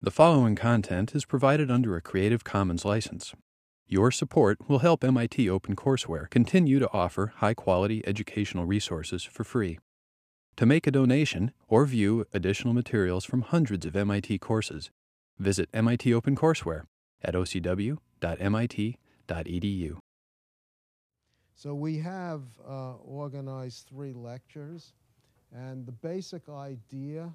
[0.00, 3.34] The following content is provided under a Creative Commons license.
[3.88, 9.80] Your support will help MIT OpenCourseware continue to offer high quality educational resources for free.
[10.54, 14.92] To make a donation or view additional materials from hundreds of MIT courses,
[15.36, 16.84] visit MIT OpenCourseware
[17.20, 17.98] at ocw.mit.edu.
[21.56, 24.92] So we have uh, organized three lectures,
[25.52, 27.32] and the basic idea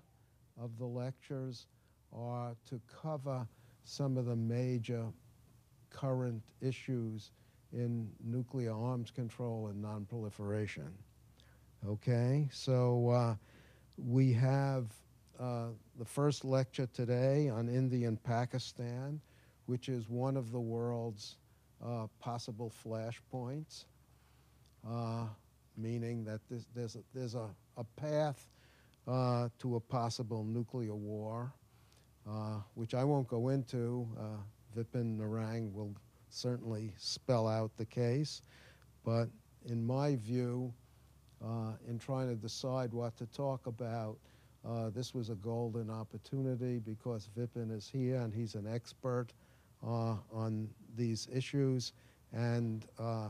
[0.58, 1.68] of the lectures
[2.16, 3.48] are to cover
[3.84, 5.06] some of the major
[5.90, 7.32] current issues
[7.72, 10.90] in nuclear arms control and nonproliferation.
[11.88, 13.36] Okay, so uh,
[13.98, 14.86] we have
[15.40, 15.68] uh,
[15.98, 19.20] the first lecture today on India and Pakistan,
[19.66, 21.38] which is one of the world's
[21.84, 23.86] uh, possible flashpoints,
[24.88, 25.26] uh,
[25.76, 28.48] meaning that this, there's, a, there's a, a path
[29.08, 31.52] uh, to a possible nuclear war,
[32.30, 34.08] uh, which I won't go into.
[34.76, 35.94] Vipin Narang will
[36.30, 38.42] certainly spell out the case,
[39.04, 39.30] but
[39.66, 40.74] in my view,
[41.44, 44.18] uh, in trying to decide what to talk about.
[44.66, 49.28] Uh, this was a golden opportunity because Vipin is here and he's an expert
[49.86, 51.92] uh, on these issues.
[52.32, 53.30] And uh,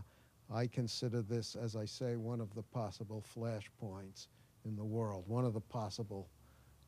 [0.53, 4.27] I consider this, as I say, one of the possible flashpoints
[4.65, 6.29] in the world, one of the possible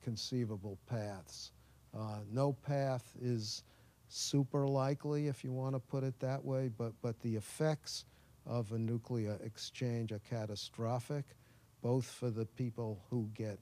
[0.03, 1.51] conceivable paths.
[1.97, 3.63] Uh, no path is
[4.09, 8.05] super likely, if you want to put it that way, but, but the effects
[8.45, 11.25] of a nuclear exchange are catastrophic,
[11.81, 13.59] both for the people who get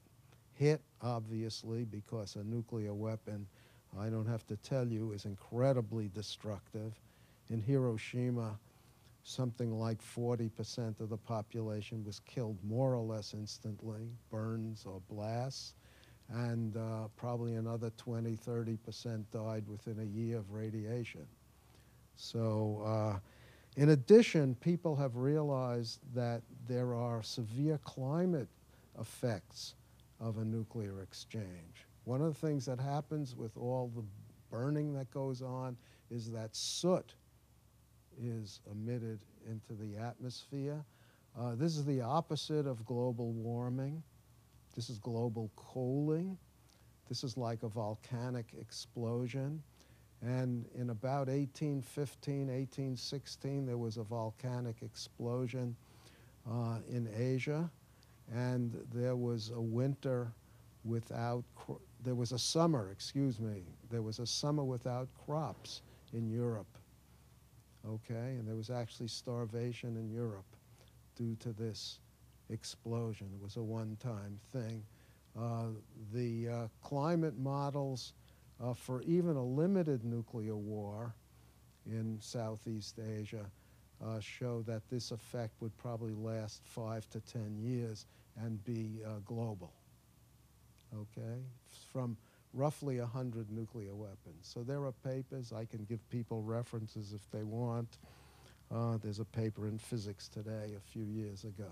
[0.54, 3.48] hit, obviously, because a nuclear weapon,
[4.00, 7.00] I don't have to tell you, is incredibly destructive.
[7.50, 8.58] In Hiroshima,
[9.24, 15.76] something like 40% of the population was killed more or less instantly, burns or blasts,
[16.30, 21.26] and uh, probably another 20, 30% died within a year of radiation.
[22.16, 23.20] So uh,
[23.76, 28.48] in addition, people have realized that there are severe climate
[29.00, 29.76] effects
[30.20, 31.88] of a nuclear exchange.
[32.06, 34.04] One of the things that happens with all the
[34.52, 35.76] burning that goes on
[36.12, 37.16] is that soot
[38.22, 39.20] is emitted
[39.50, 40.84] into the atmosphere.
[41.38, 44.04] Uh, this is the opposite of global warming.
[44.76, 46.38] This is global cooling.
[47.10, 49.62] This is like a volcanic explosion.
[50.22, 55.76] And in about 1815, 1816, there was a volcanic explosion
[56.50, 57.70] uh, in Asia,
[58.34, 60.32] and there was a winter
[60.86, 61.44] without,
[62.04, 65.82] there was a summer, excuse me, there was a summer without crops
[66.14, 66.78] in Europe.
[67.86, 70.46] Okay, and there was actually starvation in Europe
[71.18, 72.00] due to this
[72.50, 73.30] explosion.
[73.34, 74.84] It was a one time thing.
[75.38, 75.68] Uh,
[76.14, 78.14] the uh, climate models
[78.64, 81.16] uh, for even a limited nuclear war
[81.86, 83.46] in Southeast Asia
[84.04, 88.06] uh, show that this effect would probably last five to ten years
[88.38, 89.74] and be uh, global.
[90.94, 91.40] Okay?
[91.92, 92.16] From
[92.54, 94.42] roughly 100 nuclear weapons.
[94.42, 95.52] So there are papers.
[95.52, 97.98] I can give people references if they want.
[98.72, 101.72] Uh, there's a paper in physics today a few years ago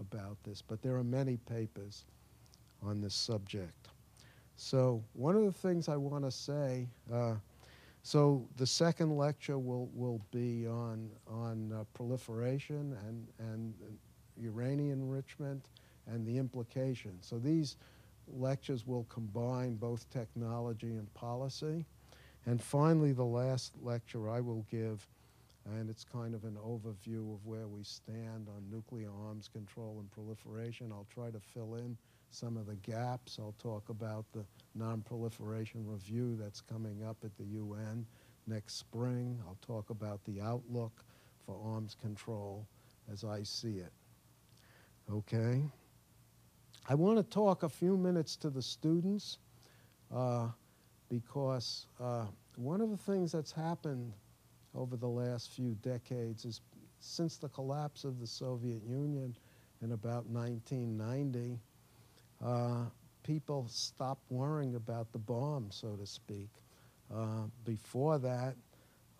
[0.00, 2.04] about this, but there are many papers
[2.82, 3.88] on this subject.
[4.56, 7.34] So one of the things I want to say, uh,
[8.02, 13.74] so the second lecture will, will be on, on uh, proliferation and, and
[14.36, 15.64] uranium enrichment
[16.06, 17.26] and the implications.
[17.26, 17.76] So these
[18.28, 21.84] lectures will combine both technology and policy.
[22.46, 25.06] And finally, the last lecture I will give,
[25.66, 30.10] and it's kind of an overview of where we stand on nuclear arms control and
[30.10, 30.92] proliferation.
[30.92, 31.96] I'll try to fill in
[32.30, 33.38] some of the gaps.
[33.38, 38.04] I'll talk about the non-proliferation review that's coming up at the UN
[38.46, 39.40] next spring.
[39.46, 41.04] I'll talk about the outlook
[41.46, 42.66] for arms control
[43.10, 43.92] as I see it.
[45.10, 45.62] Okay?
[46.88, 49.38] I want to talk a few minutes to the students
[50.14, 50.48] uh,
[51.08, 54.12] because uh, one of the things that's happened
[54.74, 56.60] over the last few decades is
[57.00, 59.36] since the collapse of the Soviet Union
[59.82, 61.60] in about 1990,
[62.42, 62.84] uh,
[63.22, 66.48] people stopped worrying about the bomb, so to speak.
[67.14, 68.54] Uh, before that,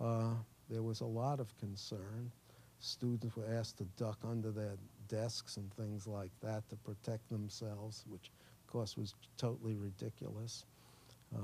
[0.00, 0.30] uh,
[0.70, 2.30] there was a lot of concern.
[2.80, 4.76] Students were asked to duck under their
[5.08, 8.30] desks and things like that to protect themselves, which,
[8.62, 10.64] of course, was totally ridiculous.
[11.34, 11.38] Uh,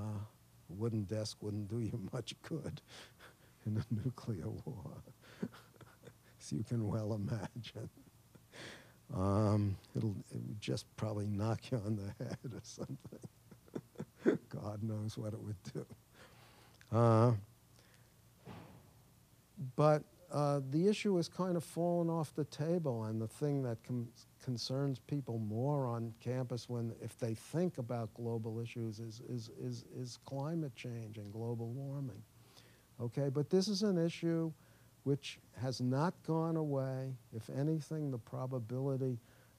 [0.70, 2.80] a wooden desk wouldn't do you much good
[3.66, 5.02] in a nuclear war,
[6.40, 7.88] as you can well imagine.
[9.14, 14.38] Um, it'll, it just probably knock you on the head or something.
[14.48, 15.86] God knows what it would do.
[16.92, 17.32] Uh,
[19.76, 23.78] but uh, the issue has kind of fallen off the table, and the thing that
[24.42, 29.84] concerns people more on campus when, if they think about global issues, is, is, is,
[29.96, 32.22] is climate change and global warming.
[33.00, 34.52] Okay, but this is an issue
[35.04, 37.14] which has not gone away.
[37.34, 39.18] If anything, the probability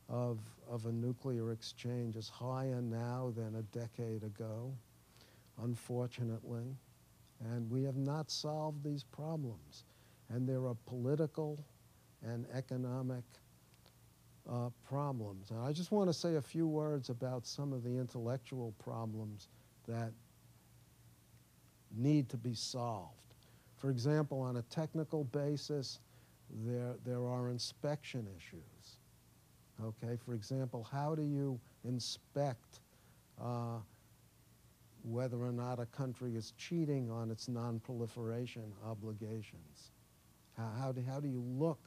[0.10, 0.40] of,
[0.70, 4.72] of a nuclear exchange is higher now than a decade ago,
[5.64, 6.76] unfortunately.
[7.40, 9.86] And we have not solved these problems.
[10.30, 11.64] And there are political
[12.24, 13.24] and economic
[14.48, 15.50] uh, problems.
[15.50, 19.48] And I just want to say a few words about some of the intellectual problems
[19.88, 20.12] that
[21.96, 23.31] need to be solved.
[23.82, 26.00] For example, on a technical basis,
[26.64, 28.98] there, there are inspection issues.
[29.84, 32.82] Okay, for example, how do you inspect
[33.42, 33.80] uh,
[35.04, 39.90] whether or not a country is cheating on its non-proliferation obligations?
[40.56, 41.80] How, how, do, how do you look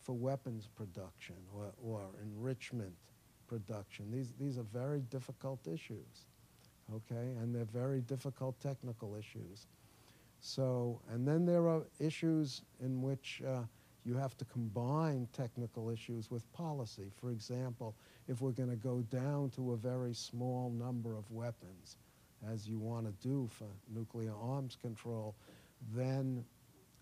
[0.00, 2.94] for weapons production or, or enrichment
[3.46, 4.10] production?
[4.10, 6.24] These, these are very difficult issues,
[6.94, 9.66] okay, and they're very difficult technical issues.
[10.44, 13.62] So, and then there are issues in which uh,
[14.04, 17.12] you have to combine technical issues with policy.
[17.14, 17.94] For example,
[18.26, 21.96] if we're going to go down to a very small number of weapons,
[22.50, 25.36] as you want to do for nuclear arms control,
[25.94, 26.44] then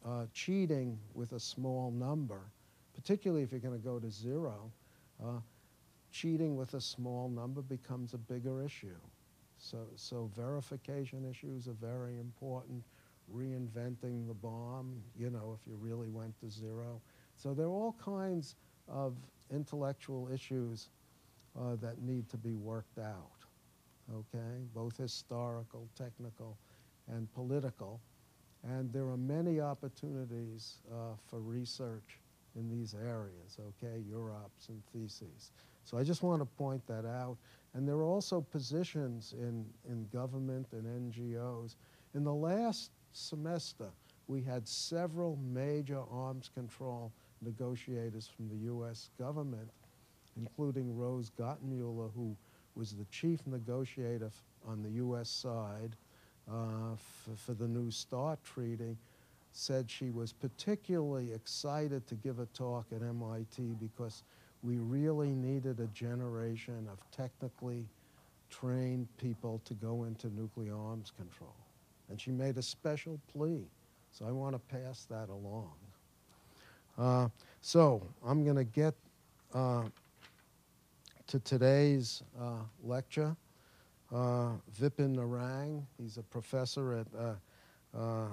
[0.04, 2.42] uh, cheating with a small number,
[2.94, 4.70] particularly if you're going to go to zero,
[5.24, 5.40] uh,
[6.12, 8.96] cheating with a small number becomes a bigger issue.
[9.56, 12.82] So, so verification issues are very important
[13.34, 17.00] reinventing the bomb, you know, if you really went to zero.
[17.36, 18.56] So there are all kinds
[18.88, 19.14] of
[19.52, 20.88] intellectual issues
[21.58, 23.44] uh, that need to be worked out,
[24.12, 26.56] okay, both historical, technical,
[27.08, 28.00] and political.
[28.62, 32.20] And there are many opportunities uh, for research
[32.56, 35.52] in these areas, okay, UROPs and theses.
[35.84, 37.36] So I just want to point that out.
[37.74, 41.76] And there are also positions in, in government and NGOs.
[42.14, 43.88] In the last semester,
[44.28, 47.12] we had several major arms control
[47.42, 49.10] negotiators from the U.S.
[49.18, 49.68] government,
[50.36, 52.36] including Rose Gottemoeller, who
[52.74, 54.30] was the chief negotiator
[54.66, 55.28] on the U.S.
[55.28, 55.96] side
[56.50, 56.94] uh,
[57.36, 58.96] for the New START treaty,
[59.52, 64.22] said she was particularly excited to give a talk at MIT because
[64.62, 67.86] we really needed a generation of technically
[68.50, 71.54] trained people to go into nuclear arms control.
[72.10, 73.64] And she made a special plea.
[74.10, 75.72] So I want to pass that along.
[76.98, 77.28] Uh,
[77.60, 78.94] so I'm going to get
[79.54, 79.84] uh,
[81.28, 83.36] to today's uh, lecture.
[84.12, 87.34] Uh, Vipin Narang, he's a professor at uh,
[87.96, 88.26] uh,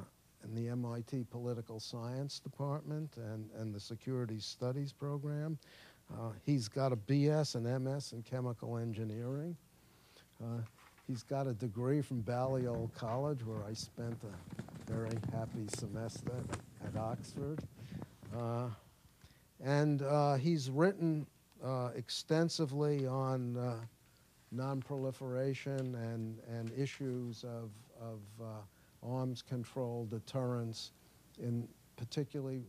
[0.44, 5.58] in the MIT Political Science Department and, and the Security Studies Program.
[6.46, 9.56] he's got a BS and MS in chemical engineering.
[11.08, 16.34] He's got a degree from Balliol College, where I spent a very happy semester
[16.86, 17.60] at Oxford.
[18.38, 18.68] Uh,
[19.64, 21.26] and uh, he's written
[21.64, 23.76] uh, extensively on uh,
[24.54, 27.70] nonproliferation and, and issues of,
[28.02, 30.92] of uh, arms control, deterrence,
[31.42, 31.66] in
[31.96, 32.62] particularly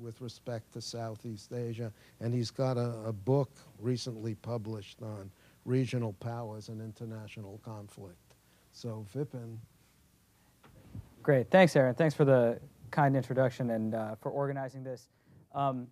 [0.00, 1.92] with respect to Southeast Asia.
[2.20, 5.28] And he's got a, a book recently published on
[5.64, 8.34] regional powers and international conflict.
[8.72, 9.56] So Vipin.
[11.22, 11.50] Great.
[11.50, 11.94] Thanks, Aaron.
[11.94, 15.08] Thanks for the kind introduction and uh, for organizing this.
[15.54, 15.86] Um,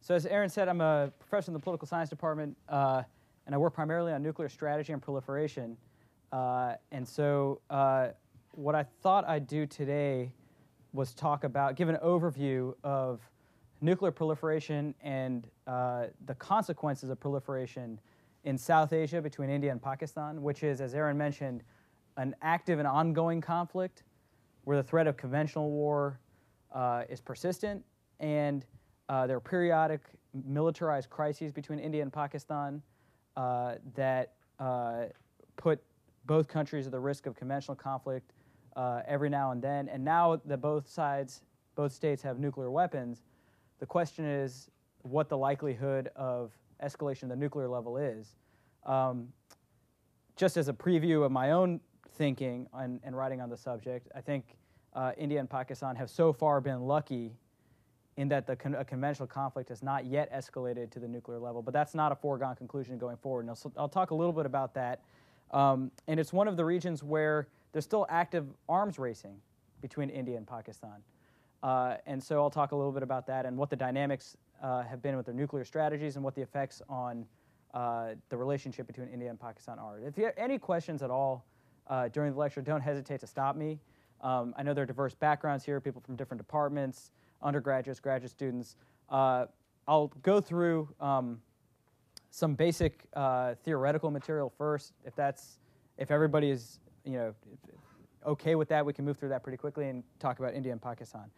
[0.00, 3.02] so as Aaron said, I'm a professor in the political science department, uh,
[3.46, 5.76] and I work primarily on nuclear strategy and proliferation.
[6.30, 8.08] Uh, and so uh,
[8.52, 10.32] what I thought I'd do today
[10.92, 13.20] was talk about, give an overview of
[13.80, 17.98] nuclear proliferation and uh, the consequences of proliferation
[18.46, 21.62] in South Asia between India and Pakistan, which is, as Aaron mentioned,
[22.16, 24.04] an active and ongoing conflict
[24.64, 26.20] where the threat of conventional war
[26.72, 27.84] uh, is persistent,
[28.20, 28.64] and
[29.08, 30.00] uh, there are periodic
[30.46, 32.80] militarized crises between India and Pakistan
[33.36, 35.06] uh, that uh,
[35.56, 35.82] put
[36.26, 38.32] both countries at the risk of conventional conflict
[38.76, 39.88] uh, every now and then.
[39.88, 41.42] And now that both sides,
[41.74, 43.22] both states have nuclear weapons,
[43.80, 44.70] the question is
[45.02, 46.52] what the likelihood of
[46.84, 48.34] escalation at the nuclear level is.
[48.84, 49.28] Um,
[50.36, 51.80] just as a preview of my own
[52.12, 54.56] thinking and, and writing on the subject, I think
[54.94, 57.32] uh, India and Pakistan have so far been lucky
[58.16, 61.60] in that the con- a conventional conflict has not yet escalated to the nuclear level,
[61.62, 63.42] but that's not a foregone conclusion going forward.
[63.42, 65.02] And I'll, I'll talk a little bit about that.
[65.50, 69.36] Um, and it's one of the regions where there's still active arms racing
[69.82, 71.02] between India and Pakistan.
[71.62, 74.82] Uh, and so I'll talk a little bit about that and what the dynamics uh,
[74.82, 77.26] have been with their nuclear strategies and what the effects on
[77.74, 79.98] uh, the relationship between India and Pakistan are.
[79.98, 81.44] If you have any questions at all
[81.88, 83.78] uh, during the lecture, don't hesitate to stop me.
[84.22, 87.10] Um, I know there are diverse backgrounds here, people from different departments,
[87.42, 88.76] undergraduates, graduate students.
[89.10, 89.46] Uh,
[89.86, 91.40] I'll go through um,
[92.30, 94.94] some basic uh, theoretical material first.
[95.04, 95.58] If that's
[95.98, 97.34] if everybody is you know
[98.26, 100.82] okay with that, we can move through that pretty quickly and talk about India and
[100.82, 101.30] Pakistan.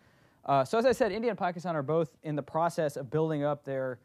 [0.49, 3.45] Uh, so as I said, India and Pakistan are both in the process of building
[3.45, 3.99] up their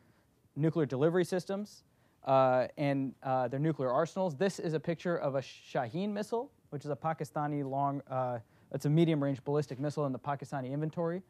[0.57, 1.83] nuclear delivery systems
[2.25, 4.35] uh, and uh, their nuclear arsenals.
[4.35, 8.39] This is a picture of a Shaheen missile, which is a Pakistani long, uh,
[8.73, 11.21] it's a medium-range ballistic missile in the Pakistani inventory,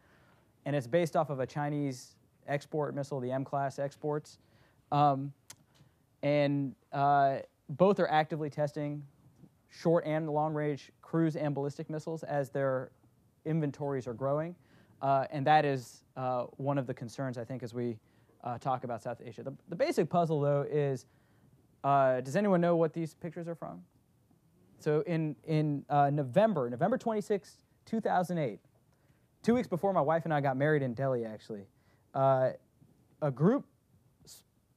[0.65, 2.15] and it's based off of a Chinese
[2.47, 4.39] export missile, the M-class exports.
[4.91, 5.31] Um,
[6.23, 7.37] and uh,
[7.69, 9.03] both are actively testing
[9.69, 12.89] short and long-range cruise and ballistic missiles as their
[13.45, 14.55] inventories are growing.
[15.03, 17.97] Uh, and that is uh, one of the concerns, I think, as we
[18.43, 19.43] uh, talk about South Asia.
[19.43, 21.05] The, the, basic puzzle, though, is
[21.83, 23.81] uh, does anyone know what these pictures are from?
[24.79, 28.59] So in, in uh, November, November 26, 2008,
[29.43, 31.65] two weeks before my wife and I got married in Delhi, actually,
[32.13, 32.51] uh,
[33.21, 33.65] a group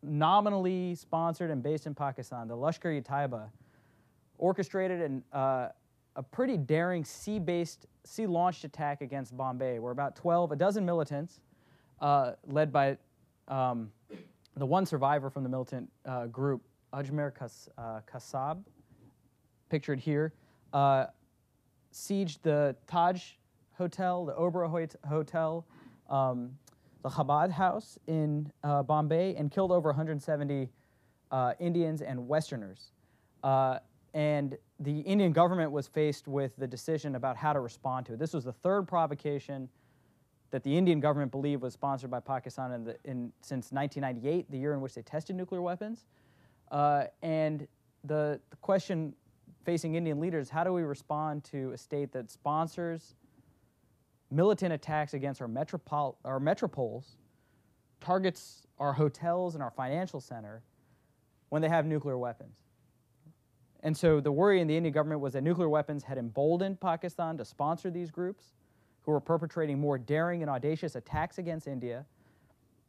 [0.02, 3.48] nominally sponsored and based in Pakistan, the Lashkar-e-Taiba,
[4.38, 5.68] orchestrated an, uh,
[6.16, 11.40] a pretty daring sea-based, sea-launched attack against Bombay, where about 12, a dozen militants,
[12.00, 12.96] uh, led by
[13.48, 13.92] um,
[14.56, 18.62] the one survivor from the militant uh, group, Ajmal Kas, uh, Kasab,
[19.68, 20.32] pictured here,
[20.72, 21.06] uh,
[21.92, 23.22] sieged the Taj
[23.76, 25.66] Hotel, the Oberoi Hotel,
[26.08, 26.50] um,
[27.02, 30.70] the Chabad House in uh, Bombay, and killed over 170
[31.30, 32.92] uh, Indians and Westerners.
[34.16, 38.18] And the Indian government was faced with the decision about how to respond to it.
[38.18, 39.68] This was the third provocation
[40.50, 44.56] that the Indian government believed was sponsored by Pakistan in the, in, since 1998, the
[44.56, 46.06] year in which they tested nuclear weapons.
[46.70, 47.68] Uh, and
[48.04, 49.12] the, the question
[49.66, 53.16] facing Indian leaders how do we respond to a state that sponsors
[54.30, 57.16] militant attacks against our, metropol- our metropoles,
[58.00, 60.62] targets our hotels and our financial center
[61.50, 62.65] when they have nuclear weapons?
[63.86, 67.36] And so the worry in the Indian government was that nuclear weapons had emboldened Pakistan
[67.36, 68.46] to sponsor these groups
[69.02, 72.04] who were perpetrating more daring and audacious attacks against India.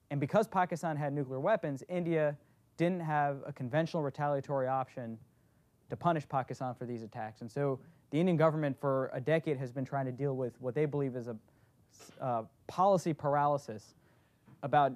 [0.10, 2.36] And because Pakistan had nuclear weapons, India
[2.78, 5.20] didn't have a conventional retaliatory option
[5.92, 7.42] to punish Pakistan for these attacks.
[7.42, 10.74] And so the Indian government for a decade has been trying to deal with what
[10.74, 11.38] they believe is a
[12.20, 13.94] uh, policy paralysis
[14.64, 14.94] about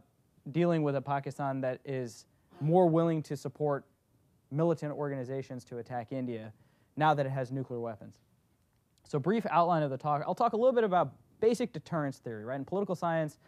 [0.52, 2.26] dealing with a Pakistan that is
[2.60, 3.86] more willing to support
[4.52, 6.54] militant organizations to attack India
[6.98, 8.18] now that it has nuclear weapons.
[9.08, 10.24] So, brief outline of the talk.
[10.28, 12.56] I'll talk a little bit about basic deterrence theory, right?
[12.56, 13.40] In political science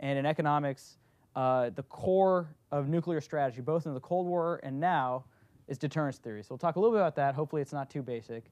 [0.00, 0.98] and in economics,
[1.36, 5.24] uh, the core of nuclear strategy, both in the Cold War and now,
[5.68, 6.42] is deterrence theory.
[6.42, 7.34] So, we'll talk a little bit about that.
[7.34, 8.44] Hopefully, it's not too basic.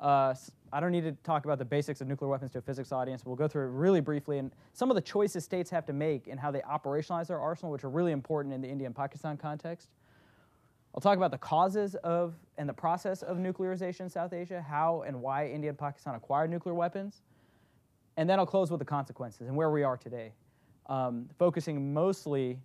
[0.00, 0.32] Uh,
[0.72, 3.26] I don't need to talk about the basics of nuclear weapons to a physics audience.
[3.26, 6.28] We'll go through it really briefly and some of the choices states have to make
[6.28, 9.36] and how they operationalize their arsenal, which are really important in the India and Pakistan
[9.36, 9.88] context.
[10.94, 15.02] I'll talk about the causes of and the process of nuclearization in South Asia, how
[15.06, 17.22] and why India and Pakistan acquired nuclear weapons.
[18.16, 20.32] And then I'll close with the consequences and where we are today,
[20.86, 22.58] um, focusing mostly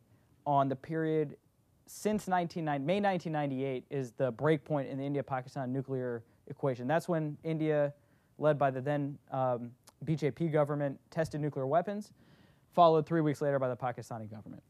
[0.46, 1.38] on the period
[1.86, 6.88] since 1990, May 1998 is the breakpoint in the India-Pakistan nuclear equation.
[6.88, 7.94] That's when India,
[8.40, 9.72] led by the then um,
[10.06, 12.12] BJP government, tested nuclear weapons,
[12.74, 14.64] followed three weeks later by the Pakistani government.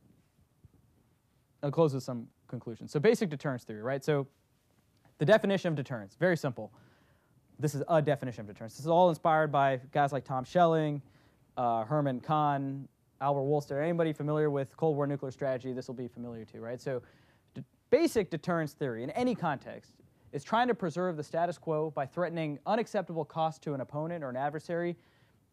[1.64, 2.92] I'll close with some conclusions.
[2.92, 4.04] So basic deterrence theory, right?
[4.04, 4.28] So
[5.18, 6.74] the definition of deterrence, very simple.
[7.58, 8.74] This is a definition of deterrence.
[8.74, 11.02] This is all inspired by guys like Tom Schelling,
[11.56, 12.88] uh, Herman Kahn,
[13.22, 13.82] Albert Wohlstetter.
[13.82, 16.82] Anybody familiar with Cold War nuclear strategy, this will be familiar to, right?
[16.82, 17.02] So
[17.54, 19.94] d- basic deterrence theory in any context
[20.34, 24.30] is trying to preserve the status quo by threatening unacceptable cost to an opponent or
[24.30, 24.98] an adversary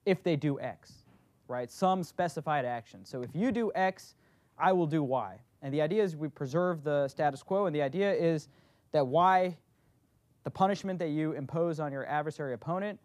[0.06, 1.04] if they do X,
[1.46, 1.70] right?
[1.70, 3.04] Some specified action.
[3.04, 4.16] So if you do X,
[4.58, 5.38] I will do Y.
[5.62, 8.48] And the idea is we preserve the status quo, and the idea is
[8.92, 9.56] that why
[10.44, 12.98] the punishment that you impose on your adversary opponent,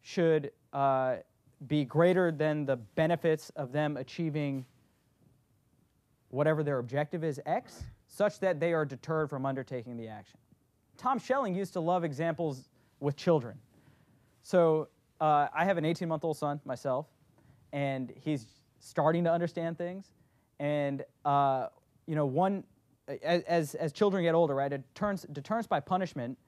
[0.00, 1.16] should uh,
[1.68, 4.66] be greater than the benefits of them achieving
[6.30, 10.38] whatever their objective is, X, such that they are deterred from undertaking the action.
[10.96, 12.68] Tom Schelling used to love examples
[13.00, 13.56] with children.
[14.42, 14.88] So
[15.20, 17.06] uh, I have an 18 month old son myself,
[17.72, 18.46] and he's
[18.80, 20.10] starting to understand things.
[20.62, 21.66] And uh,
[22.06, 22.62] you know, one
[23.24, 26.38] as, as children get older, right, deterrence, deterrence by punishment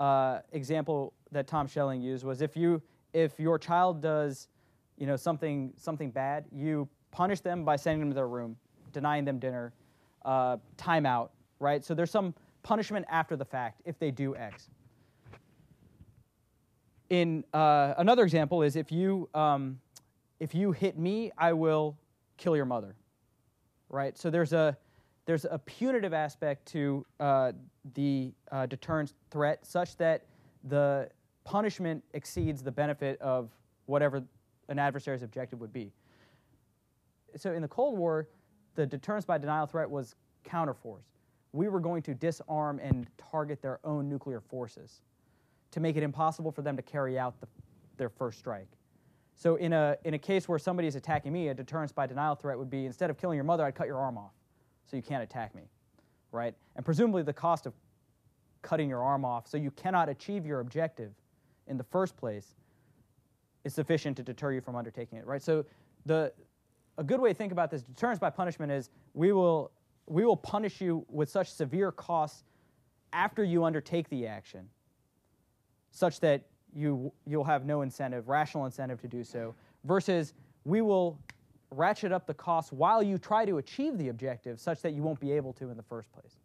[0.00, 2.80] uh, example that Tom Schelling used was if you
[3.12, 4.48] if your child does,
[4.96, 8.56] you know, something something bad, you punish them by sending them to their room,
[8.92, 9.74] denying them dinner,
[10.24, 11.28] uh, timeout,
[11.60, 11.84] right?
[11.84, 14.70] So there's some punishment after the fact if they do X.
[17.10, 19.78] In uh, another example is if you um,
[20.40, 21.98] if you hit me, I will
[22.38, 22.94] kill your mother,
[23.88, 24.16] right?
[24.16, 24.76] So there's a
[25.26, 27.52] there's a punitive aspect to uh,
[27.94, 30.24] the uh, deterrence threat, such that
[30.64, 31.10] the
[31.44, 33.50] punishment exceeds the benefit of
[33.84, 34.22] whatever
[34.70, 35.92] an adversary's objective would be.
[37.36, 38.26] So in the Cold War,
[38.74, 40.14] the deterrence by denial threat was
[40.46, 41.04] counterforce.
[41.52, 45.02] We were going to disarm and target their own nuclear forces
[45.72, 47.48] to make it impossible for them to carry out the,
[47.98, 48.68] their first strike.
[49.38, 52.34] So in a, in a case where somebody is attacking me, a deterrence by denial
[52.34, 54.32] threat would be instead of killing your mother, I'd cut your arm off
[54.84, 55.62] so you can't attack me,
[56.32, 56.54] right?
[56.74, 57.72] And presumably the cost of
[58.62, 61.12] cutting your arm off so you cannot achieve your objective
[61.68, 62.56] in the first place
[63.62, 65.40] is sufficient to deter you from undertaking it, right?
[65.40, 65.64] So
[66.04, 66.32] the,
[66.96, 69.70] a good way to think about this deterrence by punishment is we will,
[70.06, 72.42] we will punish you with such severe costs
[73.12, 74.68] after you undertake the action
[75.92, 76.42] such that
[76.74, 80.34] you, you'll have no incentive, rational incentive to do so, versus
[80.64, 81.18] we will
[81.70, 85.20] ratchet up the costs while you try to achieve the objective such that you won't
[85.20, 86.36] be able to in the first place.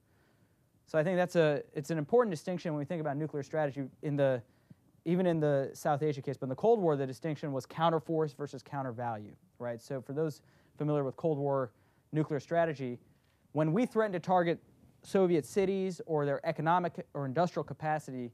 [0.86, 3.84] So I think that's a, it's an important distinction when we think about nuclear strategy
[4.02, 4.42] in the,
[5.06, 8.36] even in the South Asia case, but in the Cold War, the distinction was counterforce
[8.36, 9.82] versus countervalue, right?
[9.82, 10.42] So for those
[10.78, 11.72] familiar with Cold War
[12.12, 13.00] nuclear strategy,
[13.54, 14.60] when we threatened to target
[15.04, 18.32] Soviet cities or their economic or industrial capacity,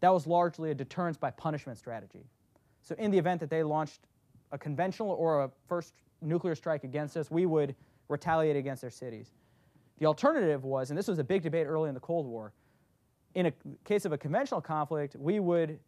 [0.00, 2.26] that was largely a deterrence by punishment strategy.
[2.82, 4.02] So, in the event that they launched
[4.52, 7.74] a conventional or a first nuclear strike against us, we would
[8.08, 9.32] retaliate against their cities.
[9.98, 12.52] The alternative was, and this was a big debate early in the Cold War,
[13.34, 13.52] in a
[13.84, 15.78] case of a conventional conflict, we would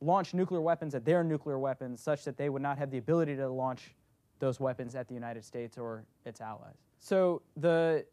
[0.00, 3.36] launch nuclear weapons at their nuclear weapons such that they would not have the ability
[3.36, 3.94] to launch
[4.38, 6.76] those weapons at the United States or its allies.
[6.98, 8.06] So the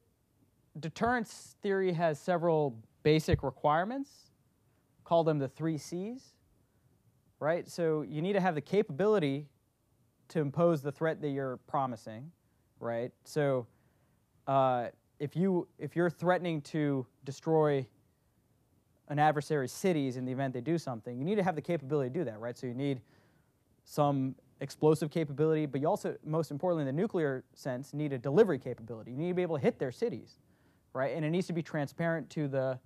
[0.82, 4.27] deterrence theory has several basic requirements
[5.08, 6.34] call them the three C's,
[7.40, 7.66] right?
[7.70, 9.48] So you need to have the capability
[10.28, 12.30] to impose the threat that you're promising,
[12.82, 13.14] right?
[13.24, 13.68] So
[14.48, 14.88] uh,
[15.20, 17.88] if you if you're threatening to destroy
[19.08, 22.10] an adversary's cities in the event they do something, you need to have the capability
[22.10, 22.58] to do that, right?
[22.58, 23.00] So you need
[23.86, 28.60] some explosive capability, but you also, most importantly, in the nuclear sense, need a delivery
[28.60, 29.12] capability.
[29.12, 30.40] You need to be able to hit their cities,
[30.92, 31.16] right?
[31.16, 32.78] And it needs to be transparent to the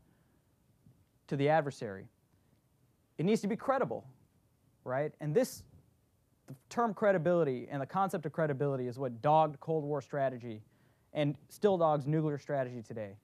[1.32, 2.10] to the adversary.
[3.18, 4.04] It needs to be credible,
[4.84, 5.14] right?
[5.22, 5.64] And this
[6.48, 10.62] the term credibility and the concept of credibility is what dogged Cold War strategy
[11.14, 13.16] and still dogs nuclear strategy today,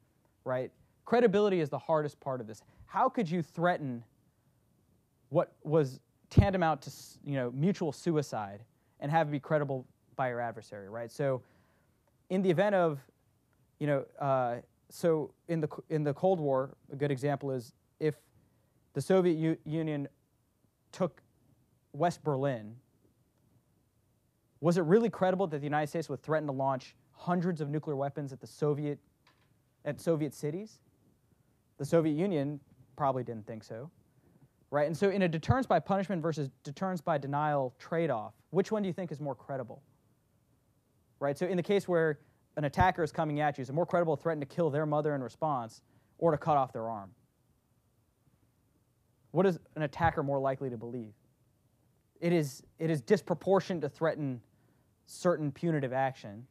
[0.45, 0.71] right?
[1.03, 2.61] Credibility is the hardest part of this.
[2.85, 4.01] How could you threaten
[5.27, 6.91] what was tantamount to
[7.25, 8.63] you know mutual suicide
[9.01, 11.11] and have it be credible by your adversary, right?
[11.11, 11.41] So,
[12.29, 13.01] in the event of,
[13.79, 14.55] you know, uh,
[14.89, 18.15] so in the in the Cold War, a good example is if
[18.93, 20.07] the Soviet U- Union
[20.91, 21.21] took
[21.93, 22.75] West Berlin,
[24.59, 27.95] was it really credible that the United States would threaten to launch hundreds of nuclear
[27.95, 28.99] weapons at the Soviet
[29.85, 30.79] at Soviet cities?
[31.77, 32.59] The Soviet Union
[32.95, 33.89] probably didn't think so.
[34.69, 34.87] Right?
[34.87, 38.87] And so in a deterrence by punishment versus deterrence by denial trade-off, which one do
[38.87, 39.81] you think is more credible?
[41.19, 41.37] Right?
[41.37, 42.19] So in the case where
[42.57, 44.85] an attacker is coming at you, is it more credible to threaten to kill their
[44.85, 45.81] mother in response
[46.17, 47.11] or to cut off their arm?
[49.31, 51.13] What is an attacker more likely to believe?
[52.19, 54.41] It is, it is disproportionate to threaten
[55.05, 56.45] certain punitive action.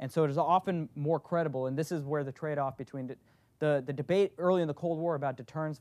[0.00, 3.06] And so it is often more credible, and this is where the trade off between
[3.06, 3.16] the,
[3.60, 5.80] the, the, debate early in the Cold War about deterrence,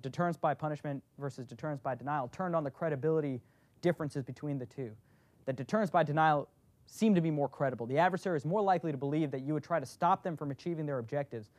[0.00, 3.40] deterrence by punishment versus deterrence by denial turned on the credibility
[3.80, 4.90] differences between the two.
[5.44, 6.48] That deterrence by denial
[6.86, 7.86] seemed to be more credible.
[7.86, 10.50] The adversary is more likely to believe that you would try to stop them from
[10.50, 11.50] achieving their objectives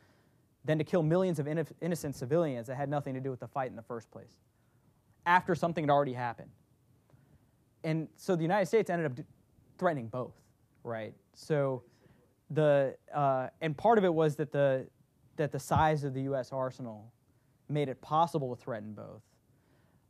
[0.66, 1.46] than to kill millions of
[1.80, 4.36] innocent civilians that had nothing to do with the fight in the first place
[5.24, 6.50] after something had already happened.
[7.84, 9.24] And so the United States ended up
[9.78, 10.34] threatening both,
[10.82, 11.14] right?
[11.34, 11.82] So
[12.50, 14.86] the uh, and part of it was that the
[15.36, 16.50] that the size of the U.S.
[16.52, 17.12] arsenal
[17.68, 19.22] made it possible to threaten both.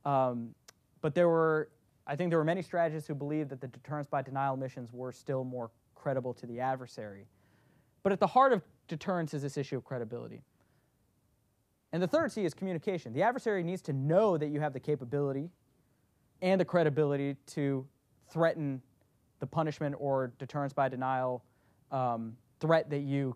[0.04, 0.54] Um,
[1.00, 1.70] but there were,
[2.06, 5.12] I think, there were many strategists who believed that the deterrence by denial missions were
[5.12, 7.26] still more credible to the adversary.
[8.06, 10.44] But at the heart of deterrence is this issue of credibility.
[11.92, 13.12] And the third C is communication.
[13.12, 15.50] The adversary needs to know that you have the capability
[16.40, 17.84] and the credibility to
[18.30, 18.80] threaten
[19.40, 21.42] the punishment or deterrence by denial
[21.90, 23.34] um, threat that you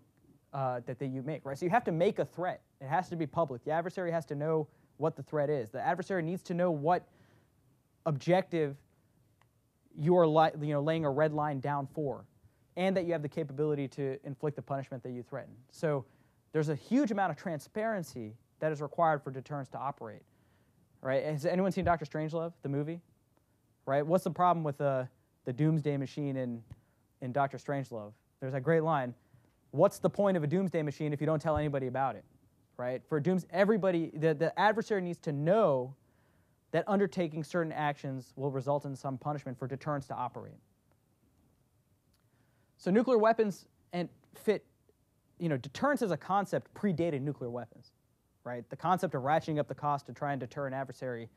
[0.52, 1.44] uh, that, that you make.
[1.44, 1.58] Right.
[1.58, 2.62] So you have to make a threat.
[2.80, 3.64] It has to be public.
[3.64, 5.70] The adversary has to know what the threat is.
[5.70, 7.08] The adversary needs to know what
[8.06, 8.76] objective
[9.98, 12.24] you are li- you know, laying a red line down for,
[12.80, 15.52] and that you have the capability to inflict the punishment that you threaten.
[15.70, 16.06] So
[16.52, 20.22] there's a huge amount of transparency that is required for deterrence to operate.
[21.02, 21.22] Right?
[21.22, 23.02] Has anyone seen Doctor Strangelove, the movie?
[23.84, 24.04] Right?
[24.04, 25.06] What's the problem with the,
[25.44, 26.62] the doomsday machine in,
[27.20, 28.12] in Doctor Strangelove?
[28.40, 29.14] There's a great line.
[29.72, 32.24] What's the point of a doomsday machine if you don't tell anybody about it?
[32.78, 33.02] Right?
[33.10, 35.94] For dooms, everybody, the, the adversary needs to know
[36.70, 40.54] that undertaking certain actions will result in some punishment for deterrence to operate.
[42.80, 44.64] So nuclear weapons and fit,
[45.38, 47.92] you know, deterrence as a concept predated nuclear weapons,
[48.42, 48.68] right?
[48.70, 51.28] The concept of ratcheting up the cost to try and deter an adversary,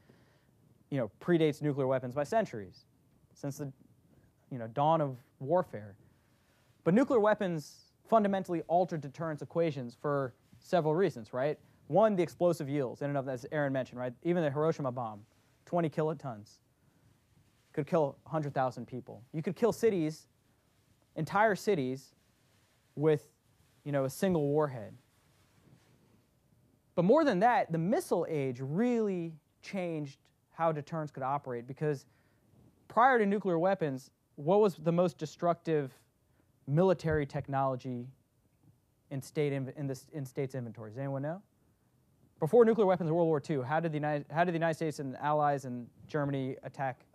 [0.90, 2.86] you know, predates nuclear weapons by centuries,
[3.34, 3.70] since the,
[4.52, 5.96] you know, dawn of warfare.
[6.86, 11.60] But nuclear weapons fundamentally alter deterrence equations for several reasons, right?
[11.88, 14.14] One, the explosive yields, in and of as Aaron mentioned, right?
[14.24, 15.26] Even the Hiroshima bomb,
[15.66, 16.60] 20 kilotons,
[17.74, 19.22] could kill 100,000 people.
[19.34, 20.28] You could kill cities,
[21.16, 22.14] entire cities,
[22.96, 23.28] with,
[23.84, 24.94] you know, a single warhead.
[26.96, 30.20] But more than that, the missile age really changed
[30.52, 32.06] how deterrence could operate because
[32.88, 35.92] prior to nuclear weapons, what was the most destructive
[36.68, 38.08] military technology
[39.10, 40.98] in state in, in, the, in states inventories?
[40.98, 41.42] Anyone know?
[42.40, 45.00] Before nuclear weapons World War II, how did the United, how did the United States
[45.00, 47.06] and Allies and Germany attack?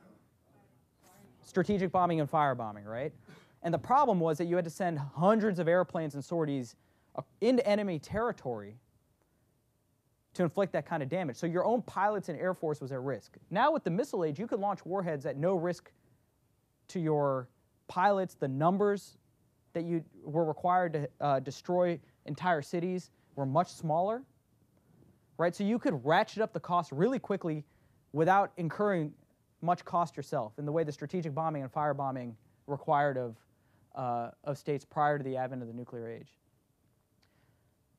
[1.45, 3.13] Strategic bombing and firebombing, right?
[3.62, 6.77] And the problem was that you had to send hundreds of airplanes and sorties
[7.16, 8.77] uh, into enemy territory
[10.35, 11.37] to inflict that kind of damage.
[11.37, 13.37] So your own pilots and air force was at risk.
[13.51, 15.90] Now with the missile age, you could launch warheads at no risk
[16.88, 17.49] to your
[17.88, 18.35] pilots.
[18.35, 19.18] The numbers
[19.73, 24.23] that you were required to uh, destroy entire cities were much smaller
[25.38, 25.55] right?
[25.55, 27.64] So you could ratchet up the cost really quickly
[28.12, 29.12] without incurring
[29.62, 32.35] much cost yourself in the way the strategic bombing and firebombing
[32.66, 33.37] required of,
[33.99, 36.39] uh, of states prior to the advent of the nuclear age.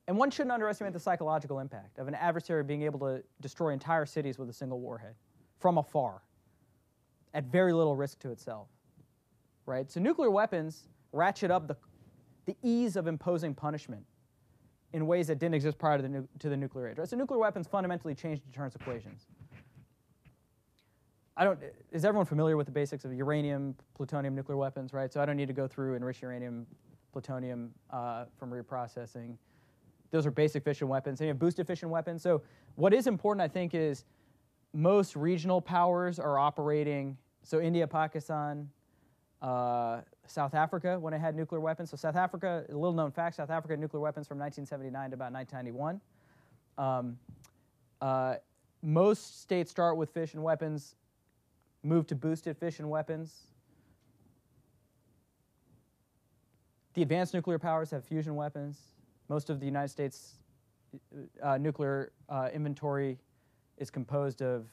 [0.08, 4.06] And one shouldn't underestimate the psychological impact of an adversary being able to destroy entire
[4.06, 5.14] cities with a single warhead
[5.60, 6.22] from afar
[7.32, 8.66] at very little risk to itself.
[9.66, 9.88] Right?
[9.88, 11.76] So nuclear weapons ratchet up the,
[12.46, 14.04] the ease of imposing punishment
[14.92, 16.98] in ways that didn't exist prior to the, to the nuclear age.
[16.98, 17.08] Right?
[17.08, 19.26] So nuclear weapons fundamentally change deterrence equations.
[21.36, 21.58] I don't,
[21.90, 25.12] is everyone familiar with the basics of uranium, plutonium, nuclear weapons, right?
[25.12, 26.66] So I don't need to go through enriched uranium,
[27.12, 29.36] plutonium uh, from reprocessing.
[30.10, 31.20] Those are basic fission weapons.
[31.20, 32.22] And you have boosted fission weapons.
[32.22, 32.42] So
[32.74, 34.04] what is important, I think, is
[34.72, 37.16] most regional powers are operating.
[37.42, 38.68] So India, Pakistan,
[39.42, 41.90] uh, South Africa when it had nuclear weapons.
[41.90, 45.14] So South Africa, a little known fact, South Africa had nuclear weapons from 1979 to
[45.14, 46.00] about 1991.
[46.78, 47.18] Um,
[48.00, 48.36] uh,
[48.82, 50.94] most states start with fission weapons,
[51.82, 53.46] move to boosted fission weapons.
[56.94, 58.78] The advanced nuclear powers have fusion weapons.
[59.28, 60.34] Most of the United States
[61.42, 63.18] uh, nuclear uh, inventory
[63.78, 64.66] is composed of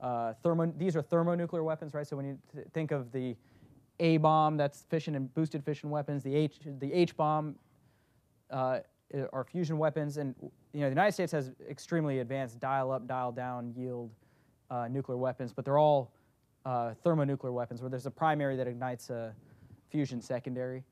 [0.00, 0.72] uh, thermo.
[0.76, 2.06] These are thermonuclear weapons, right?
[2.06, 3.36] So when you th- think of the
[3.98, 6.22] a bomb, that's fission and boosted fission weapons.
[6.22, 7.56] The H, the H bomb
[8.50, 8.78] uh,
[9.32, 10.34] are fusion weapons, and
[10.72, 14.10] you know the United States has extremely advanced dial-up, dial-down yield
[14.70, 16.12] uh, nuclear weapons, but they're all
[16.64, 19.34] uh, thermonuclear weapons, where there's a primary that ignites a
[19.90, 20.84] fusion secondary.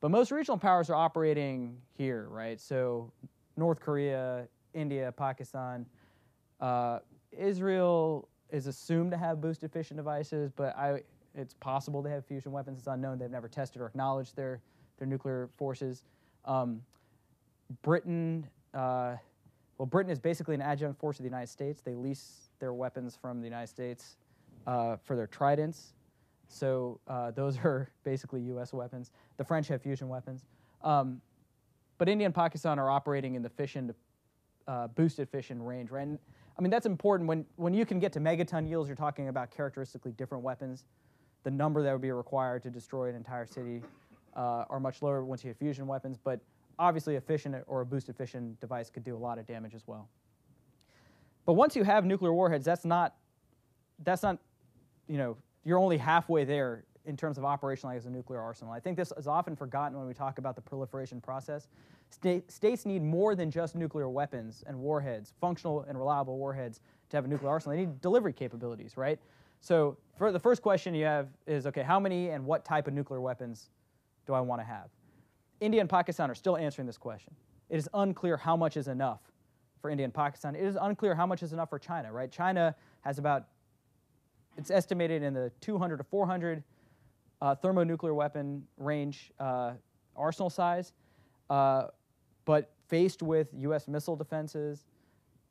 [0.00, 2.60] But most regional powers are operating here, right?
[2.60, 3.12] So
[3.56, 5.86] North Korea, India, Pakistan,
[6.60, 6.98] uh,
[7.30, 11.02] Israel is assumed to have boosted fission devices, but I
[11.34, 12.78] it's possible they have fusion weapons.
[12.78, 13.18] It's unknown.
[13.18, 14.60] They've never tested or acknowledged their,
[14.98, 16.04] their nuclear forces.
[16.44, 16.82] Um,
[17.80, 19.16] Britain, uh,
[19.78, 21.80] well, Britain is basically an adjunct force of the United States.
[21.80, 24.16] They lease their weapons from the United States
[24.66, 25.94] uh, for their tridents.
[26.48, 28.72] So uh, those are basically U.S.
[28.72, 29.10] weapons.
[29.36, 30.44] The French have fusion weapons.
[30.82, 31.20] Um,
[31.98, 33.94] but India and Pakistan are operating in the fission,
[34.66, 36.02] uh, boosted fission range, right?
[36.06, 36.18] And,
[36.58, 37.28] I mean, that's important.
[37.28, 40.84] When, when you can get to megaton yields, you're talking about characteristically different weapons
[41.44, 43.82] the number that would be required to destroy an entire city
[44.36, 46.40] uh, are much lower once you have fusion weapons, but
[46.78, 49.86] obviously a fission or a boosted fission device could do a lot of damage as
[49.86, 50.08] well.
[51.44, 53.16] But once you have nuclear warheads, that's not,
[54.04, 54.38] that's not,
[55.12, 58.72] you know, you're only halfway there in terms of operationalizing a nuclear arsenal.
[58.72, 61.68] I think this is often forgotten when we talk about the proliferation process.
[62.08, 67.18] State, states need more than just nuclear weapons and warheads, functional and reliable warheads, to
[67.18, 67.76] have a nuclear arsenal.
[67.76, 69.18] They need delivery capabilities, right?
[69.60, 72.94] So for the first question you have is, okay, how many and what type of
[72.94, 73.68] nuclear weapons
[74.26, 74.88] do I want to have?
[75.60, 77.34] India and Pakistan are still answering this question.
[77.68, 79.20] It is unclear how much is enough
[79.82, 80.54] for India and Pakistan.
[80.54, 82.30] It is unclear how much is enough for China, right?
[82.32, 83.48] China has about,
[84.56, 86.62] it's estimated in the 200 to 400
[87.40, 89.72] uh, thermonuclear weapon range uh,
[90.16, 90.92] arsenal size.
[91.50, 91.88] Uh,
[92.44, 93.88] but faced with U.S.
[93.88, 94.84] missile defenses,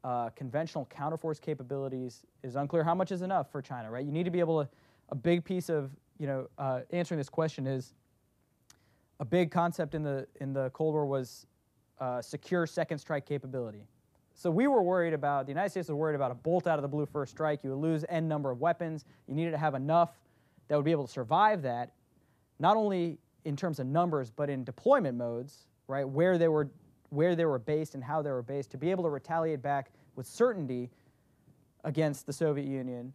[0.04, 4.06] uh, conventional counterforce capabilities, is unclear how much is enough for China, right?
[4.06, 4.70] You need to be able to,
[5.10, 7.94] a big piece of, you know, uh, answering this question is,
[9.20, 11.46] a big concept in the, in the Cold War was
[12.00, 13.86] uh, secure second strike capability.
[14.42, 16.82] So we were worried about, the United States was worried about a bolt out of
[16.82, 17.64] the blue first strike.
[17.64, 19.06] You would lose n number of weapons.
[19.28, 20.10] You needed to have enough
[20.68, 21.92] that would be able to survive that,
[22.58, 26.72] not only in terms of numbers, but in deployment modes, right, where they were,
[27.10, 29.92] where they were based and how they were based, to be able to retaliate back
[30.16, 30.90] with certainty
[31.84, 33.14] against the Soviet Union,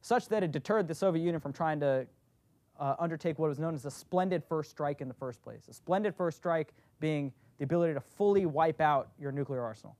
[0.00, 2.04] such that it deterred the Soviet Union from trying to
[2.80, 5.68] uh, undertake what was known as a splendid first strike in the first place.
[5.68, 9.96] A splendid first strike being the ability to fully wipe out your nuclear arsenal.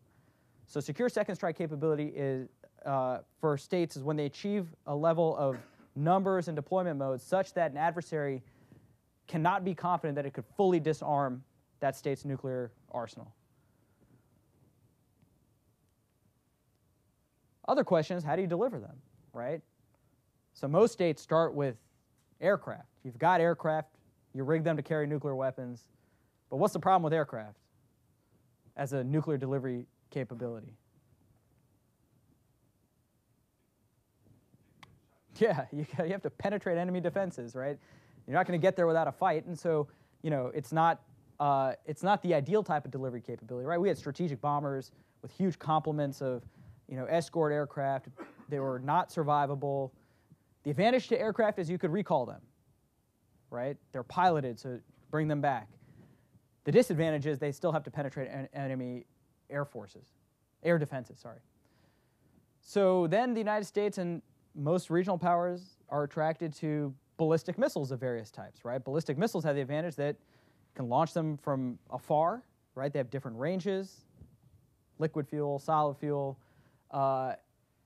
[0.67, 2.49] So secure second strike capability is
[2.85, 5.57] uh, for states is when they achieve a level of
[5.97, 8.43] numbers and deployment modes such that an adversary
[9.27, 11.43] cannot be confident that it could fully disarm
[11.81, 13.33] that state's nuclear arsenal.
[17.67, 18.97] Other questions, how do you deliver them,
[19.33, 19.63] right?
[20.53, 21.77] So most states start with
[22.41, 22.89] aircraft.
[23.03, 23.89] You've got aircraft,
[24.35, 25.89] you rig them to carry nuclear weapons.
[26.51, 27.57] But what's the problem with aircraft
[28.77, 30.73] as a nuclear delivery capability?
[35.39, 37.77] Yeah, you, have to penetrate enemy defenses, right?
[38.27, 39.89] You're not going to get there without a fight, and so
[40.23, 41.01] you know it's not
[41.41, 43.81] uh, it's not the ideal type of delivery capability, right?
[43.81, 46.43] We had strategic bombers with huge complements of
[46.89, 48.09] you know escort aircraft.
[48.49, 49.91] They were not survivable.
[50.63, 52.41] The advantage to aircraft is you could recall them,
[53.51, 53.77] right?
[53.93, 54.79] They're piloted, so
[55.11, 55.69] bring them back.
[56.65, 59.05] The disadvantage is they still have to penetrate en- enemy
[59.51, 60.07] air forces,
[60.63, 61.39] air defenses, sorry.
[62.61, 64.23] So then the United States and
[64.55, 68.83] most regional powers are attracted to ballistic missiles of various types, right?
[68.83, 72.43] Ballistic missiles have the advantage that you can launch them from afar,
[72.75, 72.93] right?
[72.93, 74.01] They have different ranges,
[74.99, 76.39] liquid fuel, solid fuel.
[76.91, 77.35] Uh,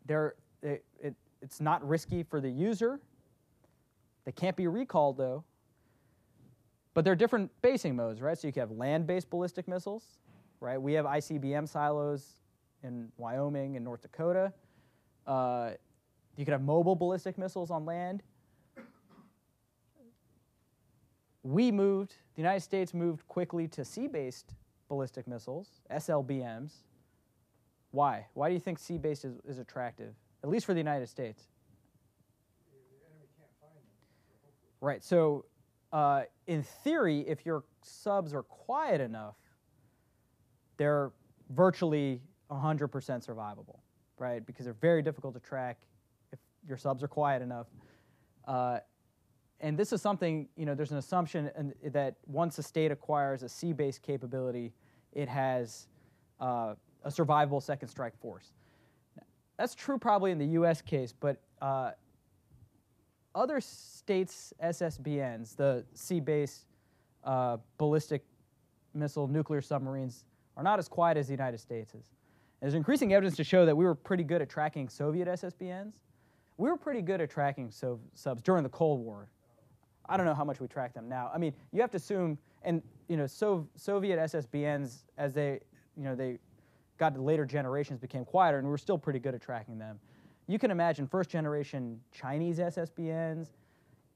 [0.07, 3.01] they're, it, it, it's not risky for the user.
[4.25, 5.45] They can't be recalled though.
[6.95, 8.37] But there are different basing modes, right?
[8.37, 10.05] So you can have land-based ballistic missiles,
[10.61, 10.81] right?
[10.81, 12.41] We have ICBM silos
[12.83, 14.53] in Wyoming and North Dakota.
[15.27, 15.71] Uh,
[16.37, 18.23] you could have mobile ballistic missiles on land.
[21.43, 24.55] We moved, the United States moved quickly to sea based
[24.89, 26.73] ballistic missiles, SLBMs.
[27.91, 28.27] Why?
[28.35, 31.49] Why do you think sea based is, is attractive, at least for the United States?
[34.81, 35.03] Right.
[35.03, 35.47] So,
[35.93, 39.35] uh, in theory, if your subs are quiet enough,
[40.79, 41.13] they're
[41.51, 43.81] virtually 100% survivable,
[44.19, 44.45] right?
[44.47, 45.79] Because they're very difficult to track
[46.33, 47.67] if your subs are quiet enough.
[48.47, 48.79] Uh,
[49.61, 53.43] and this is something, you know, there's an assumption in, that once a state acquires
[53.43, 54.73] a sea based capability,
[55.13, 55.89] it has
[56.41, 58.53] uh, a survivable second strike force.
[59.59, 61.91] That's true probably in the US case, but uh,
[63.35, 66.67] other states' SSBNs, the sea based
[67.25, 68.25] uh, ballistic
[68.95, 70.25] missile nuclear submarines,
[70.59, 72.05] are not as quiet as the United States is.
[72.61, 75.93] There's increasing evidence to show that we were pretty good at tracking Soviet SSBNs.
[76.57, 79.31] We were pretty good at tracking subs during the Cold War.
[80.09, 81.31] I don't know how much we track them now.
[81.33, 85.61] I mean, you have to assume, and you know, Sov- Soviet SSBNs, as they,
[85.97, 86.39] you know, they
[86.99, 90.01] got to later generations, became quieter, and we were still pretty good at tracking them.
[90.49, 93.49] You can imagine first generation Chinese SSBNs,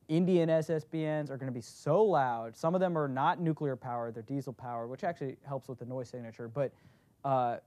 [0.09, 2.57] Indian SSBNs are going to be so loud.
[2.57, 5.85] Some of them are not nuclear powered; they're diesel powered, which actually helps with the
[5.85, 6.49] noise signature.
[6.49, 6.73] But
[7.25, 7.59] uh,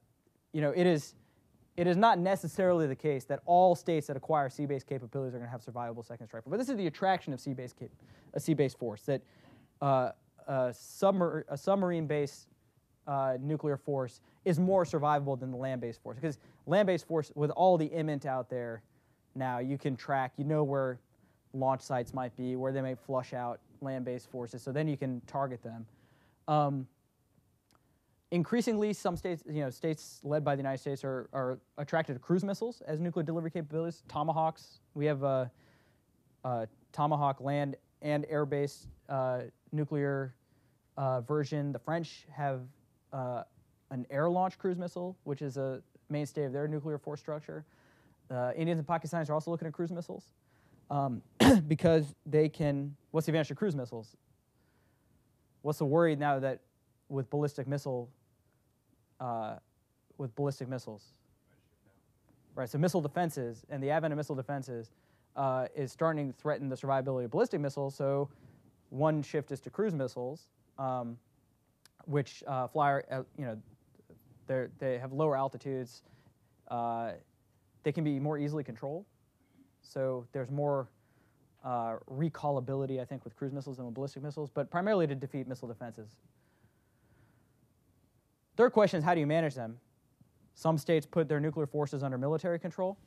[0.54, 1.16] you know, it is
[1.78, 5.48] it is not necessarily the case that all states that acquire sea-based capabilities are going
[5.48, 6.44] to have survivable second strike.
[6.48, 7.90] But this is the attraction of sea-based cap-
[8.34, 9.22] a sea-based force that
[9.82, 10.12] uh,
[10.48, 12.48] a, submar- a submarine-based
[13.08, 17.78] uh, nuclear force is more survivable than the land-based force because land-based force with all
[17.78, 18.82] the imminent out there
[19.36, 21.00] now you can track you know where
[21.56, 25.22] launch sites might be where they may flush out land-based forces so then you can
[25.28, 25.86] target them
[26.48, 26.88] um,
[28.32, 32.20] increasingly, some states, you know, states led by the United States are, are attracted to
[32.20, 34.04] cruise missiles as nuclear delivery capabilities.
[34.08, 35.52] Tomahawks, we have a,
[36.44, 39.42] a Tomahawk land and air-based uh,
[39.72, 40.36] nuclear
[40.98, 41.72] uh, version.
[41.72, 42.62] The French have
[43.14, 43.44] uh,
[43.92, 47.66] an air-launched cruise missile, which is a mainstay of their nuclear force structure.
[48.30, 50.34] Uh, Indians and Pakistanis are also looking at cruise missiles
[50.90, 51.22] um,
[51.68, 52.96] because they can.
[53.12, 54.16] What's the advantage of cruise missiles?
[55.62, 56.60] What's the worry now that
[57.10, 58.10] with ballistic missile,
[59.20, 59.56] uh,
[60.18, 61.04] with ballistic missiles?
[62.56, 64.92] Right, so missile defenses and the advent of missile defenses
[65.36, 67.96] uh, is starting to threaten the survivability of ballistic missiles.
[67.96, 68.30] So
[68.90, 71.18] one shift is to cruise missiles, um,
[72.06, 73.58] which uh, fly, uh, you know,
[74.80, 76.04] they have lower altitudes.
[76.70, 77.14] Uh,
[77.84, 79.06] they can be more easily controlled.
[79.88, 80.88] So there's more
[81.64, 85.48] uh, recallability, I think, with cruise missiles than with ballistic missiles, but primarily to defeat
[85.48, 86.18] missile defenses.
[88.56, 89.78] Third question is how do you manage them?
[90.54, 92.98] Some states put their nuclear forces under military control.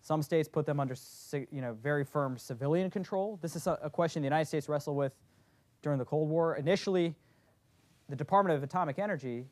[0.00, 0.94] Some states put them under
[1.32, 3.38] you know, very firm civilian control.
[3.42, 5.12] This is a question the United States wrestled with
[5.82, 6.56] during the Cold War.
[6.56, 7.14] Initially,
[8.08, 9.46] the Department of Atomic Energy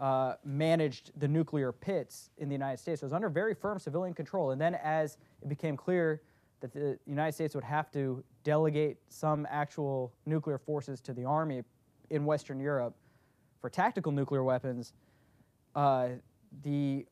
[0.00, 3.02] uh, managed the nuclear pits in the United States.
[3.02, 4.50] It was under very firm civilian control.
[4.50, 6.22] And then, as it became clear
[6.60, 11.62] that the United States would have to delegate some actual nuclear forces to the Army
[12.10, 12.94] in Western Europe
[13.60, 14.92] for tactical nuclear weapons,
[15.74, 16.08] uh,
[16.62, 17.06] the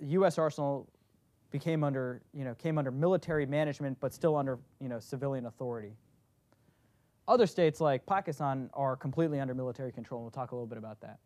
[0.00, 0.38] U.S.
[0.38, 0.88] arsenal
[1.50, 5.92] became under, you know, came under military management, but still under, you know, civilian authority.
[7.28, 10.20] Other states like Pakistan are completely under military control.
[10.20, 11.18] and We'll talk a little bit about that.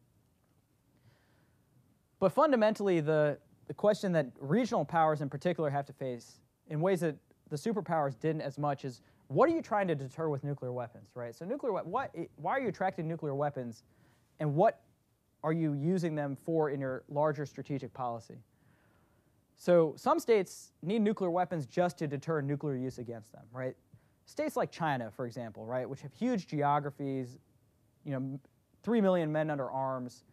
[2.18, 7.00] But fundamentally, the, the question that regional powers in particular have to face in ways
[7.00, 7.16] that
[7.50, 11.10] the superpowers didn't as much is what are you trying to deter with nuclear weapons,
[11.14, 11.34] right?
[11.34, 12.08] So nuclear, what, why
[12.44, 13.82] are you attracting nuclear weapons,
[14.40, 14.80] and what
[15.42, 18.36] are you using them for in your larger strategic policy?
[19.56, 23.74] So some states need nuclear weapons just to deter nuclear use against them, right?
[24.26, 27.38] States like China, for example, right, which have huge geographies,
[28.04, 28.38] you know,
[28.82, 30.24] three million men under arms,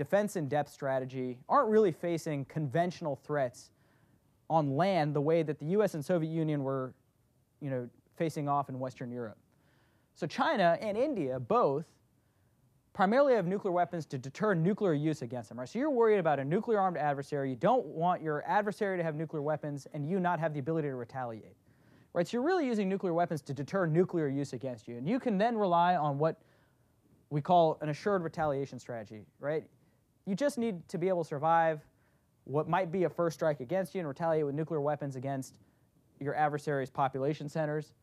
[0.00, 3.68] defense in depth strategy aren't really facing conventional threats
[4.48, 6.94] on land the way that the US and Soviet Union were,
[7.60, 7.86] you know,
[8.16, 9.36] facing off in Western Europe.
[10.14, 11.84] So China and India both
[12.94, 15.68] primarily have nuclear weapons to deter nuclear use against them, right?
[15.68, 17.50] So you're worried about a nuclear armed adversary.
[17.50, 20.88] You don't want your adversary to have nuclear weapons and you not have the ability
[20.88, 21.56] to retaliate.
[22.14, 22.26] Right?
[22.26, 24.96] So you're really using nuclear weapons to deter nuclear use against you.
[24.96, 26.40] And you can then rely on what
[27.28, 29.64] we call an assured retaliation strategy, right?
[30.30, 31.84] You just need to be able to survive
[32.44, 35.56] what might be a first strike against you and retaliate with nuclear weapons against
[36.20, 37.94] your adversary's population centers.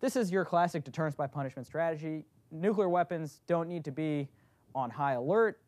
[0.00, 2.24] This is your classic deterrence by punishment strategy.
[2.50, 4.30] Nuclear weapons don't need to be
[4.74, 5.60] on high alert.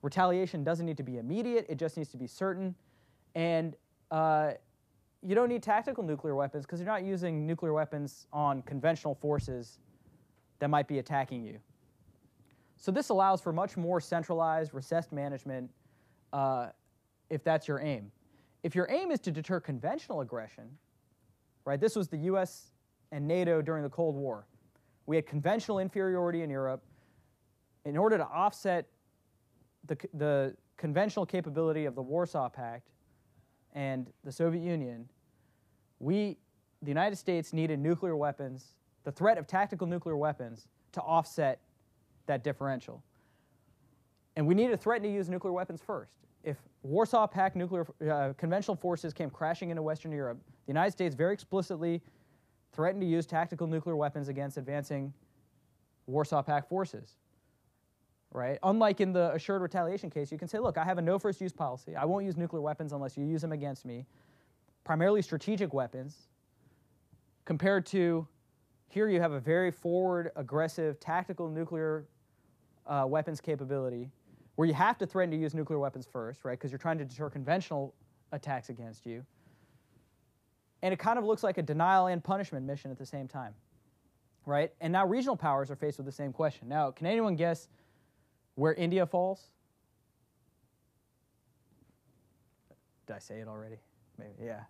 [0.00, 2.74] Retaliation doesn't need to be immediate, it just needs to be certain.
[3.34, 3.76] And
[4.10, 4.52] uh,
[5.22, 9.78] you don't need tactical nuclear weapons because you're not using nuclear weapons on conventional forces
[10.58, 11.58] that might be attacking you.
[12.80, 15.70] So this allows for much more centralized, recessed management
[16.32, 16.68] uh,
[17.28, 18.10] if that's your aim.
[18.62, 20.64] If your aim is to deter conventional aggression,
[21.66, 22.72] right, this was the US
[23.12, 24.46] and NATO during the Cold War.
[25.04, 26.82] We had conventional inferiority in Europe.
[27.84, 28.86] In order to offset
[29.86, 32.88] the, the conventional capability of the Warsaw Pact
[33.74, 35.06] and the Soviet Union,
[35.98, 36.38] we,
[36.80, 41.60] the United States, needed nuclear weapons, the threat of tactical nuclear weapons, to offset
[42.30, 43.02] that differential.
[44.36, 46.12] And we need to threaten to use nuclear weapons first.
[46.44, 51.14] If Warsaw Pact nuclear uh, conventional forces came crashing into Western Europe, the United States
[51.14, 52.00] very explicitly
[52.72, 55.12] threatened to use tactical nuclear weapons against advancing
[56.06, 57.16] Warsaw Pact forces.
[58.32, 58.58] Right?
[58.62, 61.40] Unlike in the assured retaliation case, you can say, look, I have a no first
[61.40, 61.96] use policy.
[61.96, 64.06] I won't use nuclear weapons unless you use them against me.
[64.84, 66.28] Primarily strategic weapons,
[67.44, 68.26] compared to
[68.90, 72.06] here you have a very forward, aggressive, tactical nuclear
[72.86, 74.10] uh, weapons capability
[74.56, 76.58] where you have to threaten to use nuclear weapons first, right?
[76.58, 77.94] Because you're trying to deter conventional
[78.32, 79.24] attacks against you.
[80.82, 83.54] And it kind of looks like a denial and punishment mission at the same time,
[84.46, 84.70] right?
[84.80, 86.68] And now regional powers are faced with the same question.
[86.68, 87.68] Now, can anyone guess
[88.54, 89.48] where India falls?
[93.06, 93.76] Did I say it already?
[94.18, 94.60] Maybe, yeah.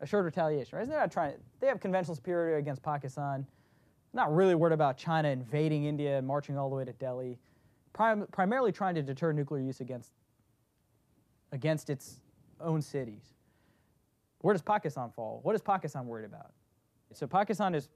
[0.00, 0.88] Assured retaliation, right?
[0.88, 1.34] They're not trying.
[1.60, 3.46] They have conventional superiority against Pakistan.
[4.12, 7.38] Not really worried about China invading India and marching all the way to Delhi
[7.98, 10.12] prim- primarily trying to deter nuclear use against,
[11.52, 12.20] against its
[12.60, 13.34] own cities.
[14.40, 15.40] Where does Pakistan fall?
[15.42, 16.52] What is Pakistan worried about?
[17.12, 17.88] So Pakistan is,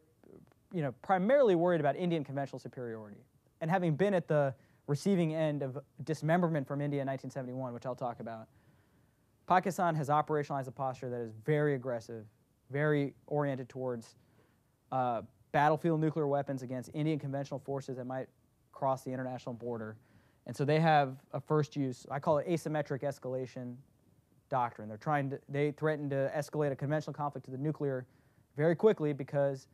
[0.72, 3.20] you know, primarily worried about Indian conventional superiority.
[3.60, 4.54] And having been at the
[4.88, 8.48] receiving end of dismemberment from India in 1971, which I'll talk about,
[9.46, 12.24] Pakistan has operationalized a posture that is very aggressive,
[12.70, 14.16] very oriented towards
[14.90, 15.22] uh,
[15.52, 18.28] battlefield nuclear weapons against Indian conventional forces that might
[18.72, 19.96] cross the international border.
[20.46, 23.76] And so they have a first use, I call it asymmetric escalation
[24.48, 24.88] doctrine.
[24.88, 28.06] They're trying to, they threaten to escalate a conventional conflict to the nuclear
[28.56, 29.68] very quickly because,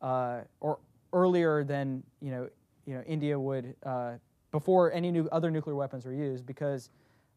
[0.00, 0.78] uh, or
[1.12, 2.48] earlier than, you know,
[2.86, 4.12] you know, India would uh,
[4.50, 6.90] before any new other nuclear weapons were used because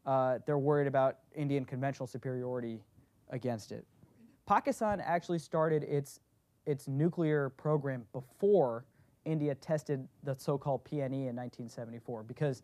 [0.06, 2.82] uh, they're worried about Indian conventional superiority
[3.30, 3.86] against it.
[4.46, 6.20] Pakistan actually started its
[6.68, 8.86] its nuclear program before
[9.26, 12.61] India tested the so-called PNE in 1974 because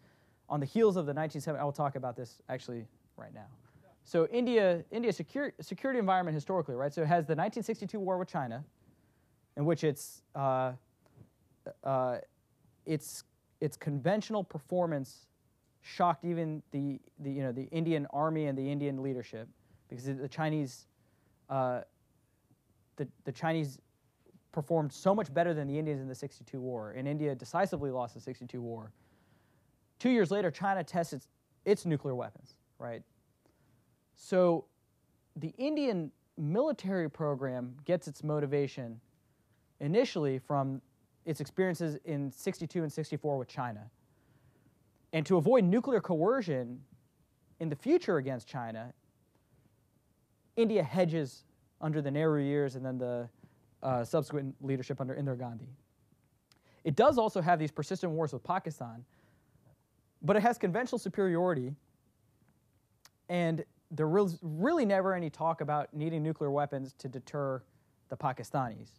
[0.50, 2.86] on the heels of the 1970 I will talk about this actually
[3.18, 3.48] right now.
[4.04, 6.94] So India India's secure, security environment historically, right?
[6.94, 8.64] So it has the 1962 war with China
[9.56, 10.74] in which its uh,
[11.84, 12.18] uh,
[12.86, 13.24] its
[13.62, 15.28] its conventional performance
[15.82, 19.48] shocked even the, the you know the Indian army and the Indian leadership
[19.88, 20.88] because the Chinese
[21.50, 21.82] uh,
[22.98, 23.80] the, the Chinese
[24.54, 28.14] performed so much better than the Indians in the 62 war, and India decisively lost
[28.14, 28.94] the 62 war.
[30.00, 31.28] Two years later, China tests its,
[31.66, 33.02] its nuclear weapons, right?
[34.16, 34.66] So
[35.36, 39.02] the Indian military program gets its motivation
[39.80, 40.82] initially from
[41.26, 43.90] its experiences in 62 and 64 with China.
[45.14, 46.82] And to avoid nuclear coercion
[47.60, 48.94] in the future against China,
[50.56, 51.44] India hedges
[51.82, 53.30] under the Nehru years and then the
[53.84, 55.68] uh, subsequent leadership under Indira Gandhi.
[56.84, 59.06] It does also have these persistent wars with Pakistan,
[60.22, 61.74] but it has conventional superiority,
[63.30, 67.62] and there was really never any talk about needing nuclear weapons to deter
[68.10, 68.90] the Pakistanis.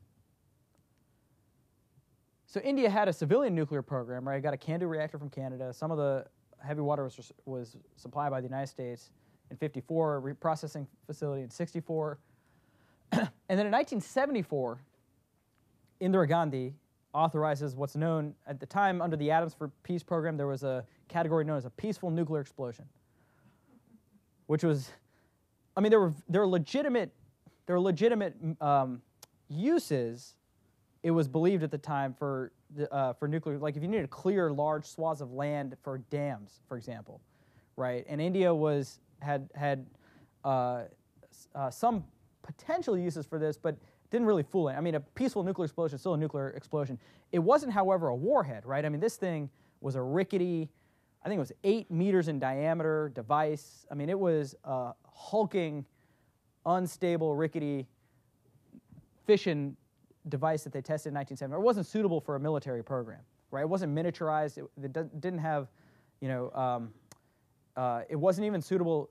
[2.47, 4.37] So India had a civilian nuclear program, right?
[4.37, 5.72] It got a CANDU reactor from Canada.
[5.72, 6.26] Some of the
[6.64, 9.11] heavy water was, was supplied by the United States
[9.51, 12.18] in 54, reprocessing facility in 64.
[13.48, 14.78] and then in 1974,
[16.00, 16.74] Indira Gandhi
[17.12, 20.84] authorizes what's known at the time under the Atoms for Peace program, there was a
[21.08, 22.84] category known as a peaceful nuclear explosion,
[24.46, 24.90] which was,
[25.76, 27.12] I mean, there were, there were legitimate,
[27.66, 29.00] there were legitimate um,
[29.48, 30.34] uses
[31.04, 34.02] it was believed at the time for the, uh, for nuclear, like if you needed
[34.02, 37.20] to clear large swaths of land for dams, for example,
[37.76, 38.06] right?
[38.08, 39.86] And India was had had
[40.44, 40.84] uh,
[41.54, 42.04] uh, some
[42.45, 43.76] potential uses for this, but
[44.11, 44.74] didn't really fool it.
[44.74, 46.99] I mean, a peaceful nuclear explosion is still a nuclear explosion.
[47.32, 48.84] It wasn't, however, a warhead, right?
[48.84, 50.70] I mean, this thing was a rickety,
[51.24, 53.86] I think it was eight meters in diameter device.
[53.90, 55.84] I mean, it was a hulking,
[56.64, 57.86] unstable, rickety
[59.26, 59.76] fission
[60.28, 61.61] device that they tested in 1970.
[61.61, 63.20] It wasn't suitable for a military program,
[63.51, 63.62] right?
[63.62, 64.59] It wasn't miniaturized.
[64.59, 65.68] It, it didn't have,
[66.20, 66.92] you know, um,
[67.76, 69.11] uh, it wasn't even suitable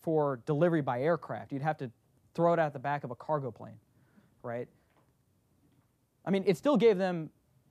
[0.00, 1.52] for delivery by aircraft.
[1.52, 1.90] You'd have to
[2.38, 3.74] throw it out the back of a cargo plane,
[4.44, 4.68] right?
[6.24, 7.30] I mean, it still gave them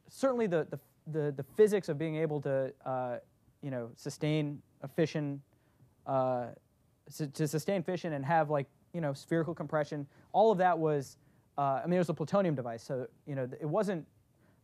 [0.10, 3.18] certainly the, the, the, the physics of being able to, uh,
[3.62, 5.42] you know, sustain a fission,
[6.06, 6.48] uh,
[7.34, 10.06] to sustain fission and have like, you know, spherical compression.
[10.34, 11.16] All of that was
[11.58, 14.06] uh, I mean, it was a plutonium device, so you know it wasn't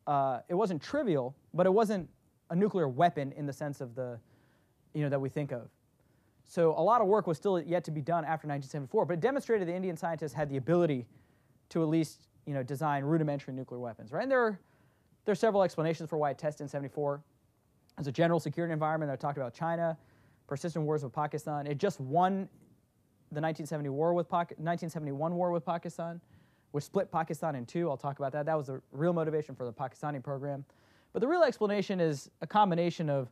[0.06, 2.08] uh, it wasn't trivial, but it wasn't
[2.50, 4.20] a nuclear weapon in the sense of the
[4.94, 5.70] you know that we think of.
[6.46, 9.20] So a lot of work was still yet to be done after 1974, but it
[9.22, 11.08] demonstrated the Indian scientists had the ability
[11.70, 14.24] to at least you know design rudimentary nuclear weapons, right?
[14.24, 14.60] And there are,
[15.26, 17.22] there are several explanations for why it tested in 74.
[17.98, 19.98] As a general security environment, I talked about China,
[20.48, 21.68] persistent wars with Pakistan.
[21.68, 22.50] It just won
[23.32, 26.20] the 1970 war with 1971 war with Pakistan
[26.74, 27.88] which split Pakistan in two.
[27.88, 28.48] I'll talk about that.
[28.48, 30.66] That was the real motivation for the Pakistani program.
[31.14, 33.30] But the real explanation is a combination of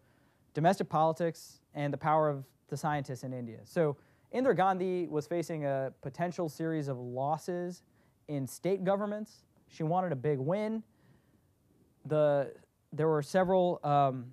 [0.53, 3.59] domestic politics and the power of the scientists in India.
[3.63, 3.97] So
[4.33, 7.83] Indira Gandhi was facing a potential series of losses
[8.27, 9.43] in state governments.
[9.67, 10.81] She wanted a big win.
[12.05, 12.51] The,
[12.91, 14.31] there were several um,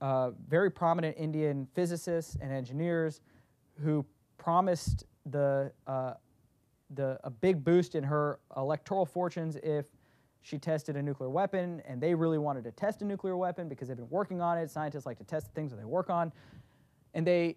[0.00, 3.20] uh, very prominent Indian physicists and engineers
[3.80, 4.04] who
[4.36, 6.14] promised the uh,
[6.94, 9.86] the, a big boost in her electoral fortunes if
[10.42, 13.88] she tested a nuclear weapon, and they really wanted to test a nuclear weapon because
[13.88, 14.70] they've been working on it.
[14.70, 16.32] Scientists like to test the things that they work on.
[17.14, 17.56] And they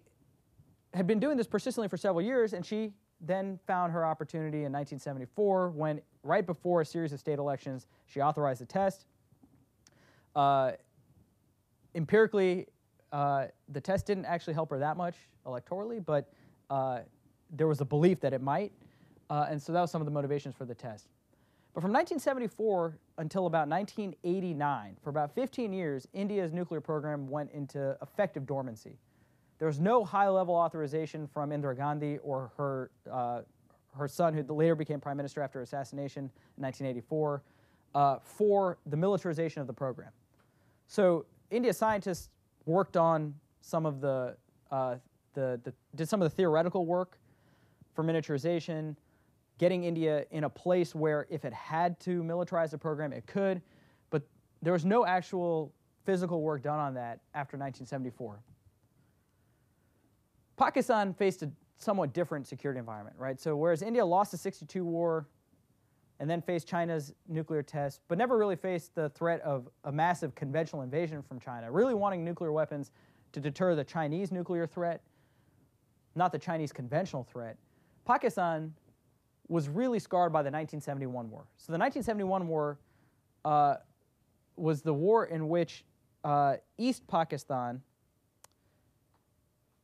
[0.94, 4.72] had been doing this persistently for several years, and she then found her opportunity in
[4.72, 9.06] 1974 when, right before a series of state elections, she authorized the test.
[10.34, 10.72] Uh,
[11.94, 12.66] empirically,
[13.12, 16.30] uh, the test didn't actually help her that much electorally, but
[16.70, 17.00] uh,
[17.50, 18.72] there was a belief that it might.
[19.30, 21.08] Uh, and so that was some of the motivations for the test.
[21.74, 27.96] But from 1974 until about 1989, for about 15 years, India's nuclear program went into
[28.02, 28.98] effective dormancy.
[29.58, 33.42] There was no high level authorization from Indira Gandhi or her, uh,
[33.96, 36.24] her son, who later became prime minister after assassination
[36.56, 37.42] in 1984,
[37.94, 40.10] uh, for the militarization of the program.
[40.86, 42.28] So India scientists
[42.66, 44.36] worked on some of the,
[44.70, 44.96] uh,
[45.34, 47.18] the, the, did some of the theoretical work
[47.94, 48.94] for miniaturization,
[49.58, 53.62] getting India in a place where if it had to militarize the program, it could,
[54.10, 54.22] but
[54.60, 55.72] there was no actual
[56.04, 58.38] physical work done on that after 1974.
[60.56, 63.40] Pakistan faced a somewhat different security environment, right?
[63.40, 65.28] So whereas India lost the 62 war
[66.18, 70.34] and then faced China's nuclear test, but never really faced the threat of a massive
[70.34, 72.90] conventional invasion from China, really wanting nuclear weapons
[73.32, 75.02] to deter the Chinese nuclear threat,
[76.14, 77.58] not the Chinese conventional threat.
[78.06, 78.72] Pakistan
[79.48, 81.46] was really scarred by the 1971 war.
[81.56, 82.78] So the 1971 war
[83.44, 83.76] uh,
[84.56, 85.84] was the war in which
[86.24, 87.82] uh, East Pakistan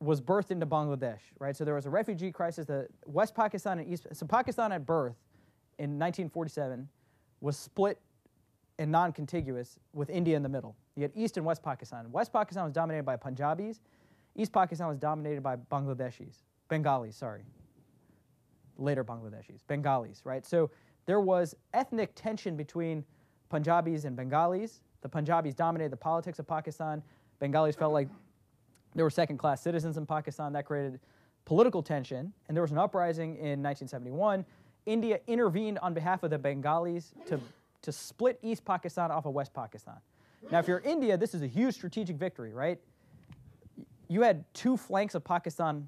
[0.03, 1.55] was birthed into Bangladesh, right?
[1.55, 2.65] So there was a refugee crisis.
[2.65, 5.15] The West Pakistan and East, so Pakistan at birth
[5.79, 6.87] in 1947
[7.41, 7.99] was split
[8.79, 10.75] and non-contiguous with India in the middle.
[10.95, 12.11] You had East and West Pakistan.
[12.11, 13.79] West Pakistan was dominated by Punjabis.
[14.35, 17.43] East Pakistan was dominated by Bangladeshis, Bengalis, sorry.
[18.77, 20.45] Later Bangladeshis, Bengalis, right?
[20.45, 20.71] So
[21.05, 23.05] there was ethnic tension between
[23.49, 24.81] Punjabis and Bengalis.
[25.01, 27.03] The Punjabis dominated the politics of Pakistan.
[27.39, 28.09] Bengalis felt like
[28.95, 30.53] there were second class citizens in Pakistan.
[30.53, 30.99] That created
[31.45, 34.45] political tension, and there was an uprising in 1971.
[34.85, 37.39] India intervened on behalf of the Bengalis to,
[37.81, 39.97] to split East Pakistan off of West Pakistan.
[40.51, 42.79] Now, if you're India, this is a huge strategic victory, right?
[44.09, 45.87] You had two flanks of Pakistan,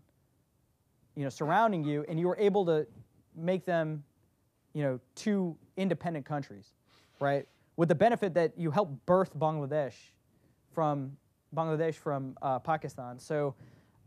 [1.16, 2.88] you know, surrounding you, and you were able to
[3.36, 4.04] make them,
[4.74, 6.72] you know, two independent countries,
[7.20, 7.46] right?
[7.76, 9.94] With the benefit that you helped birth Bangladesh
[10.74, 11.18] from
[11.56, 13.18] Bangladesh from uh, Pakistan.
[13.18, 13.56] So,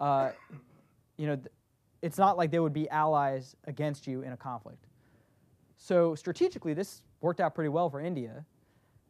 [0.00, 0.30] uh,
[1.16, 1.48] you know, th-
[2.02, 4.86] it's not like they would be allies against you in a conflict.
[5.76, 8.44] So strategically, this worked out pretty well for India.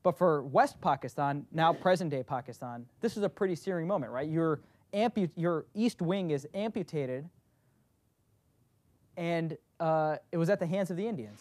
[0.02, 4.28] But for West Pakistan, now present day Pakistan, this is a pretty searing moment, right?
[4.28, 4.60] Your,
[4.94, 7.28] ampu- your east wing is amputated,
[9.16, 11.40] and uh, it was at the hands of the Indians,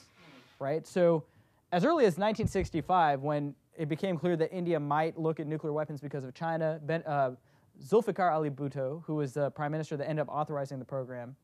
[0.59, 0.85] right?
[0.87, 1.23] So
[1.71, 6.01] as early as 1965, when it became clear that India might look at nuclear weapons
[6.01, 6.79] because of China.
[6.83, 7.31] Ben, uh,
[7.81, 11.35] Zulfikar Ali Bhutto, who was the prime minister that ended up authorizing the program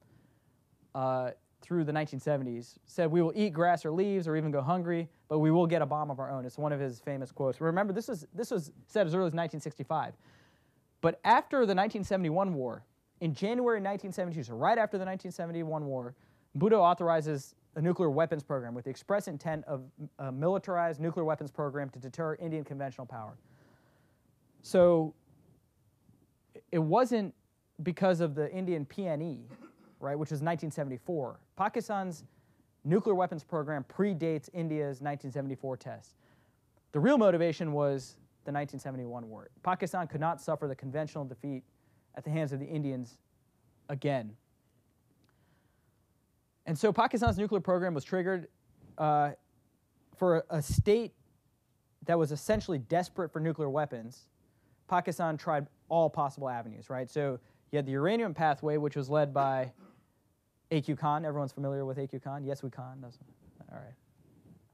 [0.95, 1.31] uh,
[1.61, 5.39] through the 1970s, said, We will eat grass or leaves or even go hungry, but
[5.39, 6.43] we will get a bomb of our own.
[6.43, 7.61] It's one of his famous quotes.
[7.61, 10.15] Remember, this was, this was said as early as 1965.
[11.01, 12.83] But after the 1971 war,
[13.21, 16.15] in January 1972, so right after the 1971 war,
[16.57, 19.83] Bhutto authorizes a nuclear weapons program with the express intent of
[20.19, 23.37] a militarized nuclear weapons program to deter Indian conventional power.
[24.61, 25.13] So
[26.71, 27.33] it wasn't
[27.81, 29.45] because of the Indian PNE,
[29.99, 31.39] right, which was 1974.
[31.55, 32.23] Pakistan's
[32.83, 36.15] nuclear weapons program predates India's 1974 test.
[36.91, 39.49] The real motivation was the 1971 war.
[39.63, 41.63] Pakistan could not suffer the conventional defeat
[42.15, 43.17] at the hands of the Indians
[43.89, 44.35] again.
[46.65, 48.47] And so Pakistan's nuclear program was triggered
[48.97, 49.31] uh,
[50.15, 51.13] for a state
[52.05, 54.29] that was essentially desperate for nuclear weapons.
[54.87, 57.09] Pakistan tried all possible avenues, right?
[57.09, 57.39] So
[57.71, 59.71] you had the uranium pathway, which was led by
[60.71, 60.95] A.Q.
[60.95, 61.25] Khan.
[61.25, 62.19] Everyone's familiar with A.Q.
[62.19, 62.43] Khan?
[62.43, 62.99] Yes, we Khan.
[63.01, 63.17] That's,
[63.71, 63.93] all right.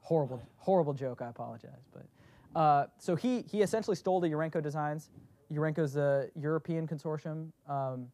[0.01, 1.21] Horrible, horrible joke.
[1.21, 1.87] I apologize.
[1.93, 5.09] But uh, so he, he essentially stole the Urenco designs.
[5.53, 7.51] Urenco's a European consortium.
[7.67, 8.07] Um,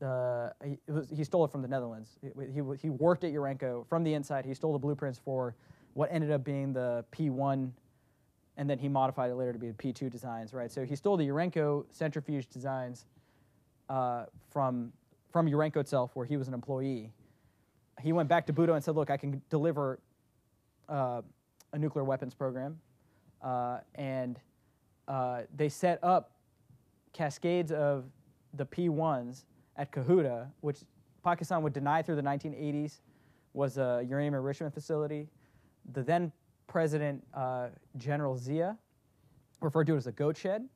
[0.00, 2.18] he, was, he, stole it from the Netherlands.
[2.22, 4.44] He, he, worked at Urenco from the inside.
[4.44, 5.54] He stole the blueprints for
[5.94, 7.70] what ended up being the P1,
[8.56, 10.70] and then he modified it later to be the P2 designs, right?
[10.70, 13.06] So he stole the Urenco centrifuge designs
[13.88, 14.92] uh, from,
[15.32, 17.10] from Urenco itself, where he was an employee.
[18.00, 19.98] He went back to Bhutto and said, look, I can deliver
[20.88, 21.22] uh,
[21.72, 22.78] a nuclear weapons program.
[23.42, 24.38] Uh, and
[25.06, 26.32] uh, they set up
[27.12, 28.04] cascades of
[28.54, 29.44] the P1s
[29.78, 30.80] at Kahuta, which
[31.24, 33.00] Pakistan would deny through the 1980s
[33.54, 35.28] was a uranium enrichment facility.
[35.92, 36.32] The then
[36.66, 38.76] President uh, General Zia
[39.60, 40.68] referred to it as a goat shed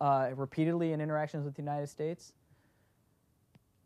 [0.00, 2.32] uh, repeatedly in interactions with the United States.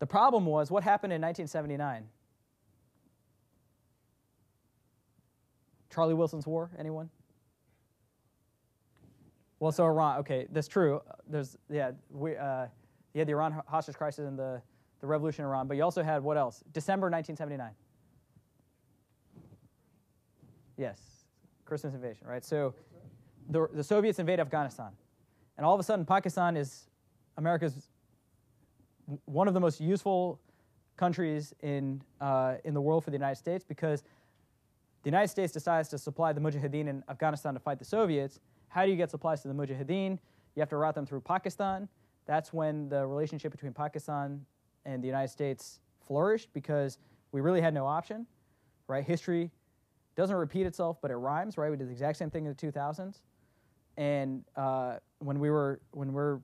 [0.01, 2.05] The problem was what happened in 1979?
[5.91, 7.11] Charlie Wilson's War, anyone?
[9.59, 11.01] Well, so Iran, okay, that's true.
[11.27, 12.67] There's, yeah, we, uh,
[13.15, 14.61] you had the Iran hostage crisis and the,
[15.01, 16.63] the revolution in Iran, but you also had what else?
[16.73, 17.71] December 1979.
[20.77, 21.01] Yes,
[21.65, 22.45] Christmas invasion, right?
[22.45, 22.75] So
[23.49, 24.93] the, the Soviets invade Afghanistan.
[25.57, 26.89] And all of a sudden, Pakistan is
[27.37, 27.89] America's
[29.25, 30.39] one of the most useful
[30.97, 34.03] countries in, uh, in the world for the United States because
[35.03, 38.41] the United States decides to supply the Mujahideen in Afghanistan to fight the Soviets.
[38.69, 40.19] How do you get supplies to the Mujahideen?
[40.55, 41.89] You have to route them through Pakistan
[42.29, 44.45] that's when the relationship between Pakistan
[44.85, 46.99] and the United States flourished because
[47.33, 48.27] we really had no option,
[48.87, 49.03] right?
[49.03, 49.51] History
[50.15, 51.71] doesn't repeat itself, but it rhymes, right?
[51.71, 53.23] We did the exact same thing in the 2000s.
[53.97, 56.39] and uh, when we were when we we're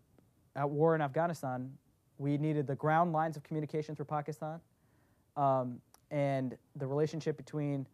[0.56, 1.70] at war in Afghanistan,
[2.18, 4.60] we needed the ground lines of communication through Pakistan,
[5.36, 5.80] um,
[6.10, 7.86] and the relationship between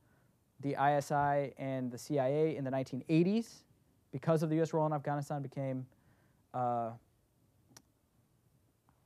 [0.61, 3.63] the ISI and the CIA in the 1980s,
[4.13, 4.73] because of the U.S.
[4.73, 5.87] role in Afghanistan, became
[6.55, 6.91] uh,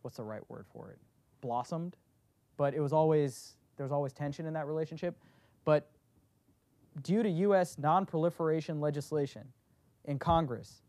[0.05, 0.99] what's the right word for it?
[1.41, 1.97] Blossomed,
[2.57, 5.17] but it was always there was always tension in that relationship.
[5.65, 5.89] But
[7.03, 7.77] due to U.S.
[7.79, 9.43] non-proliferation legislation
[10.05, 10.83] in Congress,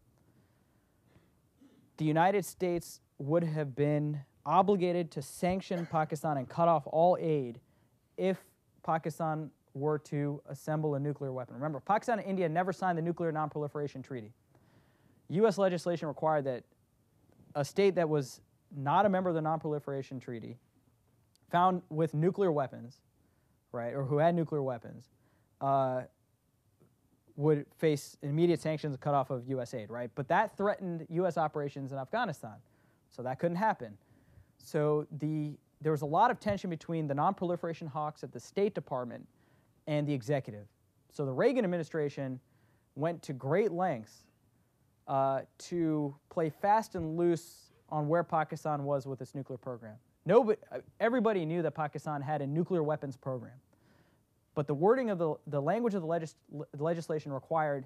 [1.98, 7.60] the United States would have been obligated to sanction Pakistan and cut off all aid
[8.18, 8.38] if
[8.84, 11.56] Pakistan were to assemble a nuclear weapon.
[11.56, 14.32] Remember, Pakistan and India never signed the Nuclear Non-Proliferation Treaty.
[15.30, 15.58] U.S.
[15.58, 16.64] legislation required that
[17.56, 18.42] a state that was
[18.76, 20.58] not a member of the Non-Proliferation Treaty,
[21.50, 22.98] found with nuclear weapons,
[23.72, 25.10] right, or who had nuclear weapons,
[25.62, 26.02] uh,
[27.36, 29.74] would face immediate sanctions cut off of U.S.
[29.74, 30.10] aid, right?
[30.16, 31.38] But that threatened U.S.
[31.38, 32.56] operations in Afghanistan,
[33.10, 33.98] so that couldn't happen.
[34.58, 38.74] So the there was a lot of tension between the non-proliferation hawks at the State
[38.74, 39.28] Department
[39.88, 40.66] and the executive.
[41.12, 42.40] So the Reagan administration
[42.96, 44.24] went to great lengths
[45.08, 49.96] uh, to play fast and loose on where Pakistan was with its nuclear program.
[50.26, 50.60] Nobody,
[51.00, 53.54] everybody knew that Pakistan had a nuclear weapons program.
[54.56, 57.86] But the wording of the, the language of the, legis, the legislation required,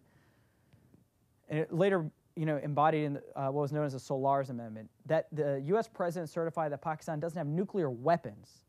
[1.50, 4.89] and it later you know, embodied in uh, what was known as the Solarz Amendment,
[5.08, 5.89] that the U.S.
[5.89, 8.64] president certify that Pakistan doesn't have nuclear weapons,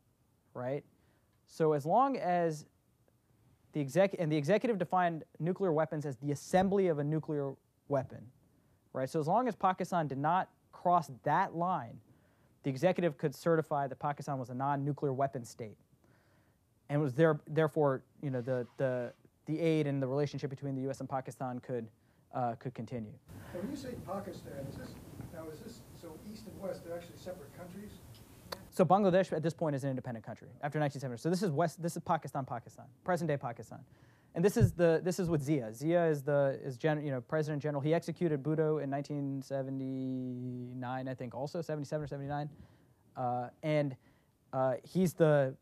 [0.53, 0.83] right?
[1.47, 2.65] So as long as
[3.71, 7.53] the exec and the executive defined nuclear weapons as the assembly of a nuclear
[7.87, 8.25] weapon,
[8.91, 9.09] right?
[9.09, 11.99] So as long as Pakistan did not cross that line,
[12.63, 15.77] the executive could certify that Pakistan was a non-nuclear weapon state
[16.89, 19.13] and was there, therefore, you know, the, the,
[19.45, 20.99] the aid and the relationship between the U.S.
[20.99, 21.87] and Pakistan could,
[22.33, 23.13] uh, could continue.
[23.53, 24.89] when you say Pakistan, is this,
[25.33, 27.91] now is this, so East and West, they're actually separate countries?
[28.69, 31.21] So Bangladesh at this point is an independent country after 1970.
[31.21, 33.79] So this is West, this is Pakistan, Pakistan, present day Pakistan.
[34.33, 35.73] And this is the this is with Zia.
[35.73, 37.81] Zia is the is gen, you know President General.
[37.81, 42.49] He executed Bhutto in 1979, I think, also 77 or 79,
[43.17, 43.93] uh, and
[44.53, 45.53] uh, he's the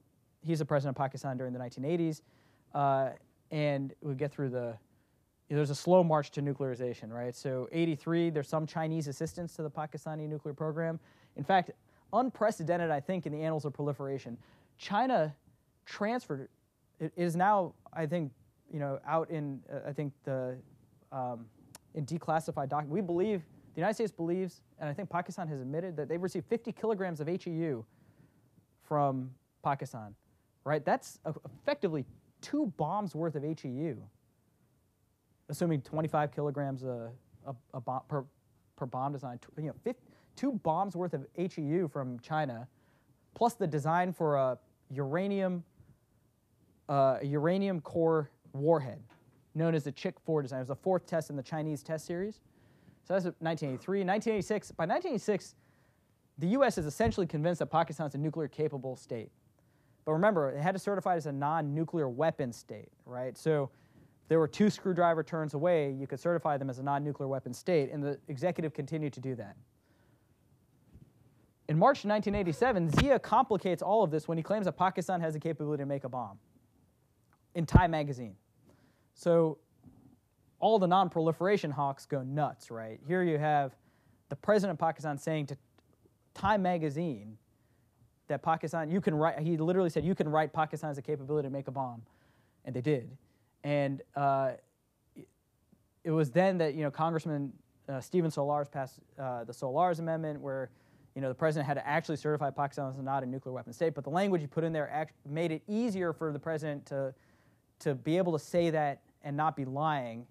[0.41, 2.22] he's the president of Pakistan during the 1980s,
[2.76, 3.09] uh,
[3.51, 4.78] and we get through the.
[5.49, 7.36] There's a slow march to nuclearization, right?
[7.36, 10.99] So 83, there's some Chinese assistance to the Pakistani nuclear program.
[11.38, 11.72] In fact,
[12.13, 14.38] unprecedented, I think, in the annals of proliferation.
[14.78, 15.36] China
[15.88, 16.49] transferred.
[16.99, 18.32] It is now, I think,
[18.72, 20.57] you know, out in uh, I think the
[21.11, 21.45] um,
[21.95, 22.91] in declassified documents.
[22.91, 23.41] We believe
[23.74, 27.20] the United States believes, and I think Pakistan has admitted that they've received 50 kilograms
[27.20, 27.84] of HEU
[28.84, 29.32] from
[29.63, 30.15] Pakistan
[30.70, 30.86] right?
[30.86, 32.05] That's effectively
[32.41, 33.97] two bombs worth of HEU,
[35.49, 37.09] assuming 25 kilograms a,
[37.45, 38.24] a, a bomb per,
[38.76, 39.39] per bomb design.
[39.57, 40.01] You know, 50,
[40.36, 42.67] two bombs worth of HEU from China,
[43.34, 44.57] plus the design for a
[44.91, 45.63] uranium
[46.88, 49.01] uh, uranium core warhead,
[49.55, 50.57] known as the Chick 4 design.
[50.57, 52.41] It was the fourth test in the Chinese test series.
[53.03, 53.99] So that's 1983.
[53.99, 54.71] 1986.
[54.71, 55.55] By 1986,
[56.37, 56.77] the U.S.
[56.77, 59.31] is essentially convinced that Pakistan is a nuclear capable state.
[60.05, 63.37] But remember, it had to certify as a non-nuclear weapon state, right?
[63.37, 63.69] So
[64.27, 67.91] there were two screwdriver turns away, you could certify them as a non-nuclear weapon state,
[67.91, 69.55] and the executive continued to do that.
[71.67, 75.39] In March 1987, Zia complicates all of this when he claims that Pakistan has the
[75.39, 76.39] capability to make a bomb
[77.55, 78.35] in Time magazine.
[79.13, 79.57] So
[80.59, 82.99] all the non-proliferation hawks go nuts, right?
[83.07, 83.75] Here you have
[84.29, 85.57] the president of Pakistan saying to
[86.33, 87.37] Time magazine,
[88.29, 91.47] that Pakistan, you can write, he literally said, you can write Pakistan has the capability
[91.47, 92.01] to make a bomb.
[92.63, 93.09] And they did.
[93.63, 94.51] And uh,
[96.03, 97.51] it was then that, you know, Congressman
[97.89, 100.69] uh, Stephen Solarz passed uh, the Solarz Amendment where,
[101.15, 103.95] you know, the president had to actually certify Pakistan as not a nuclear weapon state.
[103.95, 107.13] But the language he put in there act- made it easier for the president to,
[107.80, 110.25] to be able to say that and not be lying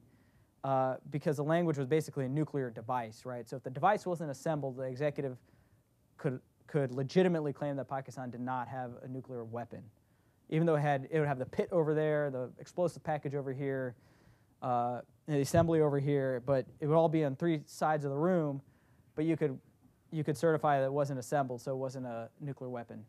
[0.65, 3.49] uh, because the language was basically a nuclear device, right?
[3.49, 5.37] So if the device wasn't assembled, the executive
[6.17, 9.83] could could legitimately claim that Pakistan did not have a nuclear weapon,
[10.51, 13.53] even though it had it would have the pit over there, the explosive package over
[13.53, 13.95] here,
[14.63, 18.17] uh, the assembly over here, but it would all be on three sides of the
[18.17, 18.61] room.
[19.15, 19.59] But you could
[20.11, 23.05] you could certify that it wasn't assembled, so it wasn't a nuclear weapon.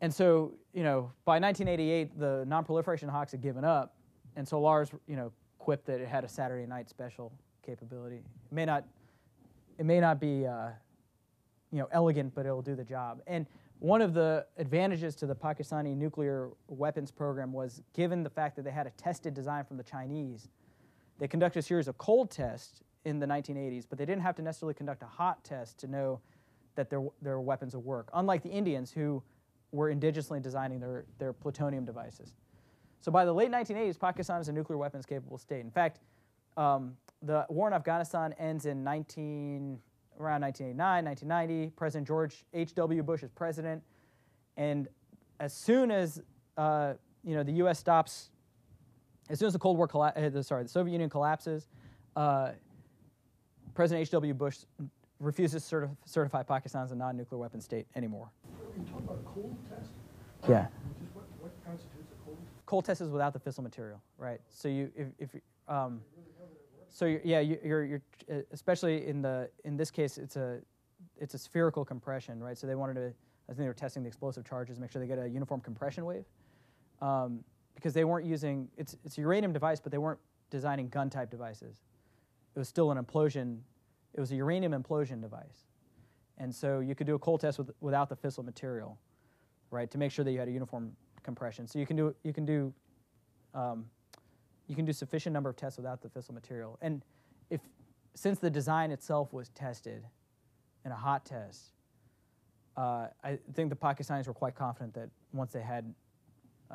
[0.00, 3.94] And so, you know, by 1988, the non-proliferation hawks had given up,
[4.36, 7.32] and Solarz, you know, quipped that it had a Saturday night special
[7.64, 8.16] capability.
[8.16, 8.84] It may not,
[9.76, 10.68] it may not be uh,
[11.72, 13.20] you know, elegant, but it'll do the job.
[13.26, 13.46] And
[13.80, 18.64] one of the advantages to the Pakistani nuclear weapons program was given the fact that
[18.64, 20.48] they had a tested design from the Chinese,
[21.18, 24.42] They conducted a series of cold tests in the 1980s, but they didn't have to
[24.42, 26.20] necessarily conduct a hot test to know
[26.74, 29.22] that their, their weapons would work, unlike the Indians who
[29.72, 32.34] were indigenously designing their, their plutonium devices.
[33.00, 35.60] So by the late 1980s, Pakistan is a nuclear weapons capable state.
[35.60, 36.00] In fact,
[36.56, 39.78] um, the war in Afghanistan ends in 19,
[40.18, 41.70] around 1989, 1990.
[41.76, 43.02] President George H.W.
[43.02, 43.82] Bush is president.
[44.56, 44.88] And
[45.38, 46.20] as soon as
[46.56, 46.94] uh,
[47.24, 47.78] you know, the U.S.
[47.78, 48.30] stops,
[49.30, 51.68] as soon as the Cold War, colla- uh, sorry, the Soviet Union collapses,
[52.16, 52.52] uh,
[53.74, 54.34] President H.W.
[54.34, 54.58] Bush
[55.20, 58.30] refuses to certif- certify Pakistan as a non-nuclear weapon state anymore.
[58.78, 59.90] You talk about a cold test?
[60.48, 60.66] Yeah.
[61.12, 62.38] What, what constitutes a cold?
[62.66, 64.40] Cold test is without the fissile material, right?
[64.48, 65.30] So you, if, if
[65.66, 66.00] um,
[66.90, 70.58] so you're, yeah, you, you're, you're, uh, especially in the, in this case, it's a,
[71.20, 72.56] it's a spherical compression, right?
[72.56, 75.08] So they wanted to, I think they were testing the explosive charges, make sure they
[75.08, 76.24] get a uniform compression wave,
[77.00, 80.18] um, because they weren't using, it's, it's a uranium device, but they weren't
[80.50, 81.76] designing gun type devices.
[82.54, 83.58] It was still an implosion,
[84.14, 85.67] it was a uranium implosion device.
[86.38, 88.96] And so you could do a cold test with, without the fissile material,
[89.70, 91.66] right, to make sure that you had a uniform compression.
[91.66, 92.72] So you can do, you can do,
[93.54, 93.86] um,
[94.68, 96.78] you can do sufficient number of tests without the fissile material.
[96.80, 97.04] And
[97.50, 97.60] if,
[98.14, 100.04] since the design itself was tested
[100.84, 101.72] in a hot test,
[102.76, 105.92] uh, I think the Pakistanis were quite confident that once they had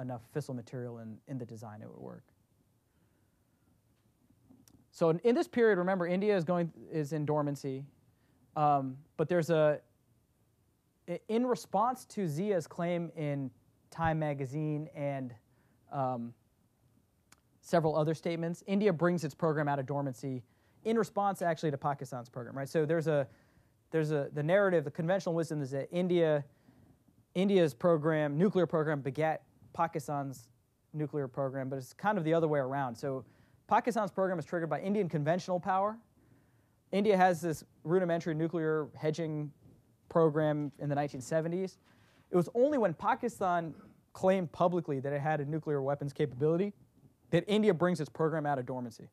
[0.01, 2.23] enough fissile material in, in the design, it would work.
[4.91, 7.85] So in, in this period, remember, India is going is in dormancy,
[8.55, 9.79] um, but there's a
[11.27, 13.51] in response to Zia's claim in
[13.91, 15.33] Time magazine and
[15.91, 16.33] um,
[17.61, 20.43] several other statements, India brings its program out of dormancy
[20.85, 22.67] in response actually to Pakistan's program, right?
[22.67, 23.27] So there's a
[23.91, 26.43] there's a the narrative, the conventional wisdom is that India
[27.35, 29.43] India's program, nuclear program, begat
[29.73, 30.49] Pakistan's
[30.93, 32.95] nuclear program, but it's kind of the other way around.
[32.95, 33.25] So
[33.67, 35.97] Pakistan's program is triggered by Indian conventional power.
[36.93, 39.51] India has this rudimentary nuclear hedging
[40.09, 41.77] program in the 1970s.
[42.29, 43.73] It was only when Pakistan
[44.13, 46.71] claimed publicly that it had a nuclear weapons capability
[47.31, 49.09] that India brings its program out of dormancy.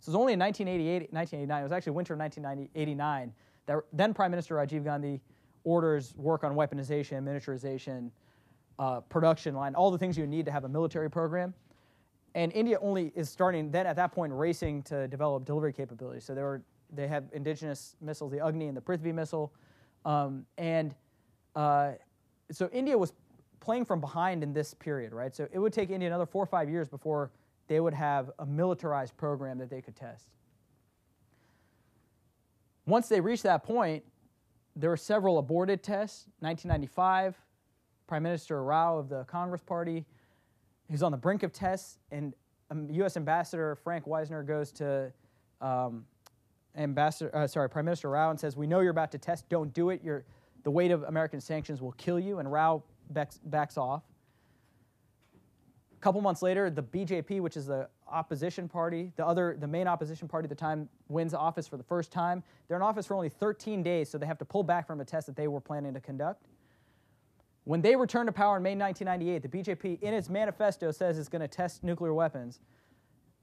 [0.00, 3.32] So it was only in 1988, 1989, it was actually winter of 1989,
[3.64, 5.18] that then Prime Minister Rajiv Gandhi
[5.64, 8.10] orders work on weaponization, miniaturization,
[8.78, 11.54] uh, production line, all the things you need to have a military program.
[12.34, 16.24] And India only is starting then at that point racing to develop delivery capabilities.
[16.24, 16.62] So they were
[16.92, 19.52] they have indigenous missiles, the Agni and the Prithvi missile,
[20.04, 20.94] um, and
[21.54, 21.92] uh,
[22.50, 23.12] so India was
[23.60, 25.34] playing from behind in this period, right?
[25.34, 27.30] So it would take India another four or five years before
[27.68, 30.28] they would have a militarized program that they could test.
[32.86, 34.02] Once they reached that point,
[34.74, 36.26] there were several aborted tests.
[36.40, 37.36] 1995,
[38.06, 40.04] Prime Minister Rao of the Congress Party,
[40.88, 42.34] he's on the brink of tests, and
[42.70, 43.16] um, U.S.
[43.16, 45.12] Ambassador Frank Wisner goes to
[45.60, 46.04] um,
[46.76, 49.48] Ambassador, uh, sorry, Prime Minister Rao and says, "We know you're about to test.
[49.48, 50.02] Don't do it.
[50.02, 50.24] You're,
[50.62, 54.02] the weight of American sanctions will kill you." And Rao backs, backs off.
[55.96, 59.86] A couple months later, the BJP, which is the opposition party, the other, the main
[59.86, 62.42] opposition party at the time, wins office for the first time.
[62.66, 65.04] They're in office for only 13 days, so they have to pull back from a
[65.04, 66.46] test that they were planning to conduct.
[67.64, 71.28] When they return to power in May 1998, the BJP, in its manifesto, says it's
[71.28, 72.58] going to test nuclear weapons,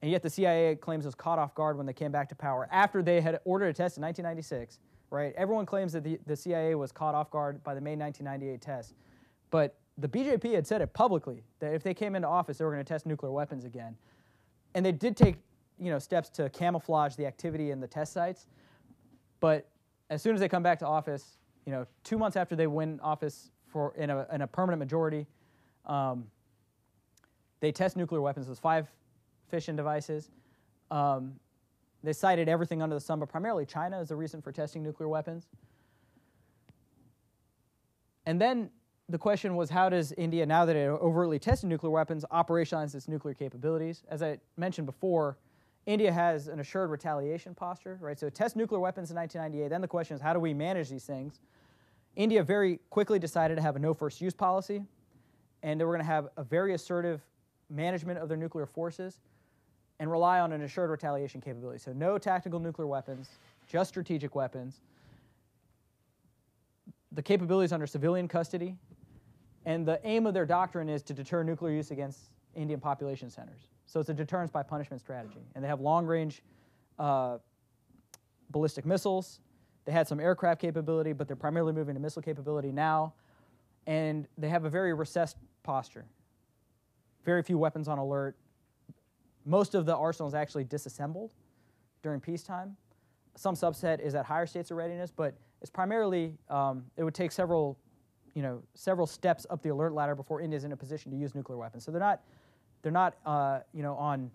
[0.01, 2.35] and yet the CIA claims it was caught off guard when they came back to
[2.35, 4.79] power after they had ordered a test in 1996.
[5.11, 5.33] Right?
[5.35, 8.93] Everyone claims that the, the CIA was caught off guard by the May 1998 test,
[9.49, 12.71] but the BJP had said it publicly that if they came into office, they were
[12.71, 13.97] going to test nuclear weapons again,
[14.75, 15.37] and they did take
[15.79, 18.45] you know steps to camouflage the activity in the test sites,
[19.39, 19.67] but
[20.11, 22.99] as soon as they come back to office, you know, two months after they win
[23.01, 25.27] office for in a, in a permanent majority.
[25.85, 26.25] Um,
[27.59, 28.87] they test nuclear weapons with five
[29.49, 30.29] fission devices.
[30.91, 31.35] Um,
[32.03, 35.09] they cited everything under the sun, but primarily China is the reason for testing nuclear
[35.09, 35.47] weapons.
[38.25, 38.69] And then
[39.09, 43.07] the question was how does India, now that it overtly tested nuclear weapons, operationalize its
[43.07, 44.03] nuclear capabilities?
[44.09, 45.37] As I mentioned before,
[45.85, 48.19] India has an assured retaliation posture, right?
[48.19, 49.69] So it tests nuclear weapons in 1998.
[49.69, 51.39] Then the question is how do we manage these things?
[52.15, 54.83] India very quickly decided to have a no first use policy,
[55.63, 57.21] and they were going to have a very assertive
[57.69, 59.19] management of their nuclear forces
[59.99, 61.79] and rely on an assured retaliation capability.
[61.79, 63.29] So, no tactical nuclear weapons,
[63.67, 64.81] just strategic weapons.
[67.11, 68.75] The capabilities under civilian custody,
[69.65, 72.19] and the aim of their doctrine is to deter nuclear use against
[72.55, 73.61] Indian population centers.
[73.85, 75.41] So, it's a deterrence by punishment strategy.
[75.55, 76.41] And they have long range
[76.97, 77.37] uh,
[78.51, 79.39] ballistic missiles,
[79.85, 83.13] they had some aircraft capability, but they're primarily moving to missile capability now.
[83.87, 86.05] And they have a very recessed posture.
[87.25, 88.35] Very few weapons on alert,
[89.45, 91.33] most of the arsenal is actually disassembled
[92.01, 92.75] during peacetime.
[93.35, 97.31] Some subset is at higher states of readiness, but it's primarily um, it would take
[97.31, 97.77] several,
[98.33, 101.17] you know, several steps up the alert ladder before India is in a position to
[101.17, 101.83] use nuclear weapons.
[101.83, 102.21] So they're not,
[102.81, 104.31] they're not, uh, you know, on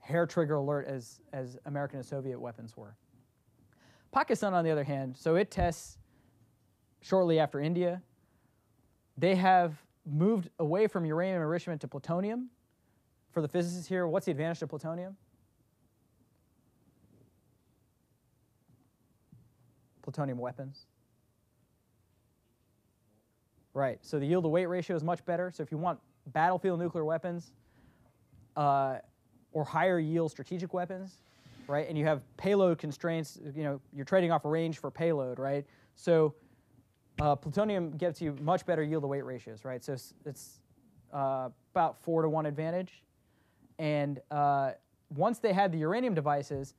[0.00, 2.96] hair trigger alert as as American and Soviet weapons were.
[4.10, 5.98] Pakistan, on the other hand, so it tests
[7.00, 8.02] shortly after India.
[9.16, 9.74] They have
[10.06, 12.48] moved away from uranium enrichment to plutonium.
[13.38, 15.16] For the physicists here, what's the advantage to plutonium?
[20.02, 20.86] Plutonium weapons.
[23.74, 25.52] Right, so the yield to weight ratio is much better.
[25.54, 27.52] So if you want battlefield nuclear weapons
[28.56, 28.96] uh,
[29.52, 31.22] or higher yield strategic weapons,
[31.68, 35.64] right, and you have payload constraints, you know, you're trading off range for payload, right?
[35.94, 36.34] So
[37.20, 39.84] uh, plutonium gives you much better yield to weight ratios, right?
[39.84, 40.58] So it's, it's
[41.12, 43.04] uh, about four to one advantage.
[43.78, 44.72] And uh,
[45.14, 46.74] once they had the uranium devices,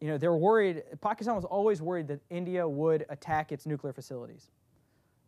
[0.00, 0.82] you know, they were worried.
[1.00, 4.50] Pakistan was always worried that India would attack its nuclear facilities.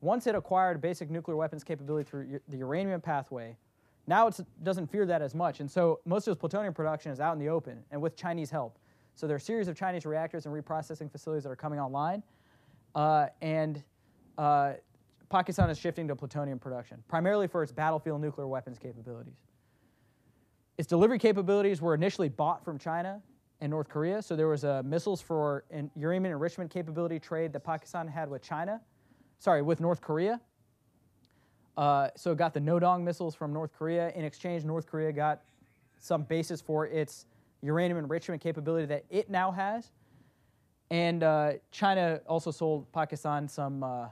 [0.01, 3.57] Once it acquired basic nuclear weapons capability through the uranium pathway,
[4.07, 5.61] now it doesn't fear that as much.
[5.61, 8.51] And so most of its plutonium production is out in the open and with Chinese
[8.51, 8.79] help.
[9.15, 12.23] So there are a series of Chinese reactors and reprocessing facilities that are coming online.
[12.95, 13.83] Uh, and
[14.37, 14.75] uh,
[15.31, 19.41] Pakistan is shifting to plutonium production, primarily for its battlefield nuclear weapons capabilities.
[20.79, 23.21] Its delivery capabilities were initially bought from China
[23.61, 24.21] and North Korea.
[24.21, 28.43] So there was a missiles for an uranium enrichment capability trade that Pakistan had with
[28.43, 28.81] China,
[29.39, 30.41] sorry, with North Korea.
[31.77, 34.11] Uh, so it got the Nodong missiles from North Korea.
[34.15, 35.43] In exchange, North Korea got
[35.99, 37.27] some basis for its
[37.63, 39.93] uranium enrichment capability that it now has.
[40.91, 44.09] And uh, China also sold Pakistan some uh,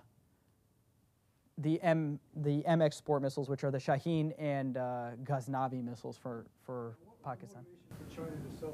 [1.58, 6.46] the M the M export missiles, which are the Shaheen and uh, Ghaznavi missiles for
[6.64, 7.62] for Pakistan.
[7.62, 8.72] To.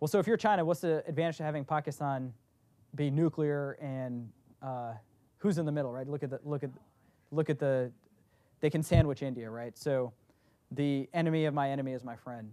[0.00, 2.32] Well, so if you're China, what's the advantage to having Pakistan
[2.94, 4.28] be nuclear and
[4.60, 4.94] uh,
[5.38, 6.08] who's in the middle, right?
[6.08, 6.70] Look at the look at
[7.30, 7.92] look at the
[8.60, 9.76] they can sandwich India, right?
[9.76, 10.12] So
[10.70, 12.50] the enemy of my enemy is my friend.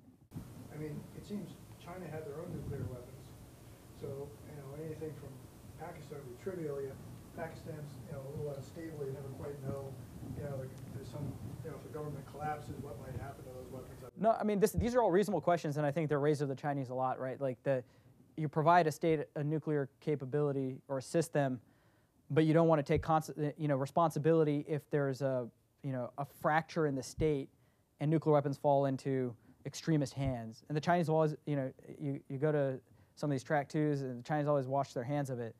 [0.73, 1.49] I mean, it seems
[1.83, 3.25] China had their own nuclear weapons,
[3.99, 5.29] so you know anything from
[5.79, 6.81] Pakistan trivial.
[6.81, 6.95] Yet
[7.39, 9.05] Pakistan's you know a little unstable.
[9.05, 9.87] You never quite know.
[10.37, 10.57] You know,
[10.95, 11.23] there's some
[11.63, 13.95] you know if the government collapses, what might happen to those weapons?
[14.17, 16.49] No, I mean this, these are all reasonable questions, and I think they're raised of
[16.49, 17.39] the Chinese a lot, right?
[17.39, 17.83] Like the
[18.35, 21.59] you provide a state a nuclear capability or assist them,
[22.29, 25.47] but you don't want to take constant, you know, responsibility if there's a
[25.83, 27.49] you know a fracture in the state
[28.01, 29.33] and nuclear weapons fall into
[29.65, 30.63] extremist hands.
[30.67, 32.79] And the Chinese always, you know, you, you go to
[33.15, 35.55] some of these track twos, and the Chinese always wash their hands of it.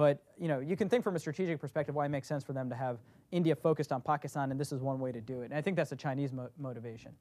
[0.00, 2.54] But you know, you can think from a strategic perspective why it makes sense for
[2.54, 3.00] them to have
[3.32, 5.50] India focused on Pakistan, and this is one way to do it.
[5.50, 7.12] And I think that's a Chinese mo- motivation.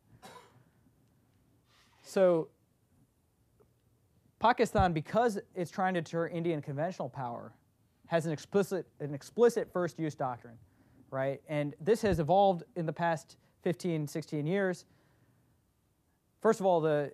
[2.04, 2.48] So
[4.40, 7.52] Pakistan, because it's trying to deter Indian conventional power,
[8.08, 10.58] has an explicit an explicit first use doctrine,
[11.12, 11.42] right?
[11.50, 14.86] And this has evolved in the past 15, 16 years.
[16.42, 17.12] First of all, the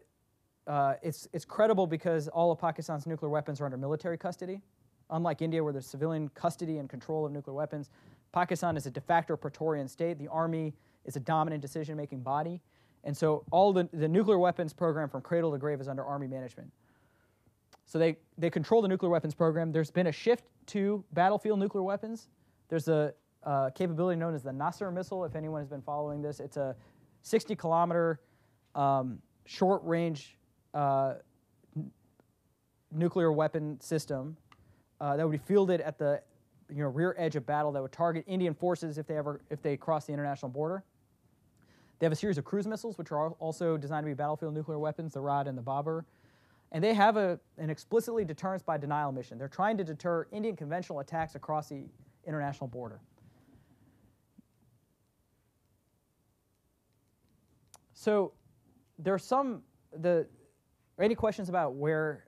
[0.68, 4.62] uh, it's it's credible because all of Pakistan's nuclear weapons are under military custody.
[5.10, 7.90] Unlike India, where there's civilian custody and control of nuclear weapons,
[8.32, 10.18] Pakistan is a de facto Praetorian state.
[10.20, 10.74] The army
[11.06, 12.62] is a dominant decision making body.
[13.04, 16.28] And so all the, the nuclear weapons program from cradle to grave is under army
[16.28, 16.72] management.
[17.86, 19.72] So they, they control the nuclear weapons program.
[19.72, 22.30] There's been a shift to battlefield nuclear weapons.
[22.68, 23.14] There's a
[23.76, 26.40] capability known as the Nasr missile, if anyone has been following this.
[26.40, 26.76] It's a
[27.22, 28.20] 60 kilometer
[28.74, 30.38] um, short range
[30.74, 31.16] uh,
[31.78, 31.92] n-
[32.92, 34.36] nuclear weapon system
[35.02, 36.22] uh, that would be fielded at the
[36.70, 39.62] you know, rear edge of battle that would target Indian forces if they ever if
[39.62, 40.84] they cross the international border.
[42.00, 44.80] They have a series of cruise missiles, which are also designed to be battlefield nuclear
[44.80, 46.04] weapons, the Ra'ad and the Babur.
[46.72, 49.38] And they have a, an explicitly deterrence by denial mission.
[49.38, 51.86] They're trying to deter Indian conventional attacks across the
[52.28, 53.00] international border.
[57.94, 58.34] So
[59.00, 59.62] there are some
[59.98, 60.28] the
[61.00, 62.26] any questions about where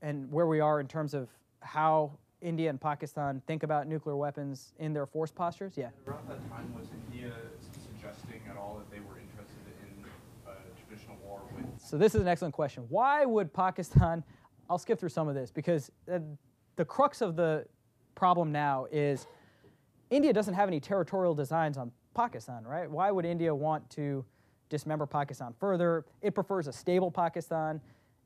[0.00, 1.28] and where we are in terms of
[1.62, 5.74] how India and Pakistan think about nuclear weapons in their force postures?
[5.76, 5.90] Yeah.
[6.06, 7.32] Around that time, was India
[7.72, 10.04] suggesting at all that they were interested in
[10.46, 11.64] a traditional war with?
[11.80, 12.84] So this is an excellent question.
[12.88, 14.24] Why would Pakistan?
[14.68, 16.18] I'll skip through some of this because uh,
[16.76, 17.66] the crux of the
[18.14, 19.26] problem now is
[20.10, 22.90] India doesn't have any territorial designs on Pakistan, right?
[22.90, 24.24] Why would India want to
[24.68, 26.04] dismember Pakistan further?
[26.20, 27.80] It prefers a stable Pakistan.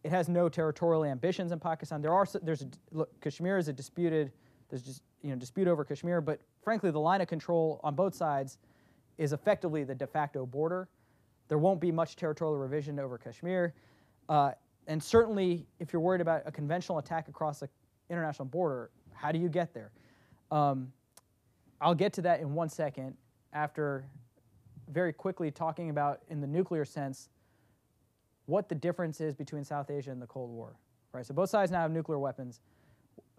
[0.06, 2.00] It has no territorial ambitions in Pakistan.
[2.00, 4.30] There are there's a, look, Kashmir is a disputed
[4.70, 8.14] there's just you know dispute over Kashmir, but frankly the line of control on both
[8.14, 8.58] sides
[9.18, 10.88] is effectively the de facto border.
[11.48, 13.74] There won't be much territorial revision over Kashmir.
[14.28, 14.52] Uh,
[14.86, 17.68] and certainly, if you're worried about a conventional attack across the
[18.08, 19.90] international border, how do you get there?
[20.52, 20.92] Um,
[21.80, 23.16] I'll get to that in one second
[23.52, 24.06] after
[24.88, 27.28] very quickly talking about, in the nuclear sense,
[28.46, 30.76] what the difference is between South Asia and the Cold War.
[31.12, 31.26] Right?
[31.26, 32.60] So both sides now have nuclear weapons.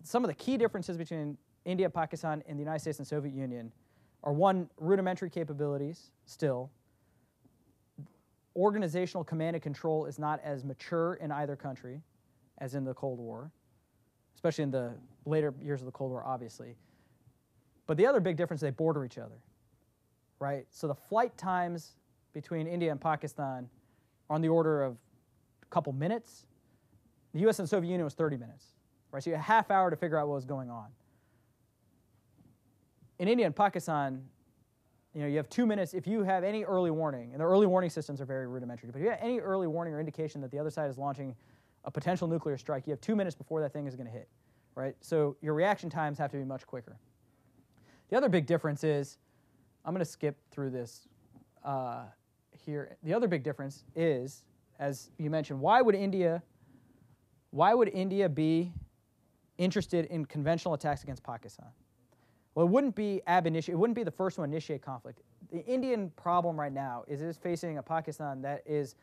[0.04, 3.72] Some of the key differences between India, Pakistan, and the United States and Soviet Union
[4.24, 6.70] are one, rudimentary capabilities still.
[8.56, 12.02] Organizational command and control is not as mature in either country
[12.58, 13.52] as in the Cold War,
[14.36, 14.94] especially in the
[15.26, 16.76] later years of the Cold War, obviously.
[17.86, 19.38] But the other big difference, is they border each other,
[20.40, 20.66] right?
[20.72, 21.96] So the flight times
[22.34, 23.70] between India and Pakistan
[24.30, 24.98] on the order of
[25.64, 26.46] a couple minutes.
[27.34, 28.66] The US and Soviet Union was 30 minutes,
[29.12, 29.24] right?
[29.24, 30.88] So you had a half hour to figure out what was going on
[33.20, 34.24] in India and Pakistan,
[35.14, 35.94] you know, you have two minutes.
[35.94, 38.98] If you have any early warning, and the early warning systems are very rudimentary, but
[38.98, 41.36] if you have any early warning or indication that the other side is launching
[41.86, 44.28] a potential nuclear strike, you have two minutes before that thing is going to hit,
[44.76, 44.96] right?
[45.02, 46.98] So your reaction times have to be much quicker.
[48.10, 49.18] The other big difference is,
[49.84, 51.08] I'm going to skip through this
[51.64, 52.04] uh,
[52.68, 52.98] here.
[53.02, 54.44] The other big difference is,
[54.78, 56.44] as you mentioned, why would India,
[57.50, 58.72] why would India be
[59.58, 61.70] interested in conventional attacks against Pakistan?
[62.54, 65.22] Well, it wouldn't be ab initio, it wouldn't be the first one to initiate conflict.
[65.52, 68.96] The Indian problem right now is it is facing a Pakistan that is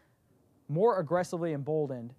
[0.68, 2.14] more aggressively emboldened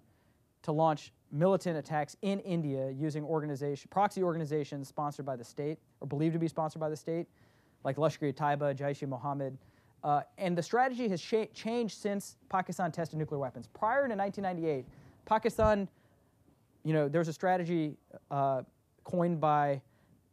[0.62, 6.08] to launch militant attacks in India using organization, proxy organizations sponsored by the state or
[6.08, 7.26] believed to be sponsored by the state,
[7.84, 9.56] like Lashkar-e-Taiba, Jaish-e-Mohammed.
[10.04, 13.68] Uh, and the strategy has changed since Pakistan tested nuclear weapons.
[13.68, 14.84] Prior to 1998,
[15.24, 15.88] Pakistan,
[16.84, 17.96] you know, there was a strategy
[18.30, 18.62] uh,
[19.04, 19.80] coined by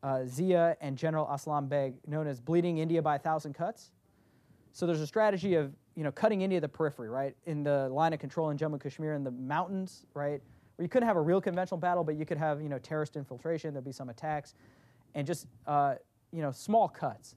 [0.04, 3.92] uh, Zia and General Aslam Beg, known as bleeding India by a thousand cuts.
[4.74, 8.12] So there's a strategy of you know cutting India the periphery, right, in the line
[8.14, 10.42] of control in Jammu and Kashmir in the mountains, right,
[10.76, 13.16] where you couldn't have a real conventional battle, but you could have you know terrorist
[13.16, 13.74] infiltration.
[13.74, 14.56] There'd be some attacks,
[15.16, 15.96] and just uh,
[16.32, 17.36] you know small cuts.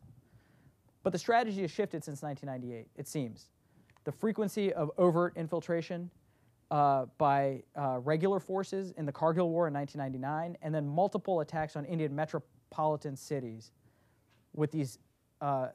[1.06, 2.88] But the strategy has shifted since 1998.
[2.96, 3.46] It seems
[4.02, 6.10] the frequency of overt infiltration
[6.72, 11.76] uh, by uh, regular forces in the Kargil War in 1999, and then multiple attacks
[11.76, 13.70] on Indian metropolitan metropolitan cities
[14.54, 14.98] with these
[15.40, 15.68] uh,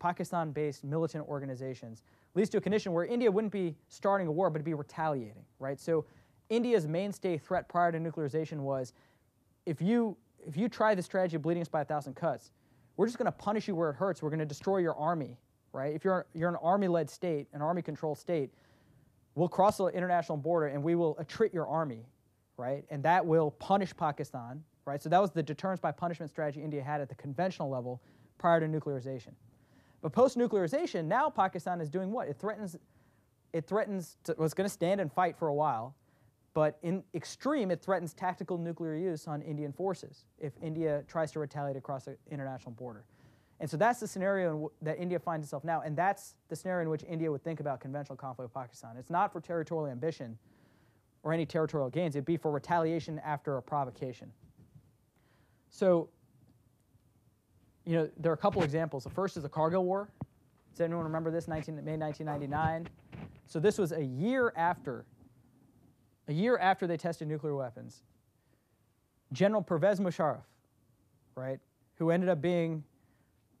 [0.00, 2.02] Pakistan based militant organizations
[2.34, 5.78] leads to a condition where India wouldn't be starting a war, but be retaliating, right?
[5.78, 6.04] So
[6.48, 8.92] India's mainstay threat prior to nuclearization was
[9.66, 12.50] if you, if you try the strategy of bleeding us by a thousand cuts,
[12.96, 14.22] we're just going to punish you where it hurts.
[14.22, 15.38] We're going to destroy your army,
[15.72, 15.94] right?
[15.94, 18.50] If you're, you're an army led state, an army controlled state,
[19.34, 22.06] we'll cross the international border and we will attrit your army,
[22.56, 22.84] right?
[22.90, 25.02] And that will punish Pakistan, right?
[25.02, 28.00] So that was the deterrence by punishment strategy India had at the conventional level
[28.38, 29.32] prior to nuclearization.
[30.02, 32.28] But post-nuclearization, now Pakistan is doing what?
[32.28, 32.76] It threatens,
[33.52, 35.94] it threatens to, it's going to stand and fight for a while,
[36.54, 41.40] but in extreme, it threatens tactical nuclear use on Indian forces if India tries to
[41.40, 43.04] retaliate across the international border.
[43.60, 46.90] And so that's the scenario that India finds itself now, and that's the scenario in
[46.90, 48.96] which India would think about conventional conflict with Pakistan.
[48.96, 50.38] It's not for territorial ambition
[51.22, 54.30] or any territorial gains, it'd be for retaliation after a provocation.
[55.70, 56.08] So,
[57.84, 59.04] you know, there are a couple examples.
[59.04, 60.08] The first is the Kargil War.
[60.72, 61.48] Does anyone remember this?
[61.48, 62.88] 19, May 1999.
[63.46, 65.04] So this was a year after,
[66.28, 68.02] a year after they tested nuclear weapons.
[69.32, 70.44] General Pervez Musharraf,
[71.34, 71.58] right,
[71.96, 72.84] who ended up being,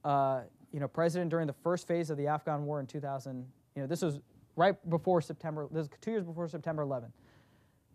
[0.04, 0.42] uh,
[0.72, 3.46] you know, president during the first phase of the Afghan War in 2000.
[3.74, 4.20] You know, this was
[4.56, 5.66] right before September.
[5.70, 7.12] This was two years before September 11.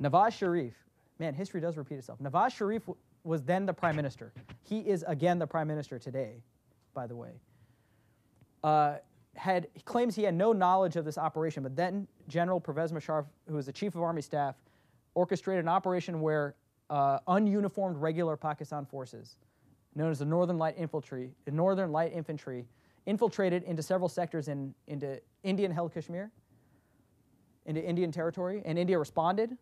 [0.01, 0.73] Nawaz Sharif,
[1.19, 2.19] man, history does repeat itself.
[2.19, 2.83] Nawaz Sharif
[3.23, 4.33] was then the prime minister.
[4.63, 6.43] He is again the prime minister today,
[6.93, 7.31] by the way.
[8.63, 8.95] Uh,
[9.35, 13.25] had he claims he had no knowledge of this operation, but then General Pervez Musharraf,
[13.47, 14.55] who was the chief of army staff,
[15.15, 16.55] orchestrated an operation where
[16.89, 19.37] uh, ununiformed regular Pakistan forces,
[19.95, 22.65] known as the Northern Light Infantry, the Northern Light Infantry,
[23.05, 26.31] infiltrated into several sectors in into Indian-held Kashmir,
[27.65, 29.57] into Indian territory, and India responded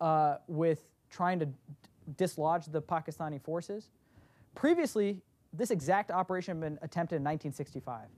[0.00, 1.48] uh, with trying to
[2.16, 3.90] dislodge the Pakistani forces.
[4.54, 5.20] Previously,
[5.52, 8.08] this exact operation had been attempted in 1965.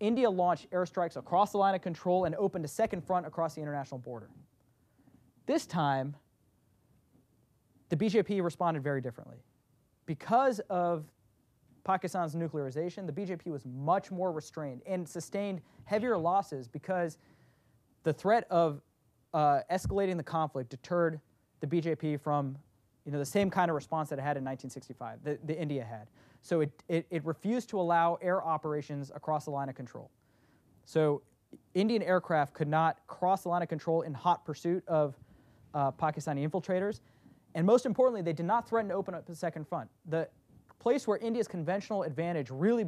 [0.00, 3.60] India launched airstrikes across the line of control and opened a second front across the
[3.60, 4.28] international border.
[5.46, 6.16] This time,
[7.88, 9.36] the BJP responded very differently.
[10.06, 11.04] Because of
[11.84, 17.18] Pakistan's nuclearization, the BJP was much more restrained and sustained heavier losses because
[18.02, 18.80] the threat of
[19.32, 21.20] uh, escalating the conflict deterred
[21.60, 22.56] the BJP from
[23.04, 25.84] you know, the same kind of response that it had in 1965, that the India
[25.84, 26.08] had.
[26.44, 30.10] So it, it, it refused to allow air operations across the line of control.
[30.84, 31.22] So
[31.72, 35.14] Indian aircraft could not cross the line of control in hot pursuit of
[35.72, 37.00] uh, Pakistani infiltrators.
[37.54, 39.88] And most importantly, they did not threaten to open up a second front.
[40.10, 40.28] The
[40.78, 42.84] place where India's conventional advantage really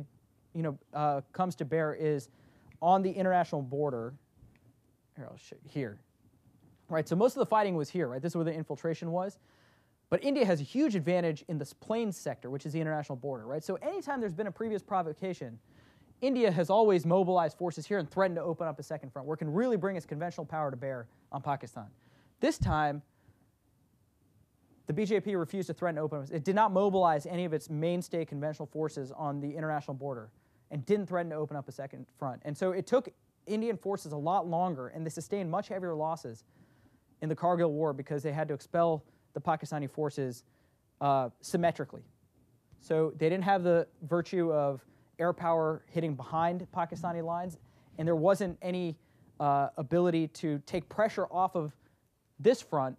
[0.54, 2.28] you know, uh, comes to bear is
[2.82, 4.12] on the international border.
[5.16, 5.30] Here,
[5.66, 5.98] here.
[6.90, 8.20] Right, so most of the fighting was here, right?
[8.20, 9.38] This is where the infiltration was.
[10.09, 13.46] But India has a huge advantage in this plains sector, which is the international border,
[13.46, 13.62] right?
[13.62, 15.59] So anytime there's been a previous provocation,
[16.20, 19.34] India has always mobilized forces here and threatened to open up a second front where
[19.34, 21.86] it can really bring its conventional power to bear on Pakistan.
[22.40, 23.02] This time,
[24.86, 26.30] the BJP refused to threaten to open up.
[26.30, 30.30] It did not mobilize any of its mainstay conventional forces on the international border
[30.70, 32.40] and didn't threaten to open up a second front.
[32.44, 33.09] And so it took
[33.46, 36.44] Indian forces a lot longer, and they sustained much heavier losses
[37.20, 39.04] in the Kargil War because they had to expel
[39.37, 40.45] the Pakistani forces
[41.03, 42.01] uh, symmetrically.
[42.80, 44.82] So they didn't have the virtue of
[45.18, 47.59] air power hitting behind Pakistani lines,
[47.99, 48.97] and there wasn't any
[49.39, 51.76] uh, ability to take pressure off of
[52.41, 52.97] this front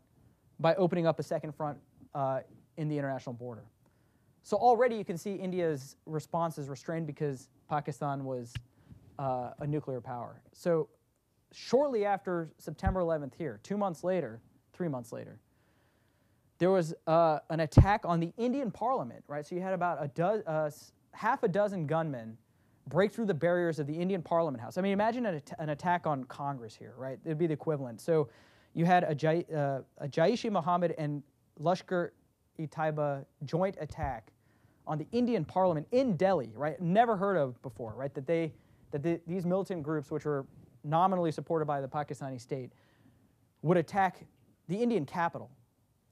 [0.59, 1.79] by opening up a second front
[2.13, 2.41] uh,
[2.77, 3.63] in the international border.
[4.43, 8.53] So already you can see India's response is restrained because Pakistan was
[9.17, 10.39] uh, a nuclear power.
[10.53, 10.87] So
[11.51, 14.39] shortly after September 11th here, two months later,
[14.73, 15.39] three months later,
[16.59, 19.45] there was uh, an attack on the Indian parliament, right?
[19.45, 20.69] So you had about a do- uh,
[21.11, 22.37] half a dozen gunmen
[22.87, 24.77] break through the barriers of the Indian parliament house.
[24.77, 27.19] I mean, imagine an, at- an attack on Congress here, right?
[27.25, 28.01] It'd be the equivalent.
[28.01, 28.29] So
[28.73, 31.21] you had a, Jai- uh, a Jaish-e-Mohammed and
[31.61, 34.31] Lashkar-e-Taiba joint attack
[34.85, 36.79] on the Indian parliament in Delhi, right?
[36.81, 38.13] Never heard of before, right?
[38.13, 38.53] That they
[38.91, 40.45] that the, these militant groups, which were
[40.85, 42.71] nominally supported by the Pakistani state,
[43.63, 44.25] would attack
[44.69, 45.49] the Indian capital,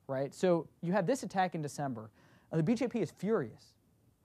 [0.08, 0.34] right?
[0.34, 2.10] So you have this attack in December.
[2.52, 3.74] And the BJP is furious,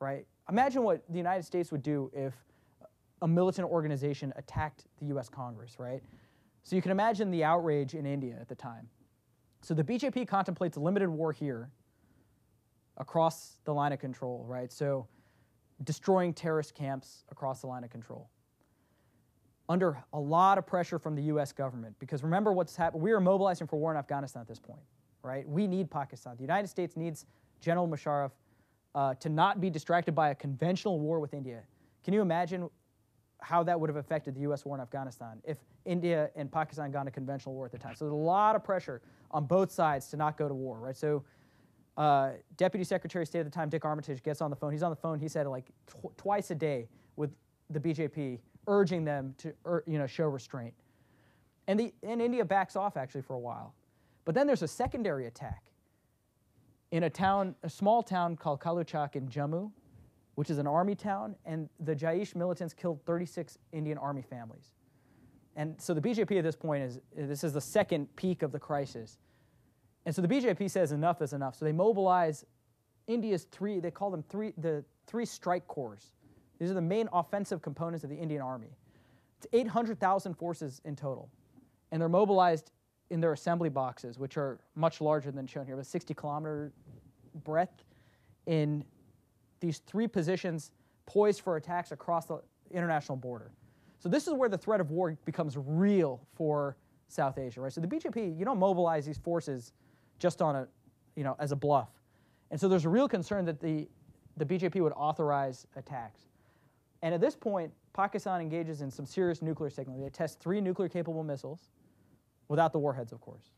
[0.01, 0.26] right?
[0.49, 2.35] Imagine what the United States would do if
[3.22, 6.03] a militant organization attacked the US Congress, right?
[6.62, 8.89] So you can imagine the outrage in India at the time.
[9.62, 11.70] So the BJP contemplates a limited war here
[12.97, 14.72] across the line of control, right?
[14.72, 15.07] So
[15.85, 18.31] destroying terrorist camps across the line of control.
[19.68, 23.20] Under a lot of pressure from the US government, because remember what's happened, we are
[23.20, 24.81] mobilizing for war in Afghanistan at this point,
[25.22, 25.48] right?
[25.48, 26.36] We need Pakistan.
[26.36, 27.26] The United States needs
[27.60, 28.30] General Musharraf
[28.94, 31.62] uh, to not be distracted by a conventional war with India.
[32.04, 32.68] Can you imagine
[33.40, 34.64] how that would have affected the U.S.
[34.64, 37.94] war in Afghanistan if India and Pakistan got a conventional war at the time?
[37.94, 39.00] So there's a lot of pressure
[39.30, 40.96] on both sides to not go to war, right?
[40.96, 41.24] So
[41.96, 44.72] uh, Deputy Secretary of State at the time, Dick Armitage, gets on the phone.
[44.72, 45.18] He's on the phone.
[45.18, 47.30] He said like tw- twice a day with
[47.70, 50.74] the BJP, urging them to ur- you know show restraint.
[51.66, 53.74] And the and India backs off actually for a while,
[54.31, 55.72] but then there's a secondary attack
[56.93, 59.72] in a town, a small town called Kaluchak in Jammu,
[60.37, 64.70] which is an army town, and the Jaish militants killed 36 Indian army families.
[65.57, 68.59] And so the BJP at this point is this is the second peak of the
[68.61, 69.18] crisis.
[70.07, 71.57] And so the BJP says enough is enough.
[71.57, 72.45] So they mobilize
[73.09, 76.12] India's three, they call them three, the three strike corps.
[76.61, 78.76] These are the main offensive components of the Indian army.
[79.39, 81.28] It's 800,000 forces in total.
[81.91, 82.70] And they're mobilized
[83.11, 86.72] in their assembly boxes, which are much larger than shown here, but 60 kilometer
[87.44, 87.84] breadth
[88.46, 88.84] in
[89.61, 90.70] these three positions
[91.06, 92.40] poised for attacks across the
[92.70, 93.50] international border.
[93.98, 96.76] So this is where the threat of war becomes real for
[97.09, 97.72] South Asia, right?
[97.72, 99.72] So the BJP, you don't mobilize these forces
[100.18, 100.68] just on a,
[101.16, 101.89] you know, as a bluff.
[102.51, 103.89] And so there's a real concern that the,
[104.36, 106.28] the BJP would authorize attacks.
[107.02, 110.01] And at this point, Pakistan engages in some serious nuclear signaling.
[110.01, 111.70] They test three nuclear capable missiles,
[112.51, 113.52] without the warheads, of course.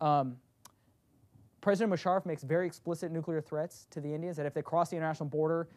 [0.00, 0.36] Um,
[1.60, 4.96] President Musharraf makes very explicit nuclear threats to the Indians that if they cross the
[4.96, 5.68] international border,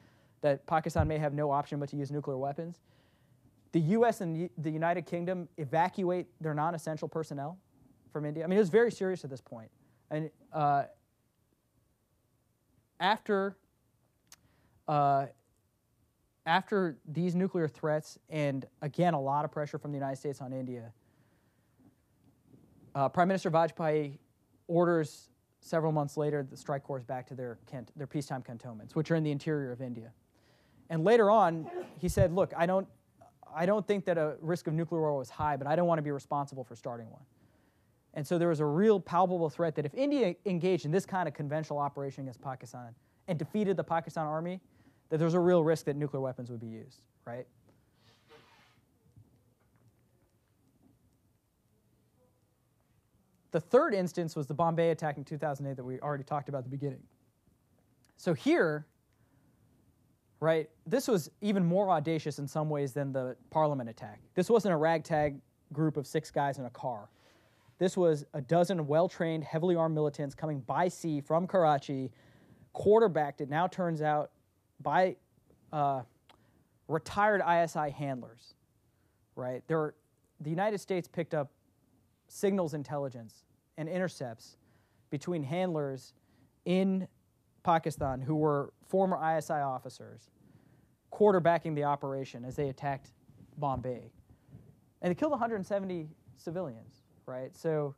[0.42, 2.82] that Pakistan may have no option but to use nuclear weapons.
[3.72, 4.22] The U.S.
[4.22, 7.58] and the United Kingdom evacuate their non-essential personnel
[8.14, 8.44] from India.
[8.44, 9.70] I mean, it was very serious at this point.
[10.12, 10.84] And uh,
[13.00, 13.58] after
[14.88, 15.26] uh,
[16.46, 20.54] after these nuclear threats, and again, a lot of pressure from the United States on
[20.54, 20.94] India,
[22.96, 24.18] uh, Prime Minister Vajpayee
[24.68, 27.60] orders several months later the strike corps back to their,
[27.96, 30.12] their peacetime cantonments, which are in the interior of India.
[30.90, 31.68] And later on,
[32.00, 32.88] he said, Look, I don't,
[33.54, 35.98] I don't think that a risk of nuclear war was high, but I don't want
[35.98, 37.24] to be responsible for starting one.
[38.14, 41.28] And so there was a real palpable threat that if India engaged in this kind
[41.28, 42.96] of conventional operation against Pakistan
[43.28, 44.62] and defeated the Pakistan army,
[45.10, 47.46] that there's a real risk that nuclear weapons would be used, right?
[53.56, 56.64] The third instance was the Bombay attack in 2008 that we already talked about at
[56.66, 57.00] the beginning.
[58.18, 58.86] So here,
[60.42, 60.70] right?
[60.86, 64.20] This was even more audacious in some ways than the parliament attack.
[64.34, 65.40] This wasn't a ragtag
[65.72, 67.08] group of six guys in a car.
[67.78, 72.12] This was a dozen well trained, heavily armed militants coming by sea from Karachi,
[72.74, 74.32] quarterbacked, it now turns out,
[74.82, 75.16] by
[75.72, 76.02] uh,
[76.90, 78.56] retired ISI handlers,
[79.38, 79.64] right?
[79.68, 79.94] There
[80.42, 81.52] the United States picked up
[82.28, 83.45] signals intelligence
[83.78, 84.58] and intercepts
[85.10, 86.14] between handlers
[86.66, 87.08] in
[87.64, 90.30] Pakistan who were former ISI officers
[91.12, 93.12] quarterbacking the operation as they attacked
[93.58, 94.12] Bombay.
[95.02, 97.56] And they killed 170 civilians, right?
[97.56, 97.96] So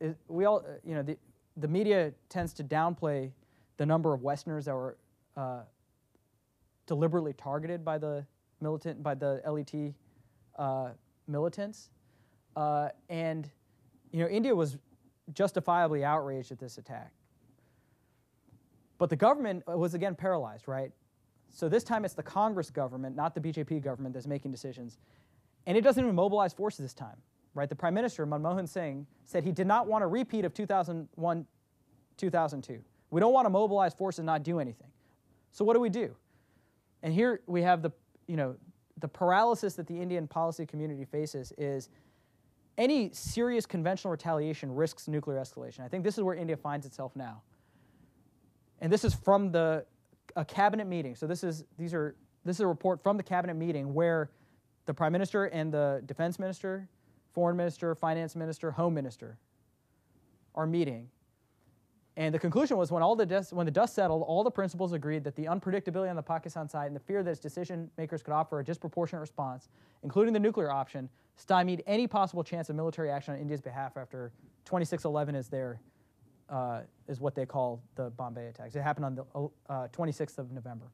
[0.00, 1.16] it, we all, uh, you know, the,
[1.56, 3.30] the media tends to downplay
[3.78, 4.96] the number of Westerners that were
[5.36, 5.60] uh,
[6.86, 8.26] deliberately targeted by the
[8.60, 9.94] militant, by the LET
[10.58, 10.90] uh,
[11.26, 11.90] militants.
[12.56, 13.50] Uh, and,
[14.12, 14.76] you know, India was
[15.34, 17.12] justifiably outraged at this attack.
[18.98, 20.90] But the government was again paralyzed, right?
[21.50, 24.98] So this time it's the Congress government, not the BJP government, that's making decisions.
[25.66, 27.16] And it doesn't even mobilize forces this time,
[27.54, 27.68] right?
[27.68, 31.46] The Prime Minister, Manmohan Singh, said he did not want a repeat of 2001
[32.16, 32.80] 2002.
[33.10, 34.88] We don't want to mobilize forces and not do anything.
[35.52, 36.14] So what do we do?
[37.02, 37.90] And here we have the,
[38.26, 38.56] you know,
[38.98, 41.88] the paralysis that the Indian policy community faces is
[42.78, 45.80] any serious conventional retaliation risks nuclear escalation.
[45.80, 47.42] I think this is where India finds itself now.
[48.80, 49.84] And this is from the
[50.36, 51.16] a cabinet meeting.
[51.16, 52.14] So this is these are
[52.44, 54.30] this is a report from the cabinet meeting where
[54.86, 56.88] the prime minister and the defense minister,
[57.34, 59.36] foreign minister, finance minister, home minister
[60.54, 61.08] are meeting.
[62.18, 64.92] And the conclusion was when all the dust, when the dust settled, all the principals
[64.92, 68.24] agreed that the unpredictability on the Pakistan side and the fear that its decision makers
[68.24, 69.68] could offer a disproportionate response,
[70.02, 74.32] including the nuclear option, stymied any possible chance of military action on India's behalf after
[74.64, 75.80] 2611 is their
[76.50, 78.74] uh, is what they call the Bombay attacks.
[78.74, 79.24] It happened on the
[79.72, 80.86] uh, 26th of November.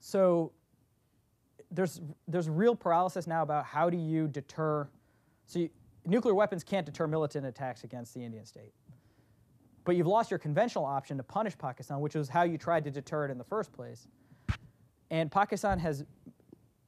[0.00, 0.50] So
[1.70, 4.88] there's there's real paralysis now about how do you deter.
[5.46, 5.70] So you,
[6.04, 8.72] nuclear weapons can't deter militant attacks against the Indian state.
[9.86, 12.90] But you've lost your conventional option to punish Pakistan, which was how you tried to
[12.90, 14.08] deter it in the first place.
[15.10, 16.04] And Pakistan has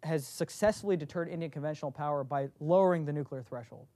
[0.03, 3.87] has successfully deterred Indian conventional power by lowering the nuclear threshold,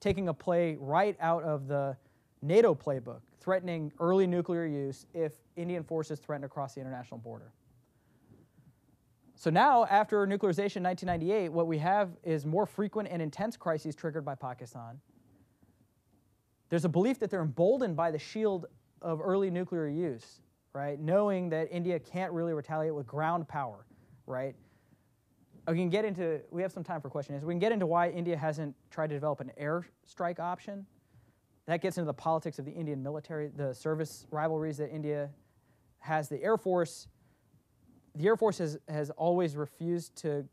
[0.00, 1.96] taking a play right out of the
[2.42, 7.52] NATO playbook, threatening early nuclear use if Indian forces threaten to cross the international border.
[9.34, 13.94] So now, after nuclearization in 1998, what we have is more frequent and intense crises
[13.96, 15.00] triggered by Pakistan.
[16.72, 18.64] There's a belief that they're emboldened by the shield
[19.02, 20.40] of early nuclear use,
[20.72, 20.98] right?
[20.98, 23.84] Knowing that India can't really retaliate with ground power,
[24.26, 24.54] right?
[25.68, 27.44] We can get into, we have some time for questions.
[27.44, 30.86] We can get into why India hasn't tried to develop an airstrike option
[31.66, 35.28] that gets into the politics of the Indian military, the service rivalries that India
[35.98, 36.30] has.
[36.30, 37.06] The Air Force,
[38.14, 40.48] the Air Force has, has always refused to,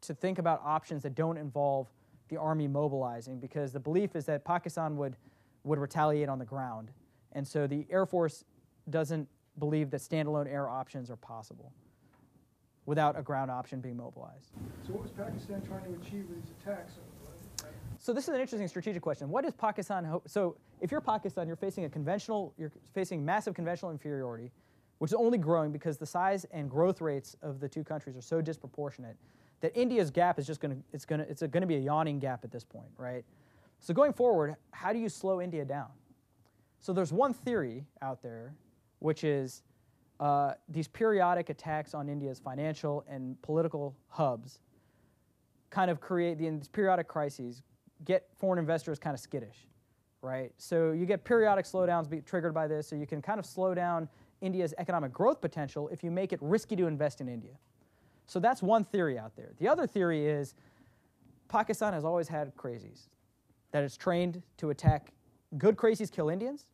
[0.00, 1.88] to think about options that don't involve
[2.32, 5.16] the Army mobilizing because the belief is that Pakistan would,
[5.64, 6.90] would retaliate on the ground.
[7.32, 8.44] And so the Air Force
[8.88, 9.28] doesn't
[9.58, 11.72] believe that standalone air options are possible
[12.86, 14.50] without a ground option being mobilized.
[14.86, 16.94] So what was Pakistan trying to achieve with these attacks?
[17.98, 19.28] So this is an interesting strategic question.
[19.28, 20.04] What is Pakistan?
[20.04, 24.50] Ho- so if you're Pakistan, you're facing a conventional, you're facing massive conventional inferiority,
[24.98, 28.22] which is only growing because the size and growth rates of the two countries are
[28.22, 29.16] so disproportionate
[29.62, 31.80] that India's gap is just going to it's going to it's going to be a
[31.80, 33.24] yawning gap at this point, right?
[33.80, 35.88] So going forward, how do you slow India down?
[36.80, 38.54] So there's one theory out there,
[38.98, 39.62] which is
[40.20, 44.60] uh, these periodic attacks on India's financial and political hubs
[45.70, 47.62] kind of create these periodic crises
[48.04, 49.68] get foreign investors kind of skittish,
[50.22, 50.52] right?
[50.58, 53.74] So you get periodic slowdowns be triggered by this, so you can kind of slow
[53.74, 54.08] down
[54.40, 57.52] India's economic growth potential if you make it risky to invest in India.
[58.26, 59.52] So that's one theory out there.
[59.58, 60.54] The other theory is
[61.48, 63.08] Pakistan has always had crazies,
[63.72, 65.12] that it's trained to attack
[65.58, 66.66] good crazies kill Indians,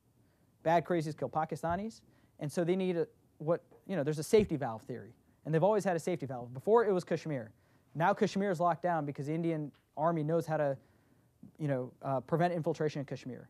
[0.63, 2.01] bad crazies kill Pakistanis,
[2.39, 3.07] and so they need a,
[3.39, 5.13] what, you know, there's a safety valve theory.
[5.45, 6.53] And they've always had a safety valve.
[6.53, 7.51] Before it was Kashmir.
[7.95, 10.77] Now Kashmir is locked down because the Indian army knows how to
[11.59, 13.49] you know, uh, prevent infiltration in Kashmir.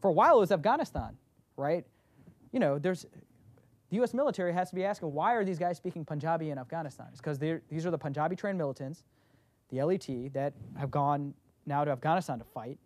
[0.00, 1.16] For a while, it was Afghanistan,
[1.56, 1.84] right?
[2.52, 3.06] You know, there's
[3.90, 4.14] the U.S.
[4.14, 7.06] military has to be asking why are these guys speaking Punjabi in Afghanistan?
[7.10, 9.04] It's because these are the Punjabi trained militants,
[9.70, 11.34] the LET, that have gone
[11.66, 12.78] now to Afghanistan to fight,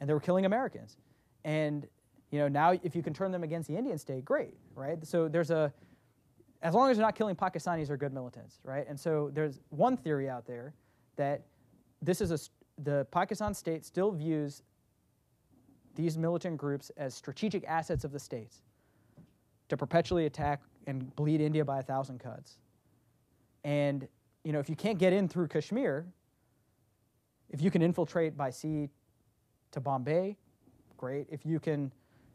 [0.00, 0.96] and they were killing Americans.
[1.44, 1.86] And
[2.30, 5.04] you know, now if you can turn them against the Indian state, great, right?
[5.04, 5.72] So there's a,
[6.62, 8.86] as long as they're not killing Pakistanis, they're good militants, right?
[8.88, 10.74] And so there's one theory out there
[11.16, 11.42] that
[12.00, 12.38] this is a
[12.82, 14.62] the Pakistan state still views
[15.94, 18.62] these militant groups as strategic assets of the states
[19.70, 22.58] to perpetually attack and bleed India by a thousand cuts.
[23.64, 24.06] And
[24.44, 26.06] you know, if you can't get in through Kashmir,
[27.50, 28.88] if you can infiltrate by sea
[29.72, 30.36] to Bombay,
[30.96, 31.26] great.
[31.30, 31.92] If you can,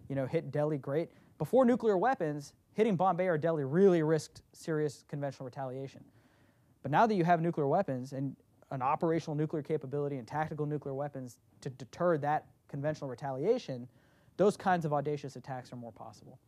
[0.10, 1.10] you know, hit Delhi, great.
[1.38, 6.04] Before nuclear weapons, hitting Bombay or Delhi really risked serious conventional retaliation.
[6.82, 8.36] But now that you have nuclear weapons and
[8.72, 13.88] an operational nuclear capability and tactical nuclear weapons to deter that conventional retaliation,
[14.38, 16.40] those kinds of audacious attacks are more possible.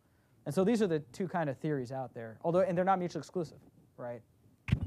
[0.47, 2.99] And so these are the two kind of theories out there, although and they're not
[2.99, 3.57] mutually exclusive,
[3.97, 4.21] right?
[4.71, 4.79] In,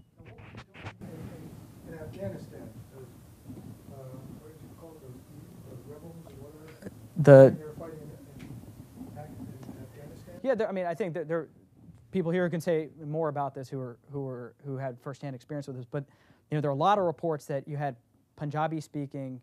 [1.87, 2.67] in Afghanistan,
[2.97, 3.05] those,
[3.93, 3.97] uh,
[4.41, 5.13] what did you call it, those,
[5.69, 6.91] those rebels or whatever?
[7.19, 10.35] The They were fighting in, in, Pak- in Afghanistan?
[10.43, 11.49] Yeah, there, I mean, I think that there, are
[12.11, 15.37] people here who can say more about this who are who were who had firsthand
[15.37, 15.85] experience with this.
[15.85, 16.05] But
[16.51, 17.97] you know, there are a lot of reports that you had
[18.35, 19.43] Punjabi speaking,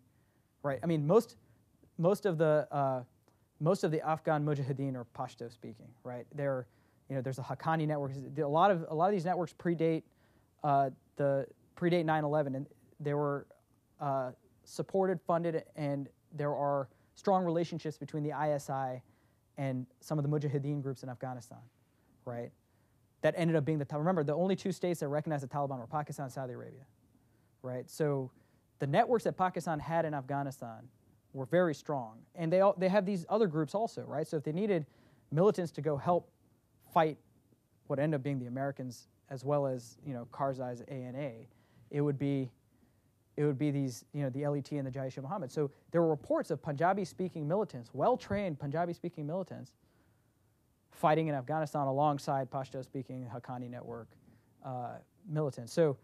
[0.63, 0.79] right?
[0.81, 1.35] I mean, most
[1.99, 3.03] most of the uh,
[3.59, 6.25] most of the Afghan Mujahideen are Pashto speaking, right?
[6.35, 6.67] There,
[7.09, 8.11] you know, there's a Haqqani network.
[8.37, 10.03] A lot of a lot of these networks predate
[10.63, 12.67] uh, the predate 9/11, and
[12.99, 13.47] they were
[13.99, 14.31] uh,
[14.63, 19.01] supported, funded, and there are strong relationships between the ISI
[19.57, 21.59] and some of the Mujahideen groups in Afghanistan,
[22.25, 22.51] right?
[23.21, 25.87] That ended up being the remember the only two states that recognized the Taliban were
[25.87, 26.85] Pakistan and Saudi Arabia,
[27.63, 27.89] right?
[27.89, 28.31] So
[28.79, 30.87] the networks that Pakistan had in Afghanistan
[31.37, 34.27] were very strong, and they they have these other groups also, right?
[34.27, 34.85] So if they needed
[35.31, 36.29] militants to go help
[36.93, 37.17] fight
[37.87, 41.31] what ended up being the Americans as well as you know Karzai's ANA,
[41.91, 42.51] it would be
[43.37, 45.51] it would be these, you know, the LET and the Jaish-e-Mohammed.
[45.51, 49.73] So there were reports of Punjabi-speaking militants, well-trained Punjabi-speaking militants,
[50.89, 54.07] fighting in Afghanistan alongside Pashto-speaking Haqqani network
[54.65, 54.95] uh,
[55.29, 55.71] militants.
[55.71, 55.97] So,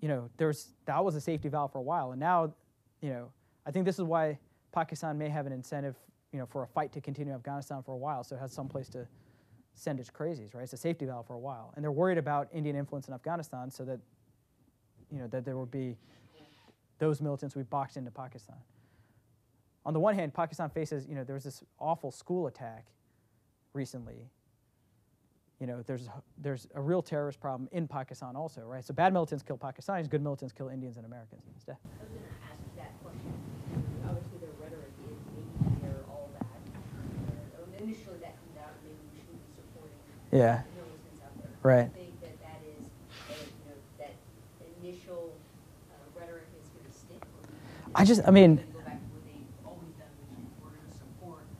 [0.00, 2.52] you know, there's that was a safety valve for a while, and now,
[3.00, 3.30] you know,
[3.64, 4.38] I think this is why
[4.72, 5.96] Pakistan may have an incentive,
[6.32, 8.52] you know, for a fight to continue in Afghanistan for a while, so it has
[8.52, 9.06] some place to
[9.74, 10.62] send its crazies, right?
[10.62, 13.70] It's a safety valve for a while, and they're worried about Indian influence in Afghanistan,
[13.70, 14.00] so that,
[15.10, 15.96] you know, that there would be
[16.98, 18.56] those militants we boxed into Pakistan.
[19.86, 22.86] On the one hand, Pakistan faces, you know, there was this awful school attack
[23.72, 24.28] recently.
[25.58, 28.84] You know, there's there's a real terrorist problem in Pakistan also, right?
[28.84, 31.42] So bad militants kill Pakistanis, good militants kill Indians and Americans.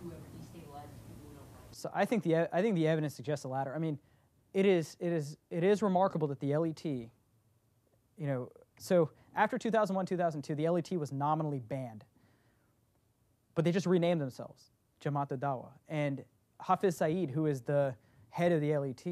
[0.02, 1.72] Whoever destabilizes people we don't like.
[1.72, 3.74] So I think the I think the evidence suggests the latter.
[3.74, 3.98] I mean,
[4.54, 7.08] it is it is it is remarkable that the LET, you
[8.18, 12.04] know, so after 2001 2002, the LET was nominally banned,
[13.54, 14.70] but they just renamed themselves
[15.04, 15.68] Jamaat al-Dawa.
[15.88, 16.24] And
[16.60, 17.94] Hafiz Saeed, who is the
[18.30, 19.04] head of the LET,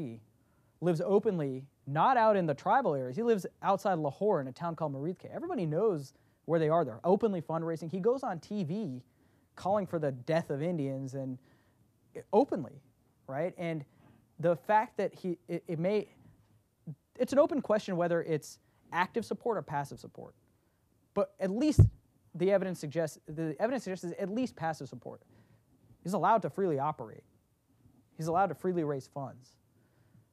[0.81, 3.15] lives openly not out in the tribal areas.
[3.15, 5.25] He lives outside Lahore in a town called Muridke.
[5.33, 6.13] Everybody knows
[6.45, 6.85] where they are.
[6.85, 7.91] They're openly fundraising.
[7.91, 9.01] He goes on TV
[9.55, 11.37] calling for the death of Indians and
[12.15, 12.81] eh, openly,
[13.27, 13.53] right?
[13.57, 13.83] And
[14.39, 16.07] the fact that he, it, it may,
[17.17, 18.59] it's an open question whether it's
[18.91, 20.33] active support or passive support.
[21.13, 21.81] But at least
[22.35, 25.21] the evidence suggests, the evidence suggests is at least passive support.
[26.03, 27.23] He's allowed to freely operate.
[28.19, 29.55] He's allowed to freely raise funds.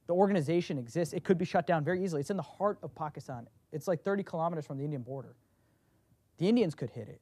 [0.08, 1.14] The organization exists.
[1.14, 2.20] It could be shut down very easily.
[2.20, 3.46] It's in the heart of Pakistan.
[3.70, 5.36] It's like 30 kilometers from the Indian border.
[6.38, 7.20] The Indians could hit it,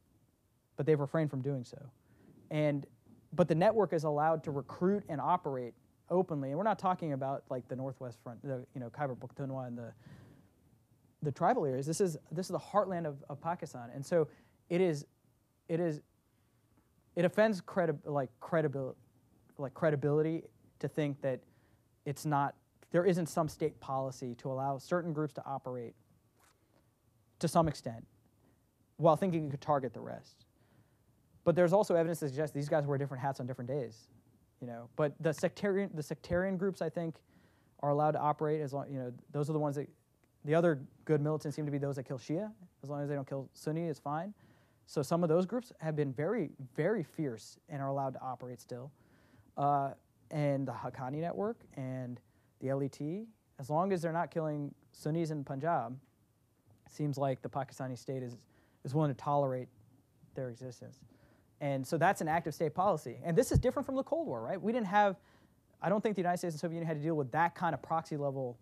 [0.78, 1.76] but they've refrained from doing so.
[2.50, 2.86] And
[3.34, 5.74] but the network is allowed to recruit and operate
[6.08, 6.48] openly.
[6.48, 9.76] And we're not talking about like the Northwest Front, the you know Khyber Pakhtunkhwa and
[9.76, 9.92] the
[11.22, 11.84] the tribal areas.
[11.86, 14.28] This is this is the heartland of, of Pakistan, and so
[14.70, 15.04] it is
[15.68, 16.00] it is
[17.16, 18.96] it offends credi- like credibility
[19.58, 20.42] like credibility
[20.80, 21.40] to think that
[22.04, 22.54] it's not
[22.90, 25.94] there isn't some state policy to allow certain groups to operate
[27.40, 28.06] to some extent
[28.98, 30.46] while thinking you could target the rest.
[31.42, 34.08] But there's also evidence that suggests these guys wear different hats on different days,
[34.60, 34.88] you know.
[34.96, 37.16] But the sectarian the sectarian groups I think
[37.80, 39.88] are allowed to operate as long you know those are the ones that
[40.44, 42.50] the other good militants seem to be those that kill Shia.
[42.82, 44.32] As long as they don't kill Sunni, it's fine.
[44.86, 48.60] So some of those groups have been very very fierce and are allowed to operate
[48.60, 48.90] still.
[49.56, 49.90] Uh,
[50.30, 52.20] and the Haqqani network and
[52.60, 53.00] the LET,
[53.58, 55.96] as long as they're not killing Sunnis in Punjab,
[56.86, 58.36] it seems like the Pakistani state is,
[58.84, 59.68] is willing to tolerate
[60.34, 61.00] their existence.
[61.60, 63.16] And so that's an active state policy.
[63.24, 64.60] And this is different from the Cold War, right?
[64.60, 65.16] We didn't have,
[65.80, 67.74] I don't think the United States and Soviet Union had to deal with that kind
[67.74, 68.58] of proxy level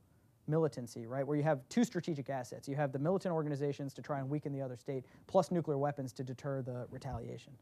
[0.47, 1.27] militancy, right?
[1.27, 2.69] Where you have two strategic assets.
[2.69, 6.13] You have the militant organizations to try and weaken the other state, plus nuclear weapons
[6.15, 7.53] to deter the retaliation.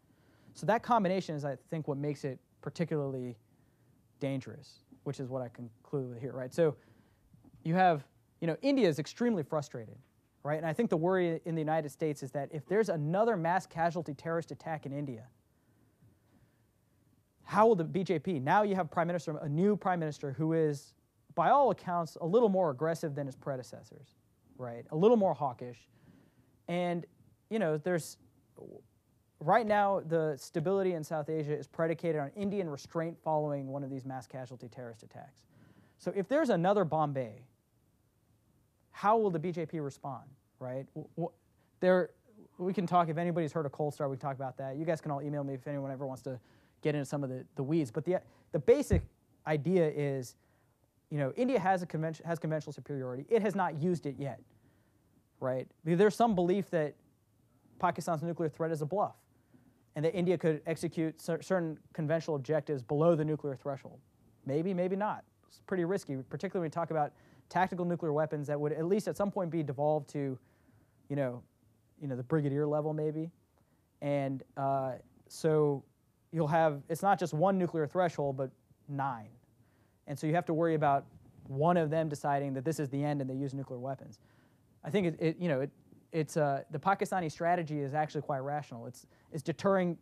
[0.55, 3.37] So that combination is, I think, what makes it particularly
[4.21, 4.81] dangerous.
[5.05, 6.53] which is what I conclude here, right?
[6.53, 6.77] So
[7.65, 8.05] you have,
[8.41, 9.97] you know, India is extremely frustrated,
[10.43, 10.59] right?
[10.59, 13.67] And I think the worry in the United States is that if there's another mass
[13.67, 15.27] casualty terrorist attack in India,
[17.45, 20.93] how will the BJP, now you have prime minister, a new prime minister who is,
[21.35, 24.15] by all accounts, a little more aggressive than his predecessors,
[24.57, 24.85] right?
[24.93, 25.79] A little more hawkish.
[26.69, 27.07] And,
[27.49, 28.19] you know, there's,
[29.41, 33.91] right now, the stability in South Asia is predicated on Indian restraint following one of
[33.91, 35.47] these mass casualty terrorist attacks.
[35.99, 37.43] So if there's another Bombay,
[38.91, 40.25] how will the BJP respond,
[40.59, 40.87] right?
[41.81, 42.11] There,
[42.59, 44.77] we can talk, if anybody's heard of Cold Start, we can talk about that.
[44.77, 46.39] You guys can all email me if anyone ever wants to
[46.83, 47.91] get into some of the, the weeds.
[47.91, 48.21] But the,
[48.53, 49.03] the basic
[49.47, 50.37] idea is,
[51.11, 53.25] you know, India has, a convention, has conventional superiority.
[53.29, 54.41] It has not used it yet,
[55.41, 55.67] right?
[55.85, 56.95] There's some belief that
[57.79, 59.15] Pakistan's nuclear threat is a bluff
[59.97, 63.99] and that India could execute cer- certain conventional objectives below the nuclear threshold.
[64.47, 65.25] Maybe, maybe not.
[65.49, 67.13] It's pretty risky, particularly when we talk about
[67.49, 70.39] tactical nuclear weapons that would at least at some point be devolved to,
[71.09, 71.43] you know,
[72.01, 73.31] you know, the brigadier level maybe.
[74.01, 74.93] And uh,
[75.29, 75.85] so
[76.33, 78.51] you'll have, it's not just one nuclear threshold, but
[78.89, 79.29] nine.
[80.07, 81.05] And so you have to worry about
[81.49, 84.21] one of them deciding that this is the end and they use nuclear weapons.
[84.85, 85.71] I think it, it you know, it,
[86.13, 88.87] it's, uh, the Pakistani strategy is actually quite rational.
[88.87, 89.97] It's, it's, deterring,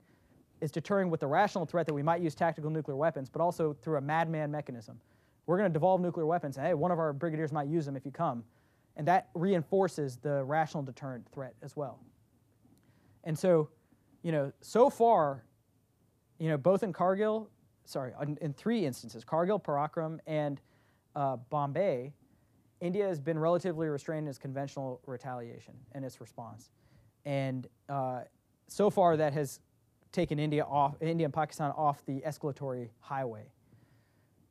[0.61, 3.77] it's deterring with the rational threat that we might use tactical nuclear weapons, but also
[3.83, 5.01] through a madman mechanism.
[5.47, 7.97] We're going to devolve nuclear weapons, and hey, one of our brigadiers might use them
[7.97, 8.45] if you come.
[8.97, 12.01] And that reinforces the rational deterrent threat as well.
[13.25, 13.69] And so,
[14.23, 15.45] you know, so far,
[16.39, 17.47] you know, both in Kargil,
[17.85, 20.61] sorry, in, in three instances, Kargil, Parakram, and
[21.15, 22.13] uh, Bombay,
[22.81, 26.71] India has been relatively restrained in its conventional retaliation and its response.
[27.25, 28.23] And uh,
[28.69, 29.61] so far, that has
[30.13, 33.51] taken India off, India and Pakistan off the escalatory highway.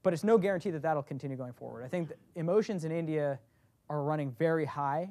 [0.04, 1.84] But it's no guarantee that that'll continue going forward.
[1.84, 3.40] I think emotions in India
[3.90, 5.10] are running very high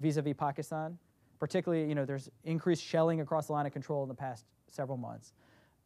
[0.00, 0.98] vis-a-vis Pakistan.
[1.38, 4.98] Particularly, you know, there's increased shelling across the line of control in the past several
[4.98, 5.32] months.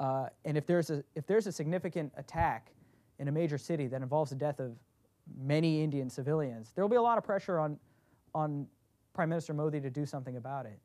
[0.00, 2.72] Uh, and if there's, a, if there's a significant attack
[3.20, 4.72] in a major city that involves the death of
[5.38, 7.78] many Indian civilians, there will be a lot of pressure on,
[8.34, 8.66] on
[9.12, 10.78] Prime Minister Modi to do something about it.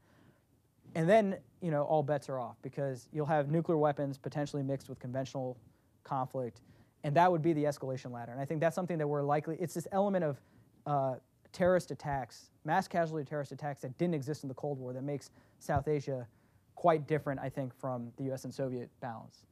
[0.95, 4.89] And then, you know, all bets are off because you'll have nuclear weapons potentially mixed
[4.89, 5.57] with conventional
[6.03, 6.61] conflict,
[7.03, 8.31] and that would be the escalation ladder.
[8.31, 10.41] And I think that's something that we're likely, it's this element of
[10.85, 11.15] uh,
[11.51, 15.31] terrorist attacks, mass casualty terrorist attacks that didn't exist in the Cold War that makes
[15.59, 16.27] South Asia
[16.75, 19.43] quite different, I think, from the US and Soviet balance.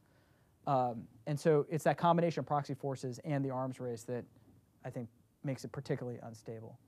[0.65, 4.25] Um, and so it's that combination of proxy forces and the arms race that
[4.87, 5.09] I think
[5.43, 6.79] makes it particularly unstable.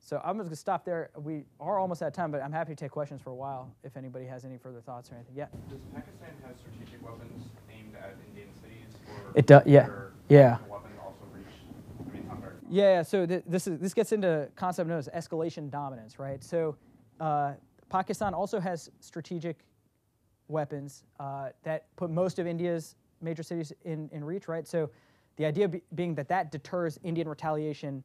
[0.00, 1.10] So I'm just going to stop there.
[1.16, 3.72] We are almost out of time, but I'm happy to take questions for a while
[3.84, 5.34] if anybody has any further thoughts or anything.
[5.36, 5.46] Yeah.
[5.70, 8.88] Does Pakistan have strategic weapons aimed at Indian cities?
[9.08, 9.62] Or it does.
[9.66, 9.88] Yeah.
[10.28, 10.58] Yeah.
[12.70, 13.02] Yeah.
[13.02, 16.42] So th- this is this gets into a concept known as escalation dominance, right?
[16.42, 16.76] So
[17.20, 17.54] uh,
[17.88, 19.60] Pakistan also has strategic
[20.48, 24.66] weapons uh, that put most of India's major cities in, in reach, right?
[24.66, 24.90] So
[25.38, 28.04] the idea be, being that that deters Indian retaliation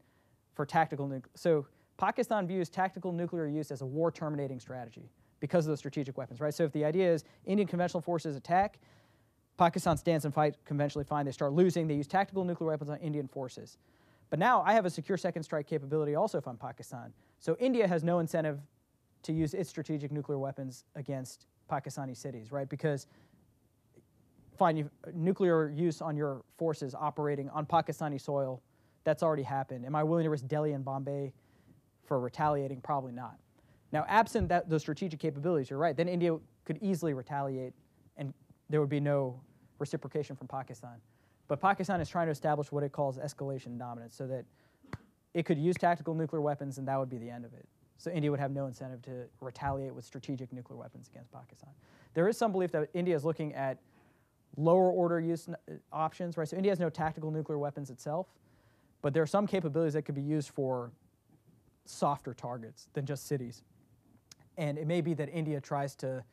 [0.53, 1.31] for tactical nuclear.
[1.35, 1.65] So
[1.97, 6.39] Pakistan views tactical nuclear use as a war terminating strategy because of the strategic weapons,
[6.39, 6.53] right?
[6.53, 8.79] So if the idea is Indian conventional forces attack,
[9.57, 11.25] Pakistan stands and fight conventionally fine.
[11.25, 11.87] They start losing.
[11.87, 13.77] They use tactical nuclear weapons on Indian forces.
[14.29, 17.13] But now I have a secure second strike capability also if I'm Pakistan.
[17.39, 18.59] So India has no incentive
[19.23, 22.69] to use its strategic nuclear weapons against Pakistani cities, right?
[22.69, 23.07] Because
[24.57, 28.61] fine, you, uh, nuclear use on your forces operating on Pakistani soil,
[29.03, 29.85] that's already happened.
[29.85, 31.33] Am I willing to risk Delhi and Bombay
[32.05, 32.81] for retaliating?
[32.81, 33.37] Probably not.
[33.91, 37.73] Now, absent that, those strategic capabilities, you're right, then India could easily retaliate
[38.17, 38.33] and
[38.69, 39.39] there would be no
[39.79, 40.95] reciprocation from Pakistan.
[41.47, 44.45] But Pakistan is trying to establish what it calls escalation dominance so that
[45.33, 47.67] it could use tactical nuclear weapons and that would be the end of it.
[47.97, 51.69] So India would have no incentive to retaliate with strategic nuclear weapons against Pakistan.
[52.13, 53.77] There is some belief that India is looking at
[54.57, 56.47] lower order use uh, options, right?
[56.47, 58.27] So India has no tactical nuclear weapons itself,
[59.01, 60.91] but there are some capabilities that could be used for
[61.85, 63.63] softer targets than just cities.
[64.57, 66.23] And it may be that India tries to,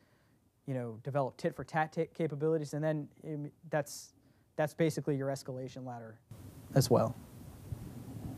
[0.66, 4.12] you know, develop tit for tat capabilities, and then it, that's
[4.56, 6.18] that's basically your escalation ladder,
[6.74, 7.16] as well.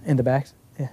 [0.05, 0.47] In the back,
[0.79, 0.91] yeah.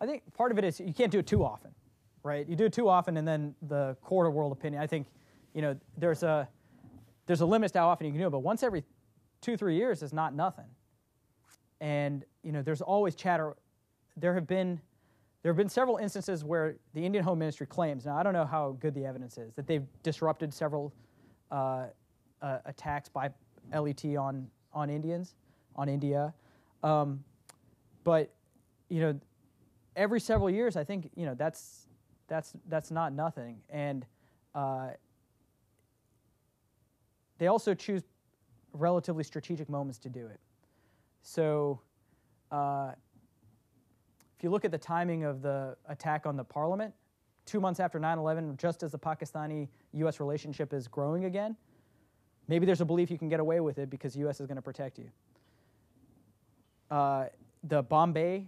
[0.00, 1.70] I think part of it is you can't do it too often,
[2.22, 2.48] right?
[2.48, 4.82] You do it too often, and then the of world opinion.
[4.82, 5.06] I think,
[5.54, 6.48] you know, there's a
[7.26, 8.84] there's a limit to how often you can do it, but once every
[9.40, 10.66] two three years is not nothing.
[11.80, 13.54] And you know, there's always chatter.
[14.16, 14.80] There have been
[15.46, 18.44] there have been several instances where the Indian Home Ministry claims, now I don't know
[18.44, 20.92] how good the evidence is, that they've disrupted several
[21.52, 21.84] uh,
[22.42, 23.30] uh, attacks by
[23.72, 25.36] LET on, on Indians,
[25.76, 26.34] on India.
[26.82, 27.22] Um,
[28.02, 28.34] but,
[28.88, 29.20] you know,
[29.96, 31.88] every several years, I think, you know, that's,
[32.28, 33.58] that's, that's not nothing.
[33.70, 34.06] And
[34.54, 34.90] uh,
[37.38, 38.02] they also choose
[38.72, 40.38] relatively strategic moments to do it.
[41.22, 41.80] So,
[42.52, 42.92] uh,
[44.36, 46.92] if you look at the timing of the attack on the parliament,
[47.46, 51.56] two months after 9 11, just as the Pakistani US relationship is growing again,
[52.46, 54.62] maybe there's a belief you can get away with it because US is going to
[54.62, 55.08] protect you.
[56.90, 57.26] Uh,
[57.64, 58.46] the Bombay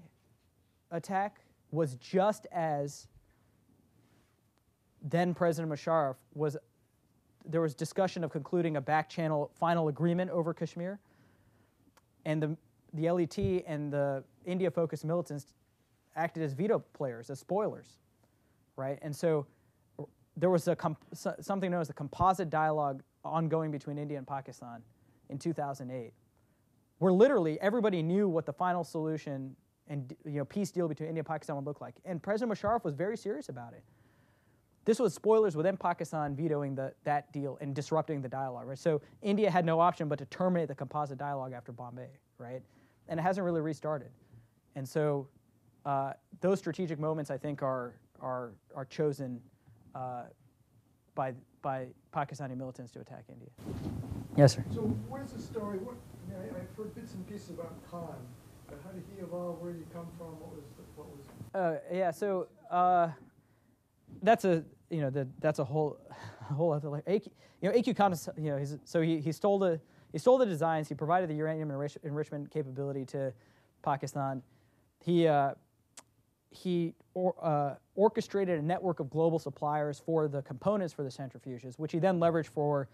[0.90, 1.40] attack
[1.70, 3.06] was just as
[5.02, 6.56] then President Musharraf was
[7.48, 10.98] there was discussion of concluding a back channel final agreement over Kashmir.
[12.26, 12.56] And the,
[12.92, 15.46] the LET and the India focused militants
[16.14, 17.86] acted as veto players, as spoilers,
[18.76, 18.98] right?
[19.00, 19.46] And so
[20.36, 24.82] there was a comp- something known as the composite dialogue ongoing between India and Pakistan
[25.30, 26.12] in 2008,
[26.98, 29.56] where literally everybody knew what the final solution
[29.88, 31.96] and you know peace deal between India and Pakistan would look like.
[32.04, 33.82] And President Musharraf was very serious about it.
[34.84, 38.78] This was spoilers within Pakistan vetoing the, that deal and disrupting the dialogue, right?
[38.78, 42.08] So India had no option but to terminate the composite dialogue after Bombay,
[42.38, 42.62] right?
[43.08, 44.08] And it hasn't really restarted.
[44.76, 45.28] And so
[45.84, 49.40] uh, those strategic moments, I think, are, are, are chosen
[49.94, 50.22] uh,
[51.14, 53.50] by, by Pakistani militants to attack India.
[54.36, 54.64] Yes, sir.
[54.72, 55.78] So what is the story?
[55.78, 55.96] What,
[56.28, 58.16] I mean, I, have heard bits and pieces about Khan,
[58.84, 59.60] how did he evolve?
[59.60, 60.38] Where did he come from?
[60.40, 61.20] What was, the, what was?
[61.54, 63.08] Uh, yeah, so uh,
[64.22, 65.98] that's a you know, the, that's a whole,
[66.50, 66.88] a whole other.
[66.88, 67.28] Like, AQ,
[67.60, 69.80] you know, AQ Khan, you know, so he, he stole the
[70.12, 70.88] he stole the designs.
[70.88, 73.32] He provided the uranium enrich, enrichment capability to
[73.82, 74.42] Pakistan.
[75.00, 75.52] He uh,
[76.50, 81.78] he or, uh, orchestrated a network of global suppliers for the components for the centrifuges,
[81.78, 82.88] which he then leveraged for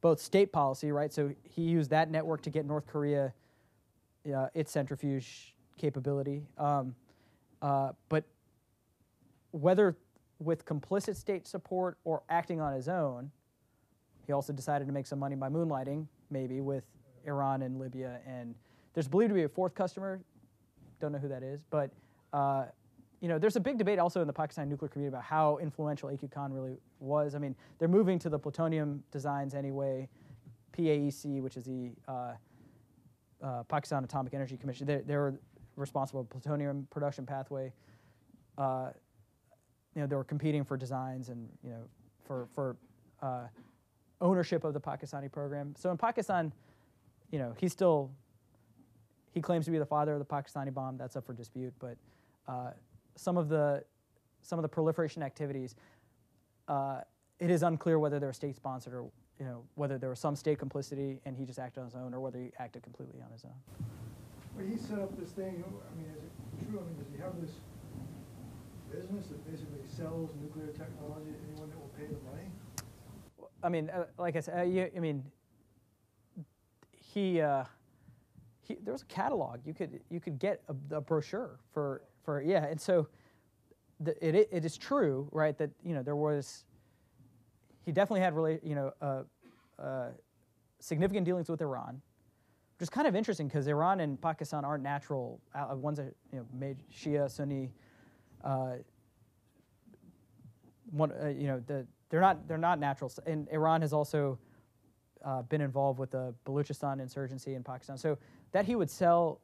[0.00, 1.12] both state policy, right?
[1.12, 3.32] So he used that network to get North Korea
[4.32, 6.42] uh, its centrifuge capability.
[6.58, 6.94] Um,
[7.62, 8.24] uh, but
[9.50, 9.96] whether
[10.38, 13.30] with complicit state support or acting on his own.
[14.26, 16.84] He also decided to make some money by moonlighting, maybe with
[17.24, 18.20] Iran and Libya.
[18.26, 18.54] And
[18.94, 20.20] there's believed to be a fourth customer.
[21.00, 21.90] Don't know who that is, but
[22.32, 22.66] uh,
[23.20, 26.08] you know, there's a big debate also in the Pakistan nuclear community about how influential
[26.08, 27.34] AQ Khan really was.
[27.34, 30.08] I mean, they're moving to the plutonium designs anyway.
[30.76, 32.32] PAEC, which is the uh,
[33.42, 35.38] uh, Pakistan Atomic Energy Commission, they're, they're
[35.76, 37.72] responsible for plutonium production pathway.
[38.56, 38.90] Uh,
[39.94, 41.82] you know, they were competing for designs and, you know,
[42.26, 42.76] for, for
[43.22, 43.46] uh,
[44.20, 45.74] ownership of the Pakistani program.
[45.76, 46.52] So in Pakistan,
[47.30, 48.10] you know, he's still,
[49.32, 50.96] he claims to be the father of the Pakistani bomb.
[50.96, 51.72] That's up for dispute.
[51.78, 51.96] But
[52.46, 52.70] uh,
[53.16, 53.84] some of the,
[54.42, 55.74] some of the proliferation activities,
[56.68, 57.00] uh,
[57.38, 60.34] it is unclear whether they were state sponsored or, you know, whether there was some
[60.34, 63.30] state complicity and he just acted on his own or whether he acted completely on
[63.30, 63.52] his own.
[64.56, 66.80] Well, he set up this thing, I mean, is it true?
[66.80, 67.52] I mean, does he have this
[68.90, 72.48] business that basically sells nuclear technology to anyone that will pay the money?
[73.62, 75.24] I mean, uh, like I said, uh, you, I mean,
[76.96, 77.64] he, uh,
[78.60, 79.60] he, there was a catalog.
[79.64, 83.08] You could you could get a, a brochure for for yeah, and so
[83.98, 85.56] the, it, it it is true, right?
[85.56, 86.64] That you know there was
[87.88, 89.22] he definitely had you know uh,
[89.82, 90.08] uh,
[90.78, 92.02] significant dealings with Iran,
[92.76, 95.40] which is kind of interesting because Iran and Pakistan aren't natural.
[95.54, 97.72] Uh, ones that you know made Shia Sunni
[98.44, 98.74] uh,
[100.90, 103.10] one, uh, you know, the, they're not they're not natural.
[103.24, 104.38] And Iran has also
[105.24, 107.96] uh, been involved with the Baluchistan insurgency in Pakistan.
[107.96, 108.18] So
[108.52, 109.40] that he would sell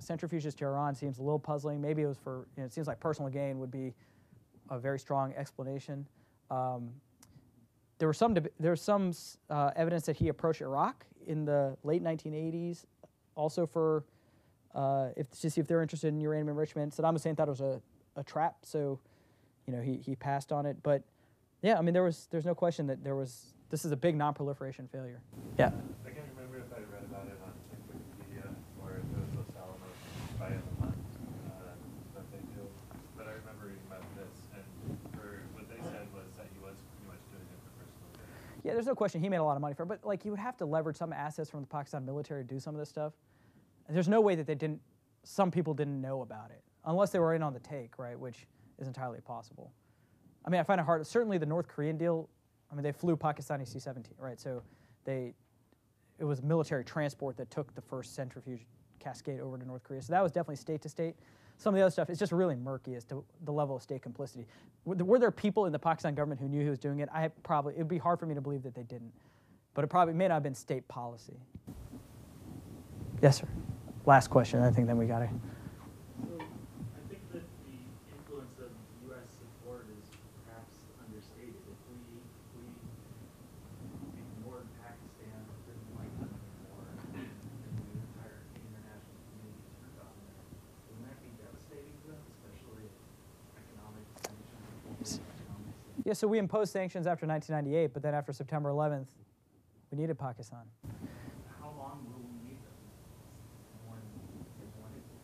[0.00, 1.80] centrifuges to Iran seems a little puzzling.
[1.80, 3.92] Maybe it was for you know, it seems like personal gain would be
[4.70, 6.06] a very strong explanation.
[6.48, 6.90] Um,
[7.98, 9.12] there was some there was some
[9.50, 12.84] uh, evidence that he approached Iraq in the late 1980s,
[13.34, 14.04] also for
[14.74, 16.94] uh, if to see if they're interested in uranium enrichment.
[16.94, 17.80] Saddam Hussein thought it was a
[18.16, 18.56] a trap.
[18.62, 18.98] So,
[19.66, 20.82] you know, he, he passed on it.
[20.82, 21.02] But
[21.62, 24.16] yeah, I mean, there was there's no question that there was this is a big
[24.16, 25.20] non-proliferation failure.
[25.58, 25.70] Yeah.
[26.06, 28.46] I can't remember if I read about it on Wikipedia
[28.80, 29.96] or if it was Los Alamos
[30.38, 31.02] by the month
[31.50, 31.74] uh,
[32.14, 32.62] that they do.
[33.16, 34.64] But I remember reading about this, and
[35.18, 38.32] for what they said was that he was pretty much doing it for personal gain.
[38.66, 40.32] Yeah, there's no question he made a lot of money for it, but like you
[40.32, 42.88] would have to leverage some assets from the Pakistan military to do some of this
[42.88, 43.12] stuff.
[43.86, 44.80] And there's no way that they didn't.
[45.22, 48.48] Some people didn't know about it unless they were in on the take, right, which
[48.78, 49.72] is entirely possible.
[50.44, 51.06] I mean, I find it hard.
[51.06, 52.28] Certainly, the North Korean deal.
[52.70, 54.40] I mean, they flew Pakistani C-17, right?
[54.40, 54.62] So
[55.04, 55.32] they,
[56.18, 58.66] it was military transport that took the first centrifuge
[58.98, 60.02] cascade over to North Korea.
[60.02, 61.14] So that was definitely state to state.
[61.58, 64.02] Some of the other stuff is just really murky as to the level of state
[64.02, 64.46] complicity.
[64.84, 67.08] Were there, people in the Pakistan government who knew he was doing it?
[67.12, 69.12] I probably it would be hard for me to believe that they didn't,
[69.74, 71.34] but it probably may not have been state policy.
[73.22, 73.48] Yes, sir.
[74.04, 74.60] Last question.
[74.62, 75.26] I think then we got to.
[75.26, 77.78] So I think that the
[78.12, 78.70] influence of
[79.08, 79.26] U.S.
[79.40, 80.04] support is
[80.44, 81.56] perhaps understated.
[81.56, 82.68] If we, if we
[84.20, 90.38] ignored Pakistan or didn't like them anymore, and the entire international community turned on them,
[90.92, 92.94] wouldn't that be devastating to them, especially if
[93.58, 95.96] economic sanctions, economic sanctions?
[95.96, 99.08] Yeah, so we imposed sanctions after 1998, but then after September 11th,
[99.90, 100.62] we needed Pakistan.
[101.60, 102.70] How long will we need them?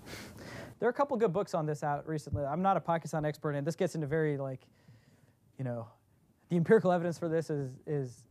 [0.78, 2.44] There are a couple good books on this out recently.
[2.44, 4.66] I'm not a Pakistan expert, and this gets into very like,
[5.58, 5.86] you know,
[6.48, 8.24] the empirical evidence for this is is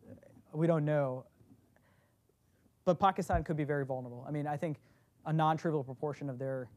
[0.53, 1.25] we don't know.
[2.83, 4.25] But Pakistan could be very vulnerable.
[4.27, 4.77] I mean, I think
[5.25, 6.69] a non-trivial proportion of their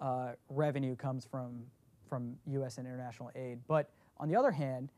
[0.00, 1.62] uh, revenue comes from
[2.08, 2.78] from U.S.
[2.78, 3.60] and international aid.
[3.66, 4.90] But on the other hand,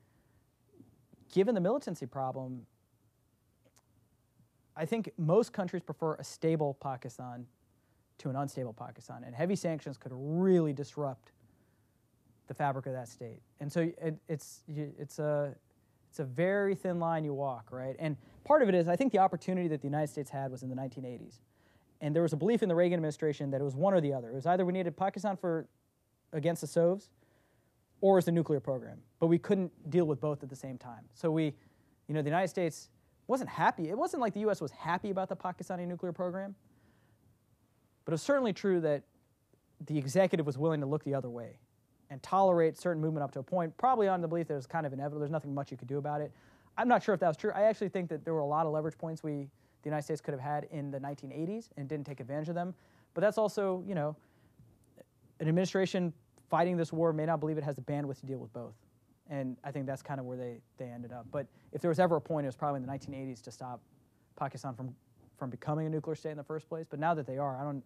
[1.31, 2.67] given the militancy problem,
[4.77, 7.47] I think most countries prefer a stable Pakistan
[8.19, 11.33] to an unstable Pakistan, and heavy sanctions could really disrupt
[12.49, 13.41] the fabric of that state.
[13.61, 15.55] And so it, it's it's a
[16.09, 17.97] it's a very thin line you walk, right?
[17.99, 20.63] And part of it is I think the opportunity that the United States had was
[20.63, 21.41] in the 1980s,
[22.01, 24.13] and there was a belief in the Reagan administration that it was one or the
[24.13, 24.31] other.
[24.31, 25.67] It was either we needed Pakistan for
[26.33, 27.09] against the Sovs,
[28.01, 28.99] or it's a nuclear program.
[29.19, 31.05] But we couldn't deal with both at the same time.
[31.15, 31.55] So we,
[32.09, 32.89] you know, the United States
[33.27, 33.89] wasn't happy.
[33.89, 34.61] It wasn't like the U.S.
[34.61, 36.55] was happy about the Pakistani nuclear program.
[38.05, 39.05] But it's certainly true that
[39.87, 41.59] the executive was willing to look the other way
[42.11, 44.67] and tolerate certain movement up to a point, probably on the belief that it was
[44.67, 45.21] kind of inevitable.
[45.21, 46.33] There's nothing much you could do about it.
[46.77, 47.53] I'm not sure if that was true.
[47.55, 49.49] I actually think that there were a lot of leverage points we,
[49.83, 52.75] the United States, could have had in the 1980s and didn't take advantage of them.
[53.15, 54.17] But that's also, you know,
[55.39, 56.13] an administration
[56.51, 58.75] fighting this war may not believe it has the bandwidth to deal with both.
[59.31, 61.25] And I think that's kind of where they, they ended up.
[61.31, 63.81] But if there was ever a point, it was probably in the 1980s to stop
[64.37, 64.95] Pakistan from,
[65.39, 66.87] from becoming a nuclear state in the first place.
[66.91, 67.83] But now that they are, I don't,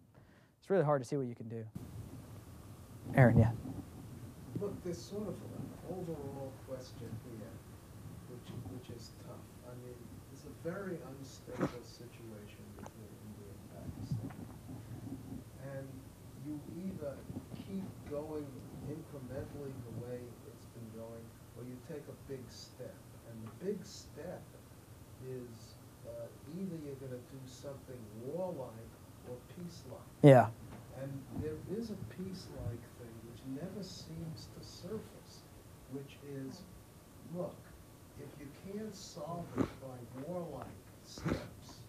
[0.59, 1.63] it's really hard to see what you can do.
[3.13, 3.51] Aaron, yeah.
[4.59, 7.53] Look, there's sort of an overall question here,
[8.31, 9.37] which, which is tough.
[9.69, 9.93] I mean,
[10.33, 14.31] it's a very unstable situation between India and Pakistan.
[15.77, 15.87] And
[16.45, 16.59] you
[16.89, 17.13] either
[17.55, 18.45] keep going
[19.35, 21.25] incrementally the way it's been going,
[21.57, 22.95] or you take a big step.
[23.29, 24.41] And the big step
[25.27, 25.75] is
[26.07, 28.93] uh, either you're going to do something warlike
[29.29, 29.99] or peace-like.
[30.23, 30.47] Yeah.
[31.01, 35.43] And there is a peace-like thing which never seems to surface,
[35.91, 36.61] which is,
[37.35, 37.55] look,
[38.19, 40.67] if you can't solve it by warlike
[41.03, 41.83] steps,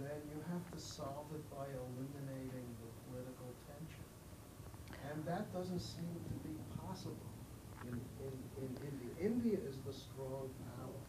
[0.00, 2.77] then you have to solve it by eliminating the political tension.
[5.10, 7.30] And that doesn't seem to be possible
[7.84, 9.10] in, in, in India.
[9.20, 11.00] India is the strong power.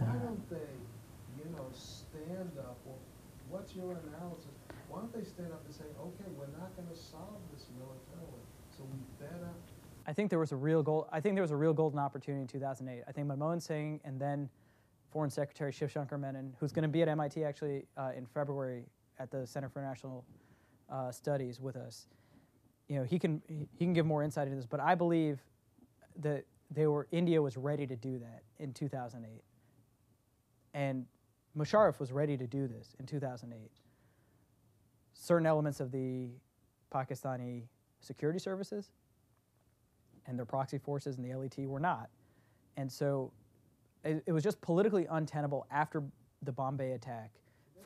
[0.00, 0.74] Why don't they,
[1.38, 2.96] you know, stand up, or
[3.48, 4.52] what's your analysis?
[4.88, 8.44] Why don't they stand up and say, okay, we're not gonna solve this militarily,
[8.76, 9.54] so we better,
[10.06, 11.08] I think there was a real goal.
[11.10, 13.02] I think there was a real golden opportunity in 2008.
[13.06, 14.48] I think Manmohan Singh and then
[15.10, 18.84] Foreign Secretary Shiv Shankar Menon, who's going to be at MIT actually uh, in February
[19.18, 20.24] at the Center for International
[20.90, 22.06] uh, Studies with us.
[22.88, 25.40] You know, he can he can give more insight into this, but I believe
[26.20, 29.42] that they were India was ready to do that in 2008,
[30.74, 31.06] and
[31.56, 33.70] Musharraf was ready to do this in 2008.
[35.14, 36.28] Certain elements of the
[36.92, 37.62] Pakistani
[38.00, 38.90] security services
[40.26, 42.10] and their proxy forces and the LET were not.
[42.76, 43.32] And so
[44.04, 46.02] it, it was just politically untenable after
[46.42, 47.32] the Bombay attack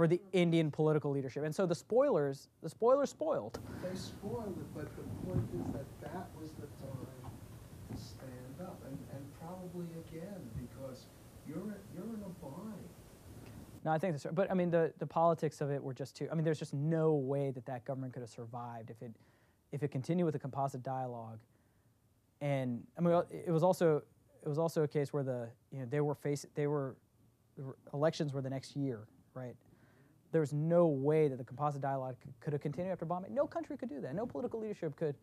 [0.01, 1.45] for the Indian political leadership.
[1.45, 3.59] And so the spoilers, the spoilers spoiled.
[3.83, 7.31] they spoiled it, but the point is that that was the time
[7.91, 11.05] to stand up, and, and probably again, because
[11.47, 12.89] you're, you're in a bind.
[13.85, 14.35] No, I think that's right.
[14.35, 16.29] But I mean, the, the politics of it were just too.
[16.33, 19.13] I mean, there's just no way that that government could have survived if it
[19.71, 21.41] if it continued with a composite dialogue.
[22.41, 24.01] And I mean, it was also
[24.43, 26.97] it was also a case where the you know they were face they were
[27.59, 29.57] the elections were the next year, right?
[30.33, 33.35] There was no way that the composite dialogue could, have continued after bombing.
[33.35, 34.15] No country could do that.
[34.15, 35.15] No political leadership could.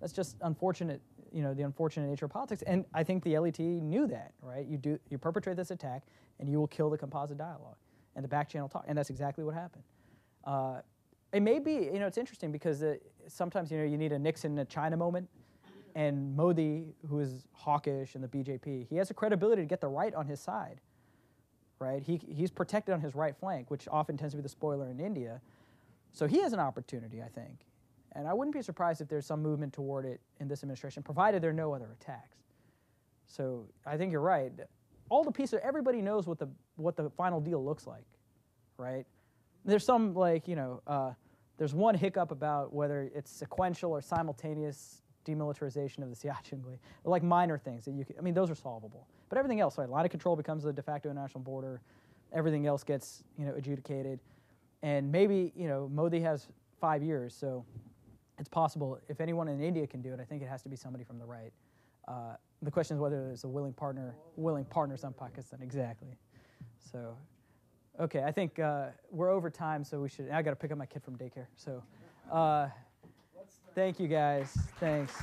[0.00, 1.00] That's just unfortunate,
[1.32, 2.62] you know, the unfortunate nature of politics.
[2.62, 4.66] And I think the LET knew that, right?
[4.66, 6.02] You do you perpetrate this attack,
[6.40, 7.76] and you will kill the composite dialogue
[8.16, 9.84] and the back channel talk, and that's exactly what happened.
[10.44, 10.80] Uh,
[11.32, 12.94] it may be, you know, it's interesting because uh,
[13.26, 15.28] sometimes you know you need a Nixon a China moment,
[15.94, 19.88] and Modi, who is hawkish in the BJP, he has the credibility to get the
[19.88, 20.80] right on his side,
[21.84, 22.02] right?
[22.02, 24.98] He he's protected on his right flank, which often tends to be the spoiler in
[24.98, 25.40] India,
[26.14, 27.66] so he has an opportunity, I think,
[28.12, 31.42] And I wouldn't be surprised if there's some movement toward it in this administration, provided
[31.42, 32.38] there are no other attacks.
[33.26, 34.52] So I think you're right.
[35.08, 38.06] All the pieces, everybody knows what the what the final deal looks like,
[38.78, 39.04] right?
[39.64, 41.12] There's some like you know, uh,
[41.58, 47.24] there's one hiccup about whether it's sequential or simultaneous demilitarization of the Siachen Glacier, like
[47.24, 48.04] minor things that you.
[48.04, 49.08] Can, I mean, those are solvable.
[49.28, 49.88] But everything else, right?
[49.88, 51.80] Line of control becomes the de facto national border.
[52.32, 54.18] Everything else gets you know adjudicated,
[54.82, 56.48] and maybe you know Modi has
[56.80, 57.64] five years, so
[58.38, 60.20] it's possible if anyone in India can do it.
[60.20, 61.52] I think it has to be somebody from the right.
[62.06, 65.60] Uh, the question is whether there's a willing partner, willing partners on Pakistan.
[65.62, 66.16] Exactly.
[66.78, 67.16] So,
[68.00, 70.30] okay, I think uh, we're over time, so we should.
[70.30, 71.46] I got to pick up my kid from daycare.
[71.56, 71.82] So,
[72.32, 72.68] uh,
[73.74, 74.56] thank you guys.
[74.80, 75.14] Thanks.